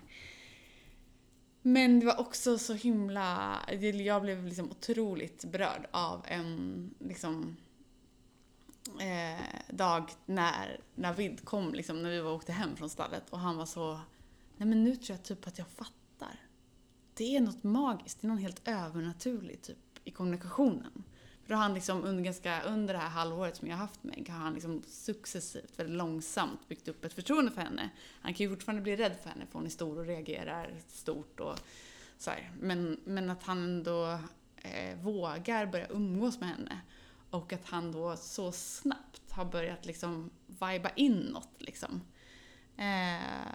Men 1.61 1.99
det 1.99 2.05
var 2.05 2.19
också 2.19 2.57
så 2.57 2.73
himla... 2.73 3.59
Jag 3.93 4.21
blev 4.21 4.45
liksom 4.45 4.71
otroligt 4.71 5.45
berörd 5.45 5.87
av 5.91 6.25
en 6.27 6.93
liksom, 6.99 7.57
eh, 8.99 9.75
dag 9.75 10.11
när 10.25 10.79
Navid 10.95 11.45
kom, 11.45 11.73
liksom, 11.73 12.03
när 12.03 12.09
vi 12.09 12.19
var 12.19 12.31
åkte 12.31 12.51
hem 12.51 12.75
från 12.75 12.89
stallet 12.89 13.29
och 13.29 13.39
han 13.39 13.57
var 13.57 13.65
så... 13.65 13.99
Nej 14.57 14.67
men 14.67 14.83
nu 14.83 14.95
tror 14.95 15.17
jag 15.17 15.23
typ 15.23 15.47
att 15.47 15.57
jag 15.57 15.67
fattar. 15.67 16.39
Det 17.13 17.37
är 17.37 17.41
något 17.41 17.63
magiskt, 17.63 18.21
det 18.21 18.27
är 18.27 18.29
något 18.29 18.41
helt 18.41 18.67
övernaturligt 18.67 19.63
typ 19.63 19.90
i 20.03 20.11
kommunikationen. 20.11 21.03
För 21.43 21.49
då 21.49 21.55
har 21.55 21.63
han 21.63 21.73
liksom 21.73 22.03
under, 22.03 22.23
ganska, 22.23 22.61
under 22.61 22.93
det 22.93 22.99
här 22.99 23.09
halvåret 23.09 23.55
som 23.55 23.67
jag 23.67 23.75
har 23.75 23.81
haft 23.81 24.03
Meg 24.03 24.29
har 24.29 24.37
han 24.37 24.53
liksom 24.53 24.83
successivt, 24.87 25.79
väldigt 25.79 25.97
långsamt 25.97 26.67
byggt 26.67 26.87
upp 26.87 27.05
ett 27.05 27.13
förtroende 27.13 27.51
för 27.51 27.61
henne. 27.61 27.89
Han 28.21 28.33
kan 28.33 28.43
ju 28.43 28.49
fortfarande 28.49 28.81
bli 28.81 28.95
rädd 28.95 29.15
för 29.23 29.29
henne 29.29 29.45
för 29.45 29.53
hon 29.53 29.65
är 29.65 29.69
stor 29.69 29.99
och 29.99 30.05
reagerar 30.05 30.73
stort 30.87 31.39
och 31.39 31.59
så 32.17 32.31
här. 32.31 32.51
Men, 32.59 32.99
men 33.05 33.29
att 33.29 33.43
han 33.43 33.63
ändå 33.63 34.19
eh, 34.55 34.97
vågar 35.01 35.65
börja 35.65 35.87
umgås 35.87 36.39
med 36.39 36.49
henne. 36.49 36.81
Och 37.29 37.53
att 37.53 37.65
han 37.65 37.91
då 37.91 38.15
så 38.17 38.51
snabbt 38.51 39.31
har 39.31 39.45
börjat 39.45 39.85
liksom 39.85 40.29
viba 40.47 40.89
in 40.89 41.17
något 41.17 41.55
liksom. 41.57 42.01
Eh, 42.77 43.51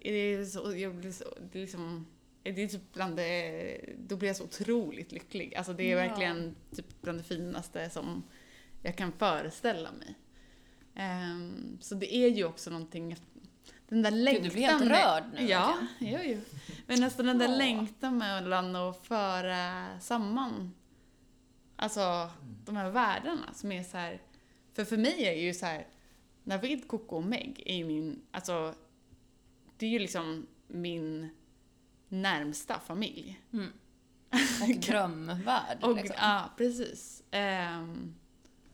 det 0.00 0.10
är 0.10 0.44
så, 0.44 0.76
jag 0.76 0.94
blir 0.94 1.12
så, 1.12 1.24
det 1.52 1.58
är 1.58 1.62
liksom, 1.62 2.06
det 2.52 2.62
är 2.62 2.68
typ 2.68 2.92
bland 2.92 3.16
det, 3.16 3.78
då 3.98 4.16
blir 4.16 4.28
jag 4.28 4.36
så 4.36 4.44
otroligt 4.44 5.12
lycklig. 5.12 5.54
Alltså 5.54 5.72
det 5.72 5.84
är 5.92 5.96
Ja. 5.96 6.08
verkligen 6.08 6.54
typ 6.76 7.02
bland 7.02 7.18
det 7.18 7.24
finaste 7.24 7.90
som 7.90 8.22
jag 8.82 8.96
kan 8.96 9.12
föreställa 9.12 9.92
mig. 9.92 10.14
Ehm, 10.94 11.78
så 11.80 11.94
det 11.94 12.14
är 12.14 12.28
ju 12.28 12.44
också 12.44 12.70
någonting, 12.70 13.16
den 13.88 14.02
där 14.02 14.10
längtan. 14.10 14.44
du 14.44 14.50
blir 14.50 14.62
helt 14.62 14.84
rörd 14.84 15.24
nu, 15.34 15.42
Ja, 15.46 15.76
jo, 16.00 16.18
jo. 16.24 16.40
Men 16.86 17.00
nästan 17.00 17.26
den 17.26 17.38
där 17.38 17.48
Ja. 17.48 17.56
längtan 17.56 18.18
mellan 18.18 18.76
att 18.76 19.06
föra 19.06 19.86
samman, 20.00 20.74
alltså 21.76 22.30
de 22.64 22.76
här 22.76 22.90
världarna 22.90 23.52
som 23.54 23.72
är 23.72 23.82
så 23.82 23.96
här. 23.96 24.20
För 24.74 24.84
för 24.84 24.96
mig 24.96 25.24
är 25.26 25.32
ju 25.32 25.54
så 25.54 25.66
här, 25.66 25.86
Navid, 26.44 26.88
Coco 26.88 27.16
och 27.16 27.22
Meg 27.22 27.62
är 27.66 27.76
ju 27.76 27.84
min, 27.84 28.22
alltså 28.30 28.74
det 29.76 29.86
är 29.86 29.90
ju 29.90 29.98
liksom 29.98 30.46
min 30.68 31.28
närmsta 32.08 32.80
familj. 32.80 33.40
Och 34.62 34.76
drömvärld. 34.80 35.78
Och, 35.82 35.96
liksom. 35.96 36.16
Ja, 36.18 36.50
precis. 36.56 37.22
Ehm, 37.30 38.14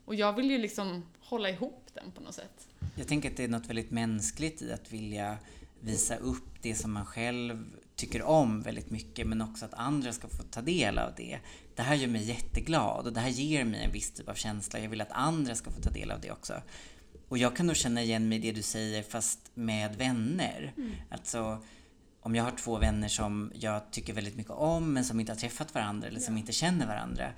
och 0.05 0.15
jag 0.15 0.33
vill 0.33 0.51
ju 0.51 0.59
liksom 0.59 1.05
hålla 1.21 1.51
ihop 1.51 1.89
den 1.95 2.13
på 2.13 2.21
något 2.21 2.35
sätt. 2.35 2.69
Jag 2.95 3.09
tänker 3.09 3.31
att 3.31 3.37
det 3.37 3.45
är 3.45 3.49
något 3.49 3.67
väldigt 3.67 3.91
mänskligt 3.91 4.63
i 4.63 4.73
att 4.73 4.93
vilja 4.93 5.39
visa 5.81 6.17
upp 6.17 6.63
det 6.63 6.75
som 6.75 6.93
man 6.93 7.07
själv 7.07 7.65
tycker 7.97 8.23
om 8.23 8.63
väldigt 8.63 8.91
mycket 8.91 9.27
men 9.27 9.43
också 9.43 9.65
att 9.65 9.75
andra 9.75 10.13
ska 10.13 10.29
få 10.29 10.43
ta 10.43 10.61
del 10.61 10.99
av 10.99 11.13
det. 11.17 11.39
Det 11.75 11.83
här 11.83 11.95
gör 11.95 12.09
mig 12.09 12.23
jätteglad 12.23 13.07
och 13.07 13.13
det 13.13 13.21
här 13.21 13.29
ger 13.29 13.65
mig 13.65 13.85
en 13.85 13.93
viss 13.93 14.11
typ 14.11 14.29
av 14.29 14.35
känsla. 14.35 14.79
Jag 14.79 14.91
vill 14.91 15.01
att 15.01 15.13
andra 15.13 15.55
ska 15.55 15.71
få 15.71 15.81
ta 15.81 15.91
del 15.91 16.11
av 16.11 16.21
det 16.21 16.31
också. 16.31 16.63
Och 17.29 17.39
jag 17.39 17.57
kan 17.57 17.67
nog 17.67 17.77
känna 17.77 18.03
igen 18.03 18.29
mig 18.29 18.39
i 18.39 18.41
det 18.41 18.53
du 18.53 18.63
säger 18.63 19.03
fast 19.03 19.51
med 19.55 19.97
vänner. 19.97 20.73
Alltså 21.11 21.63
om 22.23 22.35
jag 22.35 22.45
har 22.45 22.51
två 22.51 22.79
vänner 22.79 23.09
som 23.09 23.53
jag 23.55 23.91
tycker 23.91 24.13
väldigt 24.13 24.37
mycket 24.37 24.53
om 24.53 24.93
men 24.93 25.05
som 25.05 25.21
inte 25.21 25.33
har 25.33 25.37
träffat 25.37 25.75
varandra 25.75 26.09
eller 26.09 26.21
som 26.21 26.39
inte 26.39 26.53
känner 26.53 26.87
varandra. 26.87 27.33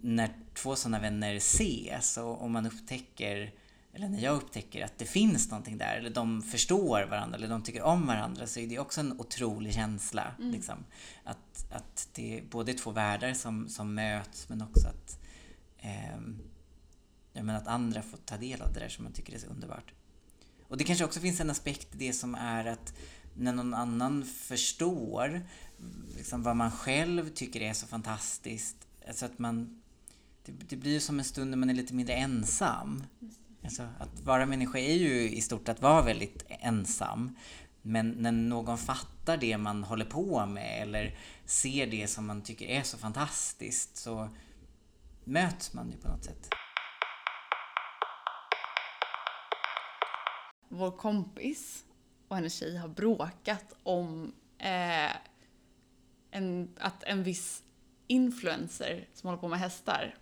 När 0.00 0.30
två 0.54 0.76
sådana 0.76 1.00
vänner 1.00 1.34
ses 1.34 2.16
och 2.16 2.42
om 2.42 2.52
man 2.52 2.66
upptäcker 2.66 3.52
eller 3.92 4.08
när 4.08 4.20
jag 4.20 4.36
upptäcker 4.36 4.84
att 4.84 4.98
det 4.98 5.04
finns 5.04 5.50
någonting 5.50 5.78
där, 5.78 5.96
eller 5.96 6.10
de 6.10 6.42
förstår 6.42 7.06
varandra, 7.10 7.36
eller 7.38 7.48
de 7.48 7.62
tycker 7.62 7.82
om 7.82 8.06
varandra, 8.06 8.46
så 8.46 8.60
är 8.60 8.66
det 8.66 8.78
också 8.78 9.00
en 9.00 9.20
otrolig 9.20 9.74
känsla. 9.74 10.34
Liksom. 10.38 10.84
Att, 11.24 11.72
att 11.72 12.08
det 12.14 12.38
är 12.38 12.42
både 12.42 12.74
två 12.74 12.90
världar 12.90 13.34
som, 13.34 13.68
som 13.68 13.94
möts, 13.94 14.48
men 14.48 14.62
också 14.62 14.88
att, 14.88 15.20
ehm, 15.78 16.38
ja, 17.32 17.42
men 17.42 17.56
att 17.56 17.66
andra 17.66 18.02
får 18.02 18.18
ta 18.18 18.36
del 18.36 18.62
av 18.62 18.72
det 18.72 18.80
där 18.80 18.88
som 18.88 19.04
man 19.04 19.12
tycker 19.12 19.34
är 19.34 19.38
så 19.38 19.46
underbart. 19.46 19.92
Och 20.68 20.76
det 20.76 20.84
kanske 20.84 21.04
också 21.04 21.20
finns 21.20 21.40
en 21.40 21.50
aspekt 21.50 21.94
i 21.94 21.98
det 21.98 22.12
som 22.12 22.34
är 22.34 22.64
att 22.64 22.94
när 23.38 23.52
någon 23.52 23.74
annan 23.74 24.24
förstår 24.24 25.40
liksom, 26.16 26.42
vad 26.42 26.56
man 26.56 26.70
själv 26.70 27.28
tycker 27.28 27.60
är 27.60 27.72
så 27.72 27.86
fantastiskt, 27.86 28.76
alltså 29.06 29.26
att 29.26 29.38
man 29.38 29.82
det, 30.44 30.52
det 30.68 30.76
blir 30.76 30.92
ju 30.92 31.00
som 31.00 31.18
en 31.18 31.24
stund 31.24 31.50
när 31.50 31.56
man 31.56 31.70
är 31.70 31.74
lite 31.74 31.94
mindre 31.94 32.14
ensam. 32.14 33.04
Alltså, 33.64 33.82
att 33.98 34.20
vara 34.24 34.46
människa 34.46 34.78
är 34.78 34.94
ju 34.94 35.30
i 35.30 35.40
stort 35.40 35.68
att 35.68 35.82
vara 35.82 36.02
väldigt 36.02 36.44
ensam. 36.48 37.36
Men 37.82 38.10
när 38.10 38.32
någon 38.32 38.78
fattar 38.78 39.36
det 39.36 39.58
man 39.58 39.84
håller 39.84 40.04
på 40.04 40.46
med 40.46 40.82
eller 40.82 41.18
ser 41.44 41.86
det 41.86 42.08
som 42.08 42.26
man 42.26 42.42
tycker 42.42 42.66
är 42.66 42.82
så 42.82 42.98
fantastiskt 42.98 43.96
så 43.96 44.28
möts 45.24 45.72
man 45.72 45.90
ju 45.90 45.96
på 45.96 46.08
något 46.08 46.24
sätt. 46.24 46.48
Vår 50.68 50.90
kompis 50.90 51.84
och 52.28 52.36
hennes 52.36 52.54
tjej 52.54 52.76
har 52.76 52.88
bråkat 52.88 53.74
om 53.82 54.32
eh, 54.58 55.16
en, 56.30 56.74
att 56.78 57.02
en 57.02 57.22
viss 57.22 57.62
influencer 58.06 59.08
som 59.14 59.28
håller 59.28 59.40
på 59.40 59.48
med 59.48 59.58
hästar, 59.58 60.14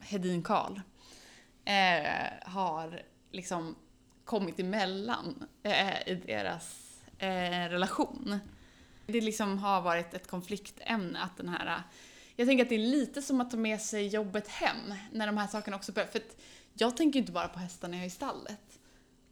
Hedin 0.00 0.42
Karl, 0.42 0.80
eh, 1.64 2.50
har 2.50 3.02
liksom 3.30 3.76
kommit 4.24 4.60
emellan 4.60 5.48
eh, 5.62 6.08
i 6.08 6.22
deras 6.26 6.94
eh, 7.18 7.68
relation. 7.68 8.38
Det 9.06 9.20
liksom 9.20 9.58
har 9.58 9.80
varit 9.80 10.14
ett 10.14 10.26
konfliktämne 10.26 11.20
att 11.20 11.36
den 11.36 11.48
här... 11.48 11.82
Jag 12.36 12.48
tänker 12.48 12.64
att 12.64 12.68
det 12.68 12.74
är 12.74 12.78
lite 12.78 13.22
som 13.22 13.40
att 13.40 13.50
ta 13.50 13.56
med 13.56 13.80
sig 13.80 14.06
jobbet 14.06 14.48
hem 14.48 14.94
när 15.12 15.26
de 15.26 15.36
här 15.36 15.46
sakerna 15.46 15.76
också 15.76 15.92
börjar. 15.92 16.08
För 16.08 16.18
att 16.18 16.36
jag 16.74 16.96
tänker 16.96 17.14
ju 17.14 17.20
inte 17.20 17.32
bara 17.32 17.48
på 17.48 17.58
hästarna 17.58 17.96
jag 17.96 18.00
har 18.00 18.06
i 18.06 18.10
stallet. 18.10 18.73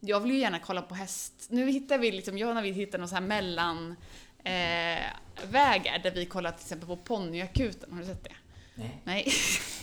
Jag 0.05 0.19
vill 0.19 0.31
ju 0.31 0.37
gärna 0.37 0.59
kolla 0.59 0.81
på 0.81 0.95
häst. 0.95 1.47
Nu 1.49 1.71
hittar 1.71 1.97
vi 1.97 2.11
liksom, 2.11 2.37
jag 2.37 2.49
och 2.49 2.55
Navid 2.55 2.75
hittar 2.75 2.99
någon 2.99 3.09
så 3.09 3.15
här 3.15 3.21
mellan 3.21 3.95
eh, 4.43 5.03
vägar 5.51 5.99
där 6.03 6.11
vi 6.11 6.25
kollar 6.25 6.51
till 6.51 6.61
exempel 6.61 6.87
på 6.87 6.97
ponnyakuten. 6.97 7.91
Har 7.91 7.99
du 7.99 8.05
sett 8.05 8.23
det? 8.23 8.35
Nej. 8.75 9.01
Nej. 9.03 9.27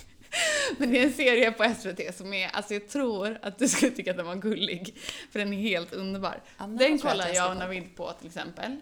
Men 0.79 0.91
det 0.91 0.99
är 0.99 1.07
en 1.07 1.12
serie 1.12 1.53
på 1.53 1.75
SVT 1.75 2.16
som 2.16 2.33
är, 2.33 2.49
alltså 2.49 2.75
jag 2.75 2.89
tror 2.89 3.39
att 3.43 3.59
du 3.59 3.68
skulle 3.68 3.91
tycka 3.91 4.11
att 4.11 4.16
den 4.16 4.27
var 4.27 4.37
gullig. 4.37 4.95
För 5.31 5.39
den 5.39 5.53
är 5.53 5.59
helt 5.59 5.93
underbar. 5.93 6.43
Ja, 6.59 6.66
den 6.66 6.99
kollar 6.99 7.27
jag 7.27 7.37
jag 7.37 7.51
och. 7.51 7.57
Navid 7.57 7.97
på 7.97 8.12
till 8.12 8.27
exempel. 8.27 8.77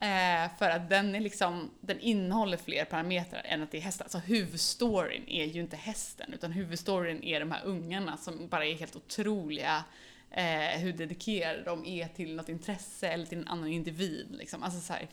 Eh, 0.00 0.50
för 0.58 0.70
att 0.70 0.88
den 0.88 1.14
är 1.14 1.20
liksom, 1.20 1.70
den 1.80 2.00
innehåller 2.00 2.56
fler 2.56 2.84
parametrar 2.84 3.42
än 3.44 3.62
att 3.62 3.70
det 3.70 3.78
är 3.78 3.82
hästar. 3.82 4.04
Alltså 4.04 4.18
huvudstoryn 4.18 5.28
är 5.28 5.44
ju 5.44 5.60
inte 5.60 5.76
hästen, 5.76 6.32
utan 6.34 6.52
huvudstoryn 6.52 7.24
är 7.24 7.40
de 7.40 7.50
här 7.50 7.60
ungarna 7.64 8.16
som 8.16 8.48
bara 8.48 8.66
är 8.66 8.74
helt 8.74 8.96
otroliga. 8.96 9.84
Eh, 10.32 10.80
hur 10.80 10.92
dedikerade 10.92 11.62
de 11.62 11.86
är 11.86 12.08
till 12.08 12.34
något 12.36 12.48
intresse 12.48 13.08
eller 13.08 13.26
till 13.26 13.38
en 13.38 13.48
annan 13.48 13.68
individ. 13.68 14.26
Liksom. 14.30 14.62
Alltså 14.62 14.80
så 14.80 14.92
här, 14.92 15.08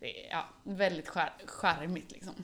Det 0.00 0.26
är 0.26 0.30
ja, 0.30 0.44
väldigt 0.62 1.08
charmigt 1.46 2.10
liksom. 2.12 2.34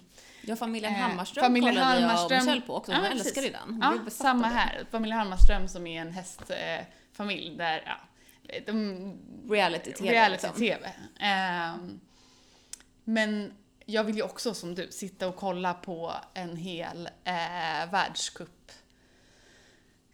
Ja, 0.43 0.57
familjen 0.57 0.93
Eh, 0.93 0.99
Hammarström 0.99 1.45
familjen 1.45 1.75
kollade 1.75 2.01
jag 2.01 2.05
och 2.05 2.11
Hammarström- 2.11 2.41
Michelle 2.45 2.61
på 2.61 2.75
också. 2.77 2.93
Ja, 2.93 2.97
Hon 2.99 3.03
men 3.09 3.13
älskar 3.13 3.43
ju 3.43 3.51
den. 3.51 3.79
Ja, 3.83 4.11
samma 4.11 4.47
här. 4.47 4.87
Familjen 4.91 5.19
Hammarström 5.19 5.69
som 5.69 5.87
är 5.87 6.01
en 6.01 6.13
hästfamilj 6.13 7.57
där, 7.57 7.83
ja, 7.87 7.97
de 8.67 9.19
Reality-tv. 9.51 10.11
reality-tv. 10.13 10.93
Ehm, 11.21 12.01
men 13.05 13.53
jag 13.87 14.05
vill 14.05 14.17
ju 14.17 14.23
också 14.23 14.55
som 14.55 14.75
du 14.75 14.89
sitta 14.91 15.29
och 15.29 15.37
kolla 15.37 15.75
på 15.75 16.13
en 16.35 16.57
hel 16.57 17.07
eh, 17.25 17.91
världscup 17.93 18.60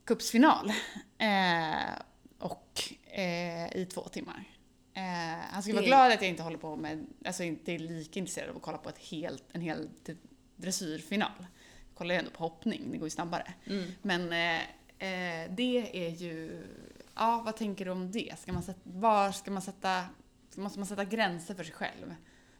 cupsfinal 0.07 0.73
eh, 1.19 1.93
och 2.39 2.83
eh, 3.11 3.77
i 3.77 3.89
två 3.95 4.01
timmar. 4.03 4.45
Eh, 4.95 5.03
han 5.51 5.63
ska 5.63 5.73
vara 5.75 5.85
glad 5.85 6.13
att 6.13 6.21
jag 6.23 6.31
inte 6.31 6.43
håller 6.43 6.59
på 6.59 6.77
med, 6.77 7.07
alltså 7.25 7.43
inte 7.43 7.73
är 7.73 7.79
lika 7.79 8.19
intresserad 8.19 8.51
av 8.51 8.57
att 8.57 8.63
kolla 8.63 8.79
på 8.79 8.89
ett 8.89 8.99
helt, 8.99 9.45
en 9.53 9.61
hel 9.61 9.89
dressyrfinal. 10.57 11.31
Jag 11.89 11.99
kollar 11.99 12.15
ju 12.15 12.19
ändå 12.19 12.31
på 12.31 12.45
hoppning, 12.45 12.91
det 12.93 12.99
går 12.99 13.07
ju 13.07 13.11
snabbare. 13.11 13.55
Mm. 13.67 13.91
Men 14.03 14.33
eh, 14.33 14.61
eh, 15.09 15.51
det 15.51 16.07
är 16.07 16.11
ju, 16.11 16.65
ja 17.15 17.43
vad 17.45 17.57
tänker 17.57 17.85
du 17.85 17.91
om 17.91 18.11
det? 18.13 18.35
Ska 18.39 18.53
man 18.53 18.63
sätta, 18.63 18.81
var 18.83 19.33
ska 19.33 19.51
man 19.51 19.63
sätta, 19.63 20.05
måste 20.55 20.79
man 20.79 20.87
sätta 20.87 21.05
gränser 21.05 21.55
för 21.55 21.65
sig 21.65 21.75
själv? 21.75 22.15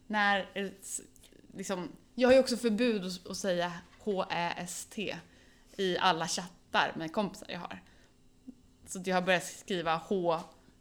När, 0.07 0.51
s- 0.55 1.01
liksom, 1.57 1.89
jag 2.15 2.29
har 2.29 2.33
ju 2.35 2.41
också 2.41 2.57
förbud 2.57 3.05
att, 3.31 3.37
säga 3.37 3.73
H-Ä-S-T 3.99 5.17
i 5.77 5.99
alla 5.99 6.29
chattar 6.77 6.99
med 6.99 7.13
kompisar 7.13 7.47
jag 7.51 7.59
har. 7.59 7.83
Så 8.87 9.01
att 9.01 9.07
jag 9.07 9.17
har 9.17 9.23
börjat 9.23 9.45
skriva 9.45 9.97
H 9.97 10.41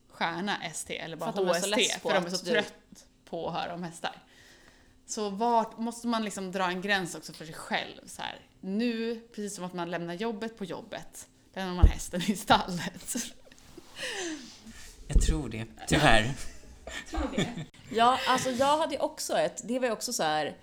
stjärna 0.10 0.64
ST 0.64 0.98
eller 0.98 1.18
bara 1.18 1.34
För 1.34 1.42
att 1.42 1.48
de 1.48 1.56
är 1.58 1.62
så 1.62 1.76
HST 1.76 2.02
för 2.02 2.14
de 2.14 2.26
är 2.26 2.30
så 2.30 2.46
du- 2.46 2.52
trött 2.52 3.06
på 3.26 3.48
att 3.50 3.54
höra 3.54 3.74
om 3.74 3.84
hästar. 3.84 4.24
Så 5.06 5.30
vart 5.30 5.78
måste 5.78 6.08
man 6.08 6.24
liksom 6.24 6.52
dra 6.52 6.68
en 6.70 6.82
gräns 6.82 7.16
också 7.16 7.34
för 7.34 7.46
sig 7.46 7.56
själv 7.56 8.02
så 8.06 8.22
här. 8.22 8.40
Nu, 8.60 9.20
precis 9.20 9.56
som 9.56 9.66
att 9.66 9.74
man 9.74 9.92
lämnar 9.92 10.14
jobbet 10.14 10.58
på 10.58 10.66
jobbet, 10.66 11.28
lämnar 11.54 11.74
man 11.76 11.88
hästen 11.88 12.22
i 12.22 12.36
stallet. 12.36 13.16
Jag 15.08 15.22
tror 15.22 15.50
det, 15.50 15.66
tyvärr. 15.88 16.34
Ja, 17.90 18.20
alltså 18.28 18.50
jag 18.50 18.78
hade 18.78 19.00
också 19.00 19.38
ett, 19.38 19.62
det 19.68 19.80
var 19.80 19.88
ju 19.88 19.92
också 19.94 20.14
så 20.14 20.24
här, 20.24 20.58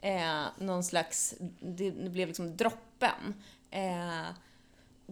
eh, 0.00 0.44
någon 0.58 0.84
slags, 0.84 1.34
det, 1.60 1.90
det 1.90 2.10
blev 2.10 2.28
liksom 2.28 2.56
droppen. 2.56 3.42
Eh, 3.70 4.24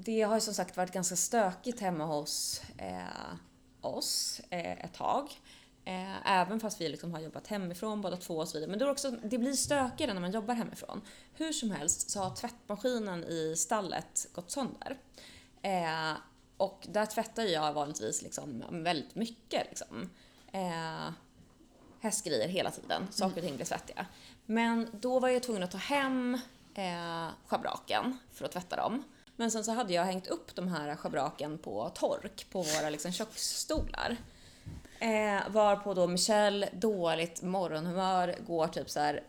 det 0.04 0.22
har 0.22 0.34
ju 0.34 0.40
som 0.40 0.54
sagt 0.54 0.76
varit 0.76 0.92
ganska 0.92 1.16
stökigt 1.16 1.80
hemma 1.80 2.04
hos 2.04 2.62
eh, 2.78 3.34
oss 3.80 4.40
eh, 4.50 4.84
ett 4.84 4.94
tag. 4.94 5.40
Eh, 5.84 6.30
även 6.30 6.60
fast 6.60 6.80
vi 6.80 6.88
liksom 6.88 7.14
har 7.14 7.20
jobbat 7.20 7.46
hemifrån 7.46 8.00
båda 8.00 8.16
två 8.16 8.36
och 8.36 8.48
så 8.48 8.58
vidare. 8.58 8.70
Men 8.70 8.78
det, 8.78 8.84
är 8.84 8.90
också, 8.90 9.10
det 9.10 9.38
blir 9.38 9.52
stökigare 9.52 10.14
när 10.14 10.20
man 10.20 10.32
jobbar 10.32 10.54
hemifrån. 10.54 11.02
Hur 11.34 11.52
som 11.52 11.70
helst 11.70 12.10
så 12.10 12.20
har 12.20 12.36
tvättmaskinen 12.36 13.24
i 13.24 13.54
stallet 13.56 14.28
gått 14.32 14.50
sönder. 14.50 14.98
Eh, 15.62 16.12
och 16.56 16.86
där 16.90 17.06
tvättar 17.06 17.42
jag 17.42 17.72
vanligtvis 17.72 18.22
liksom 18.22 18.64
väldigt 18.70 19.14
mycket. 19.14 19.66
Liksom. 19.68 20.10
Eh, 20.52 21.10
hästgrejer 22.00 22.48
hela 22.48 22.70
tiden. 22.70 23.06
Saker 23.10 23.36
och 23.36 23.42
ting 23.42 23.56
blir 23.56 23.66
svettiga. 23.66 24.06
Men 24.46 24.88
då 24.92 25.20
var 25.20 25.28
jag 25.28 25.42
tvungen 25.42 25.62
att 25.62 25.70
ta 25.70 25.78
hem 25.78 26.38
eh, 26.74 27.28
schabraken 27.46 28.18
för 28.32 28.44
att 28.44 28.52
tvätta 28.52 28.76
dem. 28.76 29.04
Men 29.40 29.50
sen 29.50 29.64
så 29.64 29.72
hade 29.72 29.92
jag 29.92 30.04
hängt 30.04 30.26
upp 30.26 30.54
de 30.54 30.68
här 30.68 30.96
schabraken 30.96 31.58
på 31.58 31.90
tork 31.94 32.46
på 32.50 32.62
våra 32.62 32.90
liksom, 32.90 33.12
köksstolar. 33.12 34.16
Eh, 34.98 35.50
varpå 35.50 35.94
då 35.94 36.06
Michelle, 36.06 36.68
dåligt 36.72 37.42
morgonhumör, 37.42 38.36
går 38.46 38.68
typ 38.68 38.90
så 38.90 39.00
här 39.00 39.22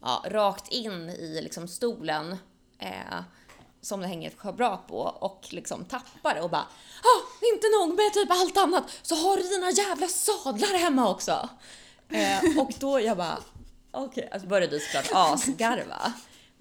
ja, 0.00 0.24
rakt 0.26 0.68
in 0.68 1.10
i 1.10 1.40
liksom 1.42 1.68
stolen 1.68 2.36
eh, 2.78 3.20
som 3.80 4.00
det 4.00 4.06
hänger 4.06 4.28
ett 4.28 4.38
schabrak 4.38 4.86
på 4.88 4.98
och 4.98 5.46
liksom 5.50 5.84
tappar 5.84 6.34
det 6.34 6.40
och 6.40 6.50
bara 6.50 6.66
ah, 7.02 7.46
inte 7.54 7.66
nog 7.68 7.96
med 7.96 8.12
typ 8.12 8.30
allt 8.30 8.56
annat 8.56 8.84
så 9.02 9.14
har 9.14 9.36
du 9.36 9.42
dina 9.42 9.70
jävla 9.70 10.08
sadlar 10.08 10.78
hemma 10.78 11.10
också. 11.10 11.48
Eh, 12.08 12.58
och 12.58 12.72
då 12.78 13.00
jag 13.00 13.16
bara 13.16 13.38
okej, 13.90 14.28
alltså 14.32 14.48
började 14.48 14.80
såklart 14.80 15.10
asgarva. 15.32 16.12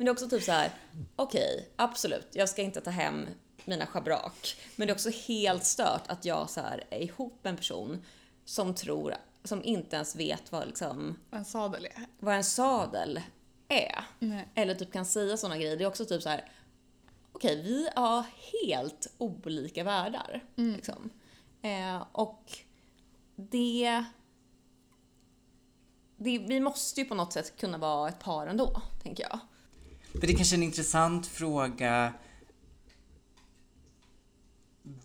Men 0.02 0.06
det 0.06 0.10
är 0.10 0.14
också 0.14 0.30
typ 0.30 0.44
så 0.44 0.52
här 0.52 0.72
okej, 1.16 1.70
absolut, 1.76 2.28
jag 2.32 2.50
ska 2.50 2.62
inte 2.62 2.82
ta 2.82 2.90
hem 2.90 3.28
mina 3.66 3.86
schabrak. 3.86 4.56
Men 4.76 4.88
det 4.88 4.92
är 4.92 4.96
också 4.96 5.10
helt 5.10 5.66
stört 5.66 6.04
att 6.08 6.26
jag 6.26 6.50
så 6.50 6.62
här 6.62 6.84
är 6.90 7.00
ihop 7.00 7.40
med 7.44 7.52
en 7.52 7.58
person 7.58 8.06
som 8.46 8.76
tror, 8.76 9.16
som 9.44 9.64
inte 9.64 9.96
ens 9.96 10.16
vet 10.16 10.52
vad 10.52 10.68
liksom 10.68 11.20
En 11.32 11.46
sadel 11.46 11.86
är. 11.86 12.06
vad 12.20 12.36
en 12.36 12.44
sadel 12.44 13.22
är. 13.68 14.06
Nej. 14.20 14.48
Eller 14.56 14.76
typ 14.76 14.94
kan 14.94 15.06
säga 15.06 15.38
såna 15.38 15.58
grejer. 15.58 15.78
Det 15.78 15.84
är 15.84 15.88
också 15.88 16.06
typ 16.06 16.22
så 16.22 16.30
här. 16.30 16.52
Okej, 17.32 17.62
vi 17.64 17.90
har 17.96 18.26
helt 18.64 19.08
olika 19.18 19.84
världar. 19.84 20.44
Liksom. 20.56 21.10
Eh, 21.62 22.06
och 22.12 22.58
det, 23.36 24.04
det... 26.18 26.40
Vi 26.40 26.60
måste 26.60 27.02
ju 27.02 27.06
på 27.06 27.16
något 27.16 27.34
sätt 27.34 27.58
kunna 27.58 27.78
vara 27.78 28.10
ett 28.10 28.20
par 28.20 28.48
ändå, 28.48 28.82
tänker 29.04 29.24
jag. 29.24 29.40
Men 30.12 30.22
det 30.22 30.34
är 30.34 30.36
kanske 30.36 30.56
är 30.56 30.58
en 30.58 30.64
intressant 30.64 31.28
fråga 31.28 32.14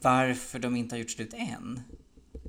varför 0.02 0.58
de 0.58 0.76
inte 0.76 0.94
har 0.94 1.00
gjort 1.00 1.10
slut 1.10 1.34
än. 1.34 1.80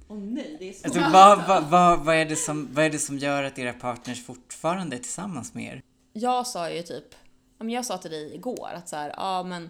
Åh 0.07 0.17
nej, 0.17 0.55
det 0.59 0.69
är 0.69 0.73
så... 0.73 0.85
Alltså, 0.85 0.99
vad, 0.99 1.47
vad, 1.47 1.63
vad, 1.63 1.99
vad, 1.99 2.15
är 2.15 2.25
det 2.25 2.35
som, 2.35 2.69
vad 2.73 2.85
är 2.85 2.89
det 2.89 2.99
som 2.99 3.17
gör 3.17 3.43
att 3.43 3.59
era 3.59 3.73
partners 3.73 4.25
fortfarande 4.25 4.95
är 4.95 4.99
tillsammans 4.99 5.53
med 5.53 5.63
er? 5.63 5.81
Jag 6.13 6.47
sa 6.47 6.69
ju 6.69 6.83
typ, 6.83 7.15
jag 7.59 7.85
sa 7.85 7.97
till 7.97 8.11
dig 8.11 8.35
igår 8.35 8.69
att 8.73 8.89
så 8.89 8.95
här, 8.95 9.13
ja 9.17 9.43
men, 9.43 9.69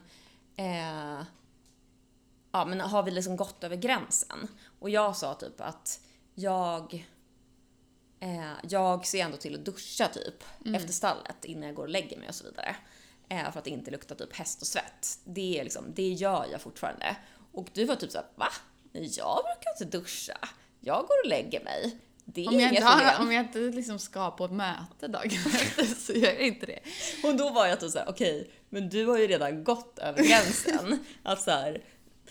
eh, 0.56 1.26
ja 2.52 2.66
men 2.66 2.80
har 2.80 3.04
vi 3.04 3.12
liksom 3.12 3.36
gått 3.36 3.64
över 3.64 3.76
gränsen? 3.76 4.48
Och 4.80 4.90
jag 4.90 5.16
sa 5.16 5.34
typ 5.34 5.62
att 5.62 6.00
jag, 6.36 7.08
eh, 8.20 8.52
jag 8.70 9.06
ser 9.06 9.24
ändå 9.24 9.38
till 9.38 9.56
att 9.56 9.66
duscha 9.66 10.08
typ 10.08 10.44
efter 10.76 10.94
stallet 10.94 11.46
innan 11.46 11.64
jag 11.64 11.76
går 11.76 11.84
och 11.84 11.90
lägger 11.90 12.18
mig 12.18 12.28
och 12.30 12.36
så 12.36 12.44
vidare. 12.44 12.76
Eh, 13.30 13.52
för 13.52 13.60
att 13.60 13.66
det 13.66 13.70
inte 13.70 13.92
luktar 13.92 14.16
typ 14.16 14.36
häst 14.36 14.62
och 14.62 14.68
svett. 14.68 15.20
Det 15.24 15.60
är 15.60 15.64
liksom, 15.64 15.94
det 15.94 16.08
gör 16.08 16.46
jag 16.52 16.62
fortfarande. 16.62 17.16
Och 17.52 17.68
du 17.74 17.86
var 17.86 17.96
typ 17.96 18.12
såhär, 18.12 18.28
va? 18.36 18.50
Jag 18.92 19.44
brukar 19.44 19.72
inte 19.74 19.98
duscha. 19.98 20.38
Jag 20.80 20.98
går 20.98 21.24
och 21.24 21.30
lägger 21.30 21.64
mig. 21.64 21.98
Det 22.26 22.46
är 22.46 22.48
Om 22.48 22.60
jag, 22.60 22.72
inget 22.72 22.86
problem. 22.86 23.08
har, 23.08 23.22
om 23.26 23.32
jag 23.32 23.46
inte 23.46 23.60
liksom 23.60 24.00
ska 24.00 24.32
på 24.32 24.46
ett 24.46 24.52
möte 24.52 25.08
dagen 25.08 25.32
efter 25.46 25.84
så 25.86 26.14
gör 26.14 26.34
jag 26.34 26.48
inte 26.48 26.66
det. 26.66 26.80
Och 27.24 27.36
då 27.36 27.50
var 27.50 27.68
jag 27.68 27.80
typ 27.80 27.92
såhär, 27.92 28.10
okej, 28.10 28.52
men 28.70 28.90
du 28.90 29.06
har 29.06 29.18
ju 29.18 29.28
redan 29.28 29.64
gått 29.64 30.00
över 30.00 30.24
gränsen. 30.24 31.06
att 31.24 31.42
så 31.42 31.52
här, 31.52 31.84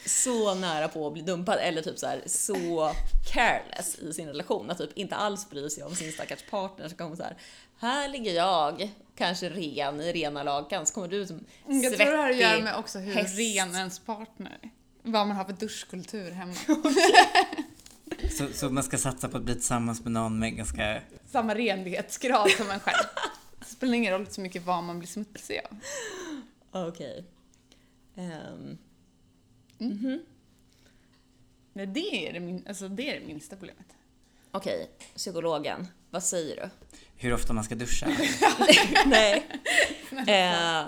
så 0.07 0.55
nära 0.55 0.89
på 0.89 1.07
att 1.07 1.13
bli 1.13 1.23
dumpad 1.23 1.59
eller 1.59 1.83
typ 1.83 1.99
så 1.99 2.07
här, 2.07 2.23
så 2.27 2.93
careless 3.33 3.99
i 3.99 4.13
sin 4.13 4.27
relation. 4.29 4.71
Att 4.71 4.79
typ 4.79 4.91
inte 4.99 5.17
alls 5.17 5.51
bry 5.51 5.71
sig 5.71 5.83
om 5.85 5.95
sin 5.95 6.13
stackars 6.13 6.43
partner. 6.51 6.89
Så 6.89 6.97
kommer 6.97 7.17
så 7.17 7.23
här, 7.23 7.37
här 7.79 8.09
ligger 8.09 8.33
jag, 8.33 8.91
kanske 9.17 9.49
ren 9.49 10.01
i 10.01 10.13
rena 10.13 10.43
lakan, 10.43 10.87
så 10.87 10.95
kommer 10.95 11.09
du 11.09 11.27
som 11.27 11.45
Mm, 11.69 11.83
Jag 11.83 11.97
tror 11.97 12.07
det 12.11 12.17
har 12.17 12.31
att 12.31 12.37
göra 12.37 12.49
svettig 12.51 12.65
med 12.65 12.77
också 12.77 12.99
hur 12.99 13.15
häst. 13.15 13.39
ren 13.39 13.75
ens 13.75 13.99
partner. 13.99 14.59
Vad 15.03 15.27
man 15.27 15.37
har 15.37 15.45
för 15.45 15.53
duschkultur 15.53 16.31
hemma. 16.31 16.55
Så, 18.39 18.47
så 18.53 18.71
man 18.71 18.85
ska 18.85 18.99
satsa 18.99 19.29
på 19.29 19.37
att 19.37 19.43
bli 19.43 19.55
tillsammans 19.55 20.03
med 20.05 20.13
någon 20.13 20.39
med 20.39 20.57
ganska... 20.57 21.01
Samma 21.27 21.55
renlighetsgrad 21.55 22.51
som 22.51 22.71
en 22.71 22.81
själv. 22.81 23.05
Det 23.59 23.65
spelar 23.65 23.95
ingen 23.95 24.13
roll 24.13 24.27
så 24.31 24.41
mycket 24.41 24.65
vad 24.67 24.83
man 24.85 24.99
blir 24.99 25.09
smutsig 25.09 25.61
av. 26.73 26.89
Okej. 26.89 27.25
Ehm, 29.79 30.19
Nej, 31.73 31.87
det 31.87 32.29
är 32.29 32.33
det, 32.33 32.41
min, 32.41 32.65
alltså, 32.69 32.89
det 32.89 33.11
är 33.17 33.21
det 33.21 33.27
minsta 33.27 33.57
problemet. 33.57 33.87
Okej, 34.51 34.91
psykologen, 35.17 35.87
vad 36.11 36.23
säger 36.23 36.57
du? 36.57 36.97
Hur 37.17 37.33
ofta 37.35 37.53
man 37.53 37.65
ska 37.65 37.75
duscha. 37.75 38.07
Nej. 39.07 39.47
Eh, 40.11 40.87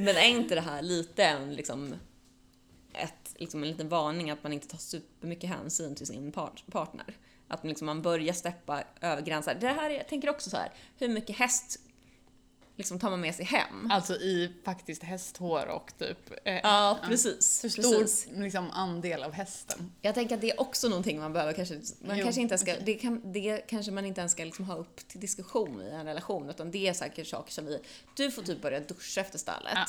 men 0.00 0.16
är 0.16 0.28
inte 0.28 0.54
det 0.54 0.60
här 0.60 0.82
lite 0.82 1.24
en, 1.24 1.54
liksom, 1.54 1.94
ett, 2.92 3.34
liksom 3.36 3.62
en 3.62 3.68
liten 3.68 3.88
varning 3.88 4.30
att 4.30 4.42
man 4.42 4.52
inte 4.52 4.68
tar 4.68 4.78
supermycket 4.78 5.50
hänsyn 5.50 5.94
till 5.94 6.06
sin 6.06 6.32
part, 6.32 6.64
partner? 6.70 7.16
Att 7.48 7.62
man, 7.62 7.68
liksom, 7.68 7.86
man 7.86 8.02
börjar 8.02 8.32
steppa 8.34 8.82
över 9.00 9.22
gränser. 9.22 9.56
Det 9.60 9.68
här, 9.68 9.90
är- 9.90 9.94
jag 9.94 10.08
tänker 10.08 10.30
också 10.30 10.50
så 10.50 10.56
här, 10.56 10.72
hur 10.98 11.08
mycket 11.08 11.36
häst 11.36 11.80
liksom, 12.76 12.98
tar 12.98 13.10
man 13.10 13.20
med 13.20 13.34
sig 13.34 13.44
hem? 13.44 13.90
Alltså 13.90 14.14
i 14.14 14.52
faktiskt 14.64 15.02
hästhår 15.02 15.66
och 15.66 15.92
typ 15.98 16.18
eh, 16.44 16.54
Ja, 16.54 16.98
precis. 17.04 17.64
hur 17.64 17.68
stor 17.68 18.00
precis. 18.00 18.28
liksom, 18.32 18.70
andel 18.70 19.22
av 19.22 19.32
hästen. 19.32 19.92
Jag 20.00 20.14
tänker 20.14 20.34
att 20.34 20.40
det 20.40 20.50
är 20.50 20.60
också 20.60 20.88
någonting 20.88 21.20
man 21.20 21.32
behöver 21.32 21.52
kanske, 21.52 21.80
man 22.00 22.18
Jo, 22.18 22.24
kanske 22.24 22.40
inte 22.40 22.58
ska, 22.58 22.76
det, 22.84 22.94
kan, 22.94 23.32
det 23.32 23.58
kanske 23.68 23.92
man 23.92 24.06
inte 24.06 24.20
ens 24.20 24.32
ska 24.32 24.44
liksom 24.44 24.64
ha 24.64 24.76
upp 24.76 25.08
till 25.08 25.20
diskussion 25.20 25.82
i 25.82 25.90
en 25.90 26.06
relation, 26.06 26.50
utan 26.50 26.70
det 26.70 26.88
är 26.88 26.92
säkert 26.92 27.26
saker 27.26 27.52
som 27.52 27.66
vi, 27.66 27.78
du 28.16 28.30
får 28.30 28.42
typ 28.42 28.62
börja 28.62 28.80
duscha 28.80 29.20
efter 29.20 29.38
stallet. 29.38 29.72
Ja. 29.74 29.86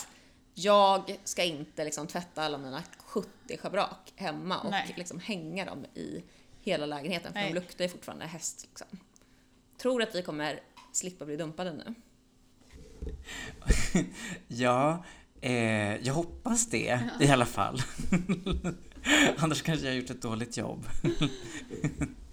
Jag 0.55 1.17
ska 1.23 1.43
inte 1.43 1.83
liksom 1.83 2.07
tvätta 2.07 2.43
alla 2.43 2.57
mina 2.57 2.83
70 3.05 3.29
schabrak 3.57 4.13
hemma 4.15 4.59
och 4.59 4.71
Nej. 4.71 4.93
liksom 4.97 5.19
hänga 5.19 5.65
dem 5.65 5.85
i 5.93 6.23
hela 6.61 6.85
lägenheten, 6.85 7.33
för 7.33 7.39
Nej. 7.39 7.49
de 7.49 7.55
luktar 7.55 7.85
ju 7.85 7.89
fortfarande 7.89 8.25
häst. 8.25 8.67
Liksom. 8.69 8.99
tror 9.77 10.03
att 10.03 10.15
vi 10.15 10.21
kommer 10.21 10.59
slippa 10.91 11.25
bli 11.25 11.37
dumpade 11.37 11.73
nu. 11.73 11.93
Ja, 14.47 15.05
eh, 15.41 15.95
jag 15.95 16.13
hoppas 16.13 16.67
det 16.67 16.99
i 17.19 17.27
alla 17.27 17.45
fall. 17.45 17.81
Annars 19.37 19.61
kanske 19.61 19.85
jag 19.85 19.93
har 19.93 19.99
gjort 19.99 20.09
ett 20.09 20.21
dåligt 20.21 20.57
jobb. 20.57 20.85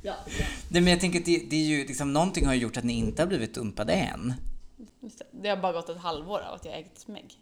Ja. 0.02 0.14
Nej, 0.68 0.82
men 0.82 0.86
jag 0.86 1.00
tänker 1.00 1.18
att 1.18 1.24
det, 1.24 1.46
det 1.50 1.56
är 1.56 1.64
ju 1.64 1.86
liksom, 1.86 2.12
någonting 2.12 2.46
har 2.46 2.54
gjort 2.54 2.76
att 2.76 2.84
ni 2.84 2.92
inte 2.92 3.22
har 3.22 3.26
blivit 3.26 3.54
dumpade 3.54 3.92
än. 3.92 4.34
Det. 5.00 5.26
det 5.30 5.48
har 5.48 5.56
bara 5.56 5.72
gått 5.72 5.88
ett 5.88 5.96
halvår 5.96 6.40
av 6.40 6.54
att 6.54 6.64
jag 6.64 6.78
ägt 6.78 7.08
Meg. 7.08 7.34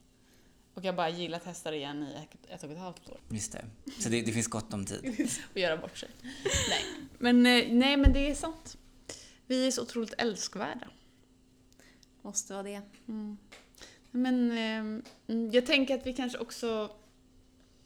Och 0.75 0.85
jag 0.85 0.97
bara 0.97 1.09
gillat 1.09 1.45
hästar 1.45 1.73
igen 1.73 2.03
i 2.03 2.15
ett, 2.15 2.55
ett 2.55 2.65
och 2.65 2.71
ett 2.71 2.79
halvt 2.79 3.09
år. 3.09 3.21
Just 3.29 3.53
det. 3.53 3.65
Så 3.99 4.09
det, 4.09 4.23
det 4.23 4.33
finns 4.33 4.47
gott 4.47 4.75
om 4.75 4.85
tid. 4.85 5.31
Och 5.53 5.59
göra 5.59 5.77
bort 5.77 5.99
sig. 5.99 6.09
nej. 6.45 7.09
Men, 7.19 7.47
eh, 7.47 7.73
nej, 7.73 7.97
men 7.97 8.13
det 8.13 8.31
är 8.31 8.35
sant. 8.35 8.77
Vi 9.47 9.67
är 9.67 9.71
så 9.71 9.83
otroligt 9.83 10.15
älskvärda. 10.19 10.89
Måste 12.29 12.53
vara 12.53 12.63
det. 12.63 12.83
Men 14.11 14.51
eh, 14.51 15.03
mm, 15.29 15.51
jag 15.53 15.67
tänker 15.67 15.95
att 15.95 16.07
vi 16.07 16.13
kanske 16.13 16.39
också... 16.39 16.67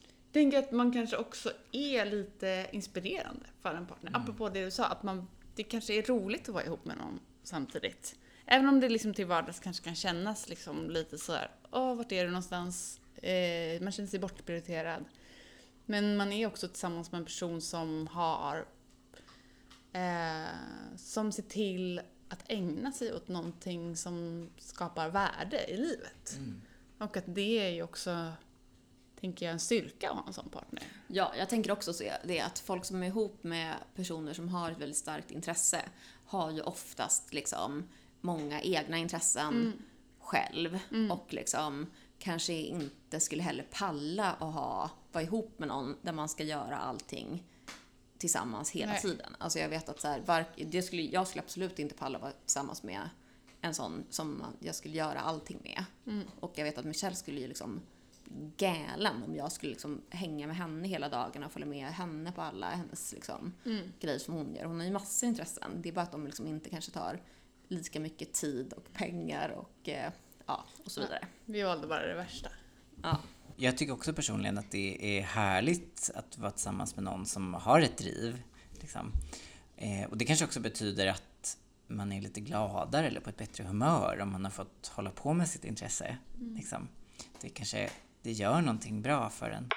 Jag 0.00 0.32
tänker 0.32 0.58
att 0.58 0.72
man 0.72 0.92
kanske 0.92 1.16
också 1.16 1.52
är 1.72 2.06
lite 2.06 2.66
inspirerande 2.72 3.46
för 3.60 3.74
en 3.74 3.86
partner. 3.86 4.10
Apropå 4.14 4.48
det 4.48 4.64
du 4.64 4.70
sa, 4.70 4.84
att 4.84 5.02
man, 5.02 5.28
det 5.54 5.62
kanske 5.62 5.94
är 5.94 6.02
roligt 6.02 6.48
att 6.48 6.54
vara 6.54 6.64
ihop 6.64 6.84
med 6.84 6.96
någon 6.96 7.20
samtidigt. 7.42 8.16
Även 8.46 8.68
om 8.68 8.80
det 8.80 8.88
liksom 8.88 9.14
till 9.14 9.26
vardags 9.26 9.60
kanske 9.60 9.84
kan 9.84 9.94
kännas 9.94 10.48
liksom 10.48 10.90
lite 10.90 11.18
så 11.18 11.32
här, 11.32 11.50
åh, 11.70 11.94
vart 11.94 12.12
är 12.12 12.24
du 12.24 12.30
någonstans? 12.30 13.00
Eh, 13.16 13.82
man 13.82 13.92
känner 13.92 14.08
sig 14.08 14.20
bortprioriterad. 14.20 15.04
Men 15.86 16.16
man 16.16 16.32
är 16.32 16.46
också 16.46 16.68
tillsammans 16.68 17.12
med 17.12 17.18
en 17.18 17.24
person 17.24 17.60
som 17.60 18.06
har 18.06 18.66
eh, 19.92 20.46
som 20.96 21.32
ser 21.32 21.42
till 21.42 22.00
att 22.32 22.44
ägna 22.48 22.92
sig 22.92 23.14
åt 23.14 23.28
någonting 23.28 23.96
som 23.96 24.48
skapar 24.58 25.10
värde 25.10 25.70
i 25.70 25.76
livet. 25.76 26.38
Och 26.98 27.16
att 27.16 27.24
det 27.26 27.66
är 27.66 27.68
ju 27.68 27.82
också, 27.82 28.32
tänker 29.20 29.46
jag, 29.46 29.52
en 29.52 29.60
styrka 29.60 30.10
att 30.10 30.16
ha 30.16 30.26
en 30.26 30.32
sån 30.32 30.48
partner. 30.48 30.82
Ja, 31.06 31.32
jag 31.38 31.48
tänker 31.48 31.72
också 31.72 31.92
se 31.92 32.12
det 32.24 32.40
att 32.40 32.58
folk 32.58 32.84
som 32.84 33.02
är 33.02 33.06
ihop 33.06 33.44
med 33.44 33.74
personer 33.94 34.32
som 34.32 34.48
har 34.48 34.70
ett 34.70 34.78
väldigt 34.78 34.96
starkt 34.96 35.30
intresse 35.30 35.82
har 36.26 36.50
ju 36.50 36.60
oftast 36.60 37.32
liksom 37.32 37.88
många 38.20 38.62
egna 38.62 38.96
intressen 38.96 39.72
själv 40.20 40.78
och 41.10 41.34
liksom 41.34 41.86
kanske 42.18 42.52
inte 42.52 43.20
skulle 43.20 43.42
heller 43.42 43.66
palla 43.70 44.32
att 44.32 44.54
ha, 44.54 44.90
vara 45.12 45.24
ihop 45.24 45.58
med 45.58 45.68
någon 45.68 45.96
där 46.02 46.12
man 46.12 46.28
ska 46.28 46.44
göra 46.44 46.76
allting 46.76 47.44
tillsammans 48.22 48.70
hela 48.70 48.92
Nej. 48.92 49.00
tiden. 49.00 49.36
Alltså 49.38 49.58
jag 49.58 49.68
vet 49.68 49.88
att 49.88 50.00
så 50.00 50.08
här, 50.08 50.20
var, 50.20 50.44
det 50.56 50.82
skulle, 50.82 51.02
jag 51.02 51.28
skulle 51.28 51.42
absolut 51.42 51.78
inte 51.78 51.94
palla 51.94 52.18
vara 52.18 52.32
tillsammans 52.32 52.82
med 52.82 53.08
en 53.60 53.74
sån 53.74 54.04
som 54.10 54.44
jag 54.60 54.74
skulle 54.74 54.94
göra 54.94 55.20
allting 55.20 55.58
med. 55.62 55.84
Och 56.40 56.52
jag 56.54 56.64
vet 56.64 56.78
att 56.78 56.84
Michelle 56.84 57.16
skulle 57.16 57.40
ju 57.40 57.48
liksom 57.48 57.80
galen 58.56 59.22
om 59.22 59.34
jag 59.36 59.52
skulle 59.52 59.70
liksom 59.70 60.02
hänga 60.10 60.46
med 60.46 60.56
henne 60.56 60.88
hela 60.88 61.08
dagen 61.08 61.44
och 61.44 61.52
följa 61.52 61.66
med 61.68 61.86
henne 61.86 62.32
på 62.32 62.42
alla 62.42 62.70
hennes 62.70 63.12
liksom, 63.12 63.52
grejer 64.00 64.18
som 64.18 64.34
hon 64.34 64.54
gör. 64.54 64.64
Hon 64.64 64.78
har 64.80 64.86
ju 64.86 64.92
massor 64.92 65.28
intressen. 65.28 65.82
Det 65.82 65.88
är 65.88 65.92
bara 65.92 66.02
att 66.02 66.12
de 66.12 66.26
liksom 66.26 66.46
inte 66.46 66.70
kanske 66.70 66.90
tar 66.90 67.20
lika 67.68 68.00
mycket 68.00 68.32
tid 68.32 68.72
och 68.72 68.92
pengar 68.92 69.48
och, 69.48 69.88
eh, 69.88 70.12
ja, 70.46 70.64
och 70.84 70.90
så 70.90 71.00
vidare. 71.00 71.26
Vi 71.44 71.62
valde 71.62 71.86
bara 71.86 72.06
det 72.06 72.14
värsta. 72.14 72.48
Ja. 73.02 73.18
Jag 73.62 73.76
tycker 73.76 73.92
också 73.92 74.12
personligen 74.12 74.58
att 74.58 74.70
det 74.70 75.18
är 75.18 75.22
härligt 75.22 76.10
att 76.14 76.38
vara 76.38 76.50
tillsammans 76.50 76.96
med 76.96 77.04
någon 77.04 77.26
som 77.26 77.54
har 77.54 77.80
ett 77.80 77.98
driv. 77.98 78.42
Liksom. 78.80 79.12
Eh, 79.76 80.04
och 80.10 80.16
det 80.16 80.24
kanske 80.24 80.44
också 80.44 80.60
betyder 80.60 81.06
att 81.06 81.58
man 81.86 82.12
är 82.12 82.20
lite 82.20 82.40
gladare 82.40 83.06
eller 83.06 83.20
på 83.20 83.30
ett 83.30 83.36
bättre 83.36 83.64
humör 83.64 84.20
om 84.22 84.32
man 84.32 84.44
har 84.44 84.50
fått 84.50 84.86
hålla 84.86 85.10
på 85.10 85.32
med 85.32 85.48
sitt 85.48 85.64
intresse. 85.64 86.16
Liksom. 86.38 86.88
Det 87.40 87.48
kanske 87.48 87.90
det 88.22 88.32
gör 88.32 88.60
någonting 88.60 89.02
bra 89.02 89.30
för 89.30 89.50
en. 89.50 89.68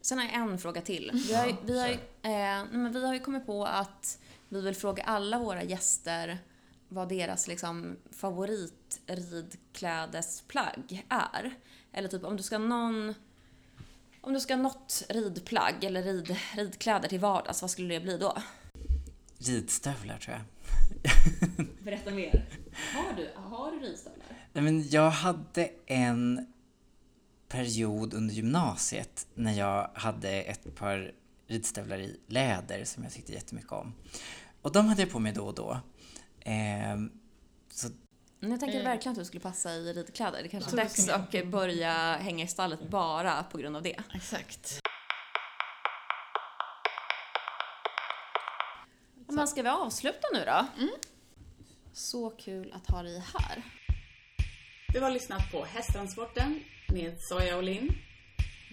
Sen 0.00 0.18
har 0.18 0.24
jag 0.24 0.34
en 0.34 0.58
fråga 0.58 0.80
till. 0.80 1.10
Vi 1.14 1.34
har, 1.34 1.56
vi, 1.64 1.80
har, 1.80 1.88
eh, 1.88 2.90
vi 2.90 3.06
har 3.06 3.14
ju 3.14 3.20
kommit 3.20 3.46
på 3.46 3.64
att 3.64 4.18
vi 4.48 4.60
vill 4.60 4.74
fråga 4.74 5.02
alla 5.02 5.38
våra 5.38 5.62
gäster 5.62 6.38
vad 6.92 7.08
deras 7.08 7.48
liksom, 7.48 7.96
favoritridklädesplagg 8.10 11.06
är. 11.08 11.54
Eller 11.92 12.08
typ 12.08 12.24
om 12.24 12.36
du 12.36 12.42
ska 12.42 12.58
någon... 12.58 13.14
Om 14.20 14.32
du 14.32 14.40
ska 14.40 14.56
något 14.56 15.02
ridplagg 15.08 15.84
eller 15.84 16.02
rid, 16.02 16.36
ridkläder 16.56 17.08
till 17.08 17.20
vardags, 17.20 17.62
vad 17.62 17.70
skulle 17.70 17.94
det 17.94 18.00
bli 18.00 18.18
då? 18.18 18.36
Ridstövlar 19.38 20.18
tror 20.18 20.36
jag. 20.36 20.44
Berätta 21.84 22.10
mer. 22.10 22.44
Har 22.94 23.12
du, 23.16 23.30
har 23.34 23.72
du 23.72 23.78
ridstövlar? 23.78 24.26
Nej, 24.52 24.64
men 24.64 24.88
jag 24.88 25.10
hade 25.10 25.70
en 25.86 26.52
period 27.48 28.14
under 28.14 28.34
gymnasiet 28.34 29.26
när 29.34 29.52
jag 29.52 29.90
hade 29.94 30.30
ett 30.30 30.74
par 30.74 31.12
ridstövlar 31.46 31.98
i 31.98 32.20
läder 32.26 32.84
som 32.84 33.02
jag 33.02 33.12
tyckte 33.12 33.32
jättemycket 33.32 33.72
om. 33.72 33.94
Och 34.62 34.72
de 34.72 34.86
hade 34.86 35.02
jag 35.02 35.10
på 35.10 35.18
mig 35.18 35.32
då 35.32 35.46
och 35.46 35.54
då. 35.54 35.80
Ehm, 36.44 37.10
så 37.68 37.88
Jag 38.40 38.60
tänker 38.60 38.78
Eh. 38.78 38.84
verkligen 38.84 39.12
att 39.12 39.18
du 39.18 39.24
skulle 39.24 39.40
passa 39.40 39.74
i 39.74 39.92
ridkläder. 39.92 40.42
Det 40.42 40.48
kanske 40.48 40.70
är 40.70 40.76
dags 40.76 41.08
att 41.08 41.44
börja 41.46 41.92
hänga 42.16 42.44
i 42.44 42.48
stallet 42.48 42.88
bara 42.90 43.42
på 43.42 43.58
grund 43.58 43.76
av 43.76 43.82
det. 43.82 44.00
Exakt. 44.14 44.80
Men 49.28 49.48
ska 49.48 49.62
vi 49.62 49.68
avsluta 49.68 50.28
nu 50.32 50.44
då? 50.44 50.66
Så 51.92 52.30
kul 52.30 52.72
att 52.72 52.90
ha 52.90 53.02
dig 53.02 53.22
här. 53.38 53.62
Du 54.92 55.00
har 55.00 55.10
lyssnat 55.10 55.50
på 55.52 55.64
Hästtransporten 55.64 56.60
med 56.88 57.20
Soja 57.20 57.56
och 57.56 57.62
Linn. 57.62 57.88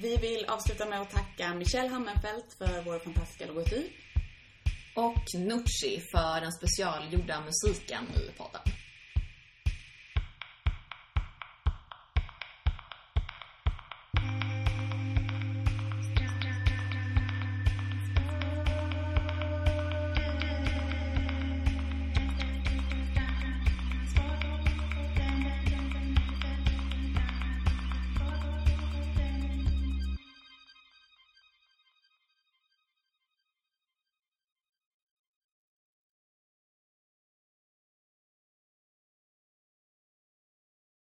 Vi 0.02 0.18
vill 0.18 0.46
avsluta 0.46 0.86
med 0.86 1.02
att 1.02 1.10
tacka 1.12 1.54
Michelle 1.54 1.90
Hammenfeldt 1.90 2.54
för 2.54 2.82
vår 2.82 3.00
fantastiska 3.00 3.46
logotyp. 3.46 3.92
Och 5.00 5.40
Nucci 5.40 6.02
för 6.12 6.42
den 6.42 6.52
specialgjorda 6.52 7.42
musiken 7.42 8.04
i 8.04 8.38
podden. 8.38 8.62